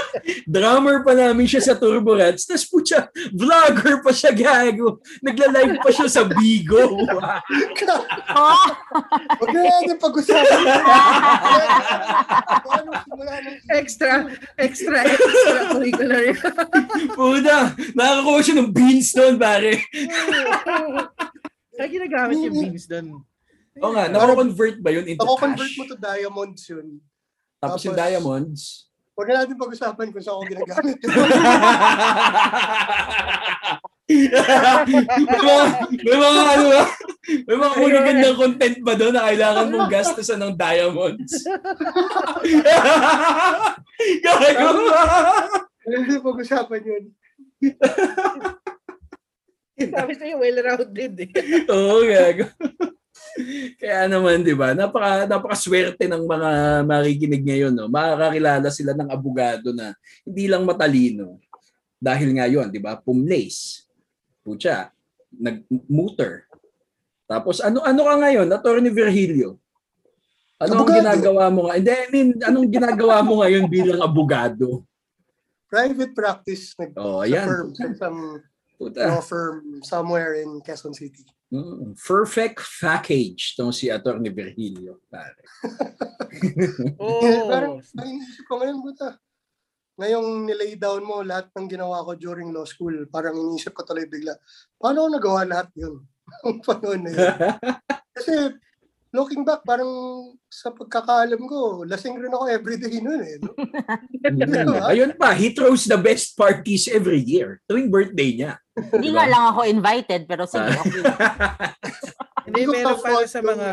drummer 0.54 1.04
pa 1.04 1.12
namin 1.12 1.44
siya 1.44 1.60
sa 1.62 1.74
Turbo 1.74 2.16
Rats. 2.16 2.44
Tapos 2.44 2.64
po 2.64 2.80
siya, 2.80 3.06
vlogger 3.30 4.00
pa 4.00 4.10
siya 4.10 4.32
gago. 4.32 4.98
Nagla-live 5.20 5.78
pa 5.78 5.90
siya 5.90 6.08
sa 6.08 6.22
Bigo. 6.24 6.80
Ah, 7.20 7.40
Huwag 9.38 9.50
na 9.52 9.60
natin 9.62 9.96
pag-usapan. 9.98 10.60
Paano 12.62 12.90
simula 13.04 13.34
ng 13.40 13.58
extra 13.72 14.12
extra 14.56 14.98
extra 15.04 15.58
curricular 15.70 16.24
Puta, 17.12 17.58
nakakakuha 17.92 18.40
siya 18.40 18.56
ng 18.58 18.70
beans 18.70 19.08
doon, 19.12 19.34
pare. 19.36 19.72
Kaya 21.72 21.88
ginagamit 21.88 22.36
yung 22.40 22.56
beans 22.56 22.84
doon. 22.86 23.06
Oo 23.80 23.90
nga, 23.90 24.04
nako-convert 24.06 24.76
ba 24.84 24.92
yun 24.92 25.08
into 25.08 25.24
Ako 25.24 25.32
cash? 25.34 25.42
convert 25.48 25.72
mo 25.74 25.84
to 25.88 25.96
diamonds 25.96 26.62
yun. 26.68 27.00
Tapos 27.62 27.78
yung 27.86 27.94
Tapos- 27.94 28.10
diamonds. 28.10 28.90
Huwag 29.12 29.28
na 29.28 29.44
natin 29.44 29.60
pag-usapan 29.60 30.08
kung 30.08 30.24
saan 30.24 30.40
ako 30.40 30.44
ginagamit 30.50 30.96
may 34.12 35.40
mga, 35.40 35.64
may 36.02 36.16
mga 36.16 36.42
ano 36.42 36.64
ba? 36.68 36.82
May 37.22 37.56
mga 37.56 37.74
kunigandang 37.76 38.36
content 38.40 38.76
ba 38.82 38.92
doon 38.98 39.14
na 39.14 39.26
kailangan 39.30 39.70
mong 39.70 39.88
gastusan 39.88 40.40
ng 40.42 40.54
diamonds? 40.58 41.32
Gago! 44.24 44.68
Huwag 44.82 45.86
na 45.86 45.96
natin 46.02 46.20
pag-usapan 46.24 46.82
yun. 46.82 47.04
Sabi 49.82 50.12
sa'yo, 50.14 50.34
well-rounded 50.38 51.14
eh. 51.20 51.30
Oo, 51.70 52.02
gago. 52.06 52.46
Kaya 53.80 54.06
naman, 54.08 54.42
di 54.46 54.54
ba? 54.54 54.72
Napaka, 54.72 55.26
napakaswerte 55.26 56.06
ng 56.08 56.24
mga 56.24 56.50
makikinig 56.86 57.42
ngayon. 57.44 57.72
No? 57.74 57.86
Makakakilala 57.90 58.68
sila 58.72 58.92
ng 58.96 59.08
abogado 59.10 59.70
na 59.74 59.94
hindi 60.26 60.46
lang 60.46 60.62
matalino. 60.66 61.38
Dahil 62.02 62.34
nga 62.34 62.46
yun, 62.50 62.66
di 62.70 62.82
ba? 62.82 62.98
Pumlace. 62.98 63.86
Pucha. 64.42 64.90
Nag-muter. 65.32 66.44
Tapos 67.24 67.64
ano 67.64 67.80
ano 67.80 68.02
ka 68.04 68.14
ngayon? 68.20 68.48
Attorney 68.52 68.92
Virgilio. 68.92 69.56
Ano 70.60 70.84
ang 70.86 70.94
ginagawa 70.94 71.50
mo 71.50 71.66
nga? 71.66 71.74
Hindi, 71.80 71.90
I 71.90 72.06
mean, 72.12 72.28
anong 72.38 72.68
ginagawa 72.70 73.18
mo 73.24 73.42
ngayon 73.42 73.66
bilang 73.66 73.98
abogado? 73.98 74.86
Private 75.66 76.12
practice 76.12 76.76
nag 76.78 76.92
Oh, 77.00 77.24
sa 77.24 77.26
ayan. 77.26 77.46
firm, 77.48 77.68
sa 77.74 77.84
isang 77.90 78.18
Puta. 78.82 79.06
law 79.06 79.22
firm 79.22 79.78
somewhere 79.82 80.34
in 80.42 80.58
Quezon 80.60 80.90
City. 80.90 81.22
Mm, 81.52 81.94
perfect 82.00 82.58
package 82.80 83.54
tong 83.54 83.70
si 83.70 83.92
Attorney 83.92 84.32
Virgilio. 84.32 84.98
Pare. 85.06 85.36
Parang 87.52 87.78
Oh. 87.78 88.00
ang 88.00 88.08
iniisip 88.08 88.44
ko 88.48 88.58
ngayon, 88.58 88.78
buta. 88.80 89.08
Ngayong 90.00 90.48
nilay 90.48 90.72
down 90.80 91.04
mo 91.04 91.20
lahat 91.20 91.52
ng 91.52 91.68
ginawa 91.68 92.00
ko 92.02 92.16
during 92.16 92.48
law 92.50 92.64
school, 92.64 92.96
parang 93.12 93.36
iniisip 93.36 93.76
ko 93.76 93.84
tuloy 93.84 94.08
bigla, 94.08 94.32
paano 94.80 95.04
ko 95.04 95.08
nagawa 95.12 95.40
lahat 95.44 95.68
yun? 95.76 96.00
Ang 96.48 96.64
panahon 96.64 97.04
na 97.04 97.10
yun. 97.12 97.28
Kasi 98.16 98.34
looking 99.12 99.44
back, 99.44 99.60
parang 99.62 99.88
sa 100.48 100.72
pagkakaalam 100.72 101.44
ko, 101.44 101.84
lasing 101.84 102.16
rin 102.16 102.32
ako 102.32 102.44
everyday 102.48 102.96
nun 102.98 103.20
eh. 103.20 103.36
no? 103.38 103.52
Mm. 104.22 104.78
Ayun 104.94 105.12
pa, 105.18 105.34
he 105.34 105.50
throws 105.50 105.84
the 105.84 105.98
best 105.98 106.38
parties 106.38 106.86
every 106.86 107.18
year 107.18 107.58
tuwing 107.66 107.90
birthday 107.90 108.30
niya. 108.32 108.52
Hindi 108.78 109.10
Diba? 109.10 109.18
nga 109.18 109.26
lang 109.28 109.44
ako 109.50 109.60
invited, 109.66 110.22
pero 110.30 110.46
sige, 110.46 110.70
okay. 110.72 111.02
Hindi, 112.46 112.62
pero 112.70 112.94
pa 112.96 113.02
para 113.02 113.26
sa 113.28 113.40
mga 113.42 113.68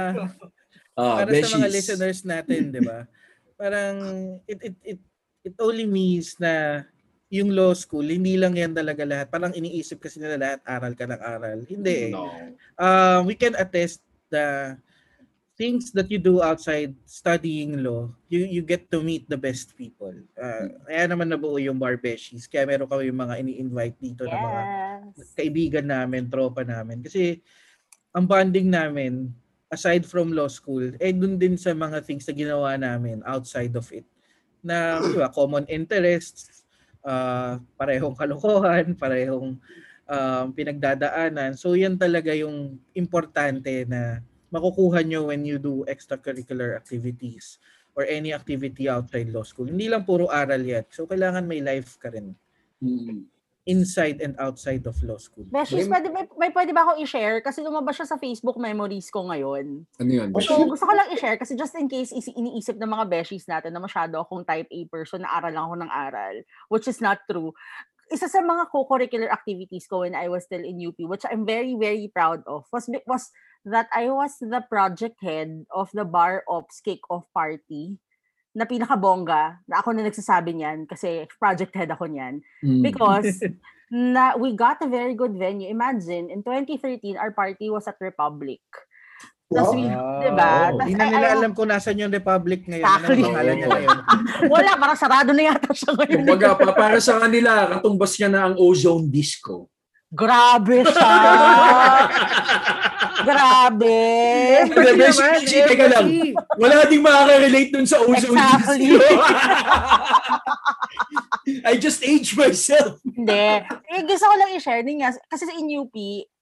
Ah, 1.00 1.24
para 1.24 1.32
sa 1.32 1.56
mga 1.56 1.70
beshies. 1.70 1.76
listeners 1.80 2.20
natin, 2.28 2.62
'di 2.76 2.82
ba? 2.84 3.08
Parang 3.56 3.96
it 4.44 4.60
it 4.60 4.76
it 4.84 5.00
it 5.46 5.56
only 5.64 5.88
means 5.88 6.36
na 6.42 6.84
yung 7.30 7.54
law 7.54 7.72
school, 7.72 8.04
hindi 8.04 8.36
lang 8.36 8.58
yan 8.58 8.74
talaga 8.74 9.06
lahat. 9.06 9.30
Parang 9.30 9.54
iniisip 9.54 10.02
kasi 10.02 10.18
nila 10.18 10.36
lahat 10.36 10.60
aral 10.66 10.94
ka 10.98 11.06
ng 11.06 11.22
aral. 11.22 11.60
Hindi 11.70 12.10
eh. 12.10 12.12
No. 12.12 12.26
Uh, 12.74 13.22
we 13.24 13.38
can 13.38 13.54
attest 13.54 14.02
the 14.34 14.76
things 15.60 15.92
that 15.92 16.08
you 16.08 16.16
do 16.16 16.40
outside 16.40 16.96
studying 17.04 17.84
law, 17.84 18.08
you 18.32 18.48
you 18.48 18.64
get 18.64 18.88
to 18.88 19.04
meet 19.04 19.28
the 19.28 19.36
best 19.36 19.76
people. 19.76 20.16
Uh, 20.40 20.72
kaya 20.88 21.04
naman 21.12 21.28
nabuo 21.28 21.60
yung 21.60 21.76
Bar 21.76 22.00
Beshies. 22.00 22.48
Kaya 22.48 22.64
meron 22.64 22.88
kami 22.88 23.12
yung 23.12 23.20
mga 23.20 23.36
ini-invite 23.44 23.98
dito 24.00 24.24
na 24.24 24.40
mga 24.40 24.62
Yes. 25.20 25.36
kaibigan 25.36 25.84
namin, 25.84 26.32
tropa 26.32 26.64
namin. 26.64 27.04
Kasi 27.04 27.44
ang 28.16 28.24
bonding 28.24 28.72
namin, 28.72 29.36
aside 29.68 30.08
from 30.08 30.32
law 30.32 30.48
school, 30.48 30.96
eh 30.96 31.12
dun 31.12 31.36
din 31.36 31.60
sa 31.60 31.76
mga 31.76 32.08
things 32.08 32.24
na 32.24 32.32
ginawa 32.32 32.80
namin 32.80 33.20
outside 33.28 33.76
of 33.76 33.84
it. 33.92 34.08
Na 34.64 35.04
di 35.04 35.20
ba, 35.20 35.28
common 35.28 35.68
interests, 35.68 36.64
uh, 37.04 37.60
parehong 37.76 38.16
kalokohan, 38.16 38.96
parehong 39.02 39.60
um, 40.08 40.46
pinagdadaanan. 40.56 41.60
So 41.60 41.76
yan 41.76 42.00
talaga 42.00 42.32
yung 42.32 42.80
importante 42.96 43.84
na 43.86 44.24
makukuha 44.50 45.06
nyo 45.06 45.30
when 45.30 45.46
you 45.46 45.58
do 45.58 45.86
extracurricular 45.86 46.76
activities 46.76 47.58
or 47.94 48.06
any 48.06 48.32
activity 48.32 48.88
outside 48.88 49.30
law 49.30 49.44
school. 49.44 49.68
Hindi 49.68 49.90
lang 49.90 50.06
puro 50.06 50.30
aral 50.30 50.62
yet. 50.62 50.90
So 50.94 51.06
kailangan 51.06 51.46
may 51.46 51.60
life 51.60 51.98
ka 51.98 52.10
rin 52.10 52.34
Mm. 52.80 53.28
inside 53.68 54.24
and 54.24 54.34
outside 54.40 54.88
of 54.88 54.96
law 55.04 55.20
school. 55.20 55.44
Beshies, 55.46 55.86
May- 55.86 56.00
pwede, 56.00 56.08
may, 56.10 56.26
may 56.40 56.50
pwede 56.50 56.72
ba 56.72 56.88
akong 56.88 57.04
i-share? 57.04 57.44
Kasi 57.44 57.60
lumabas 57.60 58.00
siya 58.00 58.08
sa 58.08 58.18
Facebook 58.18 58.56
memories 58.56 59.12
ko 59.12 59.28
ngayon. 59.28 59.84
Ano 60.00 60.10
yun? 60.10 60.32
Oh, 60.34 60.40
So, 60.42 60.64
gusto 60.64 60.88
ko 60.88 60.94
lang 60.96 61.12
i-share 61.12 61.36
kasi 61.36 61.54
just 61.54 61.76
in 61.76 61.86
case 61.86 62.10
isi- 62.10 62.34
iniisip 62.34 62.80
ng 62.80 62.88
mga 62.88 63.06
beshies 63.12 63.46
natin 63.46 63.76
na 63.76 63.84
masyado 63.84 64.16
akong 64.18 64.42
type 64.42 64.66
A 64.72 64.82
person 64.88 65.22
na 65.22 65.30
aral 65.36 65.54
lang 65.54 65.66
ako 65.68 65.76
ng 65.76 65.92
aral, 65.92 66.36
which 66.72 66.88
is 66.88 66.98
not 66.98 67.20
true. 67.28 67.52
Isa 68.10 68.26
sa 68.26 68.42
mga 68.42 68.74
co-curricular 68.74 69.30
activities 69.30 69.86
ko 69.86 70.02
when 70.02 70.18
I 70.18 70.32
was 70.34 70.48
still 70.50 70.64
in 70.66 70.82
UP, 70.82 70.98
which 71.06 71.22
I'm 71.30 71.46
very, 71.46 71.78
very 71.78 72.10
proud 72.10 72.42
of, 72.50 72.66
was, 72.74 72.90
was 73.06 73.30
that 73.70 73.88
I 73.94 74.10
was 74.10 74.36
the 74.42 74.66
project 74.66 75.22
head 75.22 75.66
of 75.70 75.94
the 75.94 76.04
Bar 76.04 76.44
Ops 76.50 76.82
Kick-Off 76.82 77.30
Party 77.32 78.02
na 78.58 78.66
pinakabongga, 78.66 79.62
na 79.70 79.80
ako 79.80 79.94
na 79.94 80.10
nagsasabi 80.10 80.58
niyan 80.58 80.90
kasi 80.90 81.30
project 81.38 81.72
head 81.78 81.94
ako 81.94 82.10
niyan. 82.10 82.42
Mm. 82.66 82.82
Because 82.82 83.46
na 83.94 84.36
we 84.36 84.58
got 84.58 84.82
a 84.82 84.90
very 84.90 85.14
good 85.14 85.38
venue. 85.38 85.70
Imagine, 85.70 86.34
in 86.34 86.42
2013, 86.42 87.18
our 87.18 87.32
party 87.32 87.70
was 87.70 87.86
at 87.86 87.98
Republic. 88.02 88.62
Tapos 89.50 89.74
we, 89.74 89.90
diba? 89.90 90.78
Tas 90.78 90.86
Hindi 90.86 90.94
na 90.94 91.10
nila 91.10 91.28
alam 91.34 91.52
kung 91.58 91.70
nasan 91.74 91.98
yung 91.98 92.14
Republic 92.14 92.70
ngayon. 92.70 92.86
Exactly. 92.86 93.02
Ano 93.02 93.10
ang 93.10 93.26
pangalan 93.34 93.54
niya 93.58 93.70
ngayon? 93.74 93.98
Wala, 94.54 94.72
parang 94.78 95.00
sarado 95.00 95.30
na 95.34 95.44
yata 95.50 95.72
siya 95.74 95.92
ngayon. 95.98 96.18
Kumbaga, 96.22 96.50
pa, 96.54 96.70
para 96.78 96.98
sa 97.02 97.14
kanila, 97.18 97.50
katumbas 97.66 98.14
niya 98.14 98.30
na 98.30 98.42
ang 98.46 98.56
ozone 98.62 99.10
disco. 99.10 99.74
Grabe 100.10 100.82
siya! 100.82 101.14
Grabe! 103.30 103.98
Hindi, 104.66 104.92
Beshi, 104.98 105.22
naman, 105.22 105.42
Beshi, 105.44 105.60
teka 105.70 105.86
lang. 105.86 106.06
Wala 106.58 106.90
ding 106.90 107.06
makaka-relate 107.06 107.70
dun 107.70 107.86
sa 107.86 108.02
ozone 108.02 108.34
Exactly. 108.34 108.98
I 111.70 111.78
just 111.78 112.02
aged 112.06 112.38
myself. 112.38 112.98
Hindi. 113.06 113.66
Eh, 113.66 114.02
gusto 114.06 114.26
ko 114.26 114.36
lang 114.38 114.54
i-share 114.58 114.86
din 114.86 115.02
nga. 115.02 115.14
Kasi 115.30 115.46
sa 115.46 115.54
in-UP, 115.54 115.94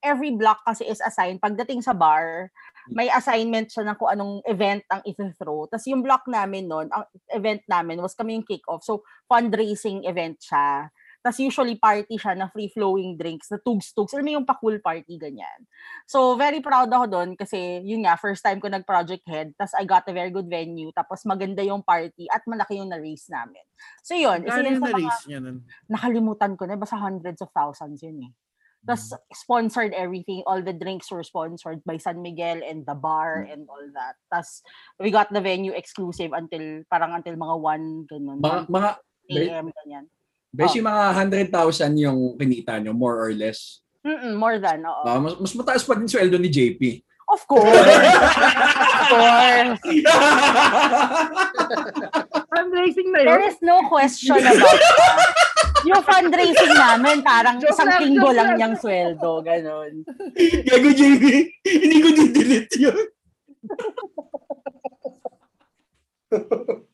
every 0.04 0.32
block 0.36 0.64
kasi 0.64 0.88
is 0.88 1.04
assigned. 1.04 1.44
Pagdating 1.44 1.84
sa 1.84 1.92
bar, 1.92 2.48
may 2.92 3.12
assignment 3.12 3.72
siya 3.72 3.84
ng 3.88 3.98
kung 4.00 4.12
anong 4.12 4.40
event 4.48 4.84
ang 4.88 5.04
ito-throw. 5.04 5.68
Tapos 5.68 5.88
yung 5.92 6.04
block 6.04 6.24
namin 6.28 6.72
noon, 6.72 6.88
ang 6.92 7.04
event 7.36 7.64
namin 7.68 8.00
was 8.00 8.16
kami 8.16 8.40
yung 8.40 8.48
kick-off. 8.48 8.84
So, 8.84 9.04
fundraising 9.28 10.08
event 10.08 10.40
siya. 10.40 10.92
Tapos 11.28 11.44
usually 11.44 11.76
party 11.76 12.16
siya 12.16 12.40
na 12.40 12.48
free-flowing 12.48 13.20
drinks, 13.20 13.52
na 13.52 13.60
tugs-tugs. 13.60 14.16
Alam 14.16 14.24
mo 14.24 14.32
yung 14.40 14.48
pa-cool 14.48 14.80
party, 14.80 15.20
ganyan. 15.20 15.68
So, 16.08 16.40
very 16.40 16.64
proud 16.64 16.88
ako 16.88 17.04
doon 17.12 17.36
kasi 17.36 17.84
yun 17.84 18.08
nga, 18.08 18.16
first 18.16 18.40
time 18.40 18.64
ko 18.64 18.72
nag-project 18.72 19.28
head. 19.28 19.52
Tapos 19.60 19.76
I 19.76 19.84
got 19.84 20.08
a 20.08 20.16
very 20.16 20.32
good 20.32 20.48
venue. 20.48 20.88
Tapos 20.96 21.28
maganda 21.28 21.60
yung 21.68 21.84
party 21.84 22.32
at 22.32 22.48
malaki 22.48 22.80
yung 22.80 22.88
na-raise 22.88 23.28
namin. 23.28 23.60
So, 24.08 24.16
yun. 24.16 24.48
Yun 24.48 24.80
yung 24.80 24.80
na-raise 24.80 25.24
niya 25.28 25.44
nun? 25.44 25.68
nakalimutan 25.92 26.56
ko 26.56 26.64
na, 26.64 26.80
basta 26.80 26.96
hundreds 26.96 27.44
of 27.44 27.52
thousands 27.52 28.00
yun 28.00 28.32
eh. 28.32 28.34
Tapos 28.88 29.12
sponsored 29.36 29.92
everything, 29.92 30.48
all 30.48 30.64
the 30.64 30.72
drinks 30.72 31.12
were 31.12 31.28
sponsored 31.28 31.84
by 31.84 32.00
San 32.00 32.24
Miguel 32.24 32.64
and 32.64 32.88
the 32.88 32.96
bar 32.96 33.44
and 33.44 33.68
all 33.68 33.84
that. 33.92 34.16
Tapos 34.32 34.64
we 34.96 35.12
got 35.12 35.28
the 35.28 35.44
venue 35.44 35.76
exclusive 35.76 36.32
until, 36.32 36.88
parang 36.88 37.12
until 37.12 37.36
mga 37.36 37.56
1, 37.60 38.08
ganun, 38.08 38.40
Mga, 38.40 38.72
1 38.72 38.72
mga, 38.72 38.92
a.m. 39.28 39.68
ganyan. 39.84 40.08
Beshi, 40.50 40.80
mga 40.80 41.14
100,000 41.52 41.98
yung 41.98 42.36
kinita 42.36 42.80
nyo, 42.80 42.96
more 42.96 43.20
or 43.20 43.32
less. 43.36 43.84
Mm-mm, 44.02 44.40
more 44.40 44.58
than, 44.58 44.82
oo. 44.88 45.04
Ah, 45.04 45.20
mas, 45.20 45.36
mas 45.36 45.54
mataas 45.54 45.84
pa 45.84 45.94
din 45.94 46.08
sweldo 46.08 46.40
ni 46.40 46.48
JP. 46.48 47.04
of 47.28 47.44
course! 47.44 47.68
of 47.68 49.08
course! 49.12 49.84
Fundraising 52.56 53.12
na 53.12 53.20
There 53.28 53.44
yun? 53.44 53.52
is 53.52 53.60
no 53.60 53.84
question 53.92 54.40
about 54.40 54.56
that. 54.56 54.80
Yung 55.86 56.02
fundraising 56.02 56.74
namin, 56.74 57.22
parang 57.22 57.60
Joke 57.60 57.76
isang 57.76 57.92
linggo 58.00 58.32
lang 58.32 58.56
niyang 58.56 58.80
sweldo, 58.80 59.44
ganun. 59.44 60.08
Gago 60.66 60.90
JP, 60.90 61.24
hindi 61.68 61.98
ko 62.00 62.10
din-delete 62.16 62.76
yun. 62.80 62.98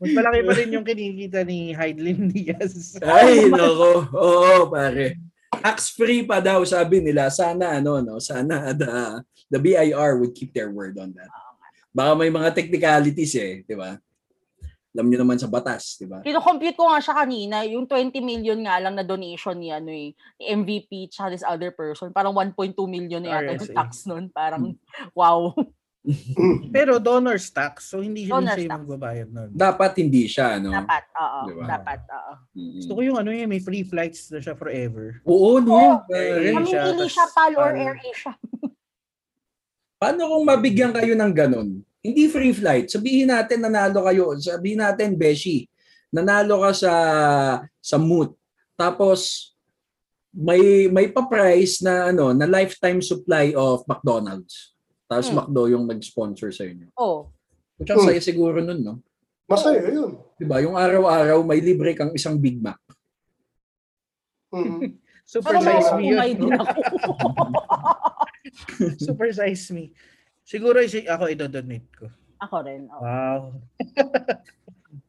Mas 0.00 0.12
malaki 0.12 0.40
pa 0.44 0.52
rin 0.56 0.74
yung 0.74 0.86
kinikita 0.86 1.40
ni 1.44 1.72
Heidelin 1.72 2.28
Diaz. 2.28 2.98
Ay, 3.00 3.48
nako. 3.48 4.06
Oo, 4.12 4.68
pare. 4.68 5.16
Tax-free 5.50 6.24
pa 6.24 6.40
daw, 6.40 6.62
sabi 6.64 7.02
nila. 7.04 7.28
Sana, 7.28 7.76
ano, 7.80 8.00
no? 8.00 8.16
Sana 8.22 8.72
the, 8.72 9.20
the 9.50 9.58
BIR 9.58 10.20
would 10.20 10.32
keep 10.32 10.54
their 10.56 10.70
word 10.70 10.96
on 10.96 11.12
that. 11.12 11.28
Baka 11.90 12.14
may 12.14 12.30
mga 12.30 12.54
technicalities 12.54 13.34
eh, 13.34 13.66
di 13.66 13.74
ba? 13.74 13.98
Alam 14.90 15.06
niyo 15.06 15.22
naman 15.22 15.38
sa 15.38 15.46
batas, 15.46 15.98
di 15.98 16.06
ba? 16.06 16.18
Kino-compute 16.22 16.74
ko 16.74 16.90
nga 16.90 16.98
siya 16.98 17.14
kanina, 17.14 17.62
yung 17.62 17.86
20 17.86 18.10
million 18.22 18.58
nga 18.62 18.78
lang 18.82 18.98
na 18.98 19.06
donation 19.06 19.54
ni 19.54 19.70
ano 19.70 19.90
eh, 19.90 20.10
ni 20.38 20.44
MVP 20.50 21.10
tsaka 21.14 21.30
this 21.30 21.46
other 21.46 21.70
person, 21.70 22.10
parang 22.10 22.34
1.2 22.34 22.74
million 22.90 23.22
na 23.22 23.38
yata 23.38 23.54
yung 23.54 23.74
tax 23.74 24.06
nun. 24.10 24.30
Parang, 24.34 24.74
wow. 25.14 25.54
Pero 26.74 26.96
donor's 26.96 27.52
tax, 27.52 27.92
so 27.92 28.00
hindi 28.00 28.24
siya 28.24 28.40
Donor's 28.40 28.56
siya 28.56 28.64
yung 28.64 28.72
tax. 28.72 28.80
magbabayad 28.80 29.28
nun. 29.28 29.50
Dapat 29.52 29.92
hindi 30.00 30.22
siya, 30.24 30.56
no? 30.56 30.72
Dapat, 30.72 31.04
oo. 31.12 31.40
Diba? 31.44 31.64
Dapat, 31.68 32.00
oo. 32.08 32.32
Mm. 32.56 32.72
Gusto 32.80 32.92
ko 32.96 33.00
yung 33.04 33.18
ano 33.20 33.30
yun, 33.30 33.48
may 33.52 33.60
free 33.60 33.84
flights 33.84 34.32
na 34.32 34.40
siya 34.40 34.56
forever. 34.56 35.20
Oo, 35.28 35.60
no? 35.60 35.76
Oo. 35.76 36.08
Pare. 36.08 36.56
Kami- 36.56 36.68
siya, 36.72 36.82
siya 37.04 37.26
PAL 37.36 37.52
or 37.60 37.72
Air 37.76 37.96
Asia. 38.00 38.32
Paano 40.00 40.32
kung 40.32 40.44
mabigyan 40.48 40.96
kayo 40.96 41.12
ng 41.12 41.32
ganun? 41.36 41.68
Hindi 42.00 42.24
free 42.32 42.56
flight. 42.56 42.88
Sabihin 42.88 43.28
natin 43.28 43.60
nanalo 43.60 44.08
kayo. 44.08 44.32
Sabihin 44.40 44.80
natin, 44.80 45.12
Beshi, 45.12 45.68
nanalo 46.08 46.64
ka 46.64 46.72
sa 46.72 46.92
sa 47.76 48.00
moot. 48.00 48.32
Tapos 48.72 49.52
may 50.32 50.88
may 50.88 51.12
pa-price 51.12 51.84
na 51.84 52.08
ano, 52.08 52.32
na 52.32 52.48
lifetime 52.48 53.04
supply 53.04 53.52
of 53.52 53.84
McDonald's. 53.84 54.72
Tapos 55.10 55.26
Hmm. 55.26 55.42
McDo 55.42 55.62
yung 55.68 55.84
nag-sponsor 55.84 56.48
sa 56.50 56.62
inyo. 56.62 56.86
Oh. 56.94 57.26
Kutsa 57.74 57.96
Hmm. 57.96 58.06
saya 58.06 58.20
siguro 58.22 58.60
nun, 58.60 58.78
no? 58.78 58.94
Masaya 59.44 59.82
yun. 59.82 60.14
'Di 60.38 60.44
ba? 60.46 60.60
Yung 60.60 60.72
araw-araw 60.72 61.42
may 61.42 61.58
libre 61.58 61.92
kang 61.92 62.12
isang 62.14 62.38
Big 62.38 62.56
Mac. 62.56 62.78
Mm. 64.48 64.96
Super 65.26 65.52
Pero 65.52 65.64
size 65.64 65.88
me 65.92 66.00
yun. 66.04 66.16
din 66.36 66.52
ako. 66.52 66.70
Super 69.00 69.28
size 69.30 69.64
me. 69.70 69.84
Siguro 70.42 70.78
si 70.84 71.02
ako 71.02 71.26
idodonate 71.26 71.88
ko. 71.92 72.06
ako 72.40 72.56
rin. 72.62 72.82
oo. 72.86 73.00
Wow. 73.00 73.40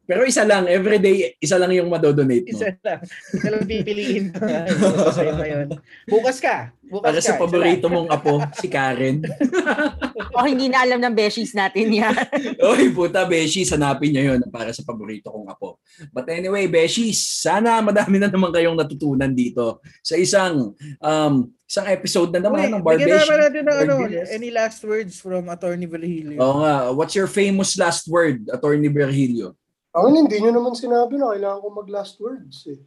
Pero 0.02 0.26
isa 0.26 0.42
lang, 0.42 0.66
everyday, 0.66 1.38
isa 1.38 1.54
lang 1.56 1.70
yung 1.70 1.86
madodonate 1.86 2.50
mo. 2.50 2.58
Isa 2.58 2.74
lang. 2.82 3.00
Isa 3.06 3.48
lang 3.48 3.62
pipiliin. 3.62 4.24
Sa'yo 5.16 5.38
ngayon. 5.38 5.66
Bukas 6.10 6.42
ka. 6.42 6.74
Bukas 6.82 7.06
Para 7.06 7.20
ka. 7.22 7.26
sa 7.30 7.38
paborito 7.38 7.86
mong 7.86 8.10
apo, 8.10 8.42
si 8.58 8.66
Karen. 8.66 9.22
O 10.32 10.48
hindi 10.48 10.72
na 10.72 10.80
alam 10.80 10.96
ng 10.96 11.12
beshies 11.12 11.52
natin 11.52 11.92
yan. 11.92 12.16
Oy, 12.72 12.88
puta, 12.88 13.28
Beshi, 13.28 13.68
sanapin 13.68 14.16
niyo 14.16 14.32
yun 14.32 14.40
para 14.48 14.72
sa 14.72 14.80
paborito 14.80 15.28
kong 15.28 15.44
apo. 15.44 15.76
But 16.08 16.24
anyway, 16.32 16.64
Beshi, 16.72 17.12
sana 17.12 17.84
madami 17.84 18.16
na 18.16 18.32
naman 18.32 18.48
kayong 18.48 18.72
natutunan 18.72 19.28
dito 19.28 19.84
sa 20.00 20.16
isang 20.16 20.72
um, 21.04 21.34
isang 21.68 21.84
episode 21.88 22.32
na 22.32 22.40
naman 22.40 22.64
Uy, 22.64 22.72
ng 22.72 22.82
Bar 22.84 22.96
bigyan 22.96 23.28
natin 23.28 23.62
ng 23.64 23.78
ano, 23.84 23.94
any 24.32 24.48
last 24.48 24.80
words 24.88 25.20
from 25.20 25.52
Attorney 25.52 25.84
Virgilio. 25.84 26.40
Oo 26.40 26.64
nga, 26.64 26.74
what's 26.96 27.12
your 27.12 27.28
famous 27.28 27.76
last 27.76 28.08
word, 28.08 28.48
Attorney 28.48 28.88
Virgilio? 28.88 29.52
Ako 29.92 30.08
hindi 30.08 30.40
nyo 30.40 30.56
naman 30.56 30.72
sinabi 30.72 31.20
na 31.20 31.36
kailangan 31.36 31.60
ko 31.60 31.68
mag-last 31.68 32.16
words 32.16 32.64
eh. 32.64 32.80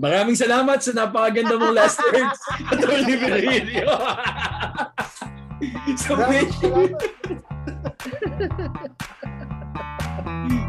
Maraming 0.00 0.36
salamat 0.36 0.80
sa 0.80 0.92
napakaganda 0.92 1.56
mong 1.56 1.76
last 1.76 2.00
words, 2.08 2.40
Attorney 2.72 3.16
Virgilio. 3.16 3.88
so, 6.00 6.16
Maraming. 6.16 6.48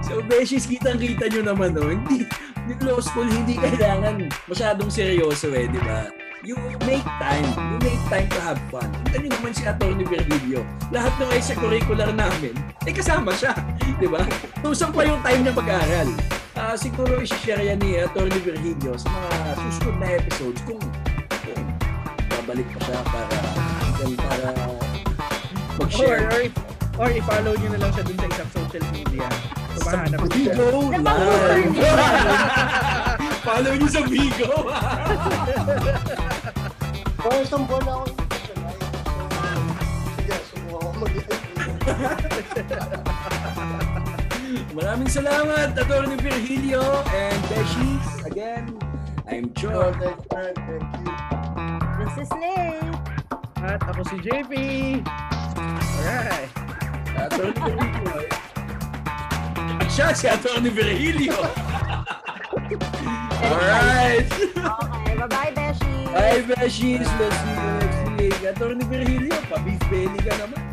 So, 0.04 0.20
Beshies, 0.28 0.68
kitang-kita 0.68 1.32
nyo 1.32 1.56
naman, 1.56 1.76
no? 1.76 1.88
Hindi, 1.88 2.28
yung 2.68 2.82
law 2.84 2.99
school, 2.99 3.28
hindi 3.28 3.56
kailangan 3.56 4.28
masyadong 4.52 4.91
seryoso 4.91 5.52
eh, 5.56 5.68
di 5.68 5.80
ba? 5.80 6.21
You 6.44 6.56
make 6.86 7.04
time. 7.22 7.46
You 7.72 7.78
make 7.86 8.02
time 8.10 8.28
to 8.30 8.39
have 8.42 8.60
fun. 8.74 8.89
Niyo 9.14 9.30
naman 9.30 9.54
si 9.54 9.64
Atty. 9.66 9.94
Virgilio. 10.02 10.66
Lahat 10.89 11.14
ng 11.22 11.30
extracurricular 11.38 12.10
namin, 12.12 12.58
eh 12.84 12.94
kasama 12.94 13.30
siya. 13.34 13.54
Di 14.02 14.08
ba? 14.10 14.26
Tusang 14.66 14.89
pa 14.89 15.06
yung 15.06 15.22
time 15.22 15.46
niya 15.46 15.54
mag-aaral. 15.54 16.10
Ah, 16.58 16.76
siguro 16.76 17.22
isi-share 17.22 17.62
yan 17.64 17.78
ni 17.80 18.02
Atty. 18.02 18.26
Virgilio 18.42 18.98
sa 18.98 19.08
mga 19.08 19.38
susunod 19.70 19.96
na 20.02 20.08
episodes 20.18 20.62
kung, 20.66 20.82
kung 21.46 21.62
babalik 22.34 22.68
pa 22.74 22.80
siya 22.89 23.00
para 23.06 23.38
para 24.18 24.50
Or, 25.82 25.88
mag-share. 25.88 26.26
or, 26.30 26.42
or 26.98 27.10
i-follow 27.10 27.54
nyo 27.54 27.70
na 27.74 27.80
lang 27.86 27.92
siya 27.94 28.04
dun 28.04 28.18
sa 28.18 28.28
isang 28.28 28.50
social 28.58 28.86
media. 28.89 29.28
So, 29.78 29.88
mahanap 29.88 30.20
siya. 30.34 30.54
Live. 30.98 31.74
Follow 33.42 33.74
niyo 33.74 33.89
sa 33.89 34.06
Vigo. 34.06 34.54
Mga 37.22 37.38
isang 37.42 37.66
buwan 37.66 37.82
na 37.89 37.94
ako 37.98 38.06
Sige, 40.14 40.36
subukan 40.46 40.78
ko 40.78 40.89
mag-live. 41.02 41.42
Maraming 44.78 45.10
salamat, 45.10 45.74
Atty. 45.74 46.22
Virgilio 46.22 46.86
and 47.10 47.42
Beshies. 47.50 48.08
Again, 48.30 48.78
I'm 49.26 49.50
John. 49.58 49.98
thank 50.30 50.58
you. 50.70 50.78
Thank 50.78 51.02
you. 51.02 51.10
This 51.98 52.14
is 52.22 52.30
Lay. 52.38 52.78
At 53.66 53.82
ako 53.89 54.06
si 54.06 54.22
JP. 54.22 54.52
Alright. 56.06 56.50
Atty. 57.18 57.50
Virgilio. 57.58 58.22
At 59.82 59.89
siya 59.89 60.14
si 60.14 60.30
Atty. 60.30 60.70
Virgilio. 60.70 61.42
Alright. 63.42 64.32
Okay, 64.32 65.16
bye-bye, 65.18 65.52
Beshi. 65.58 65.92
Bye, 66.14 66.42
Beshies. 66.46 67.10
Let's 67.20 67.38
see 67.42 67.58
you 67.58 67.74
next 67.82 68.02
week. 68.18 68.42
Atty. 68.46 68.86
Virgilio, 68.86 69.38
pa-beef 69.50 69.82
belly 69.89 70.20
ka 70.22 70.34
naman. 70.38 70.71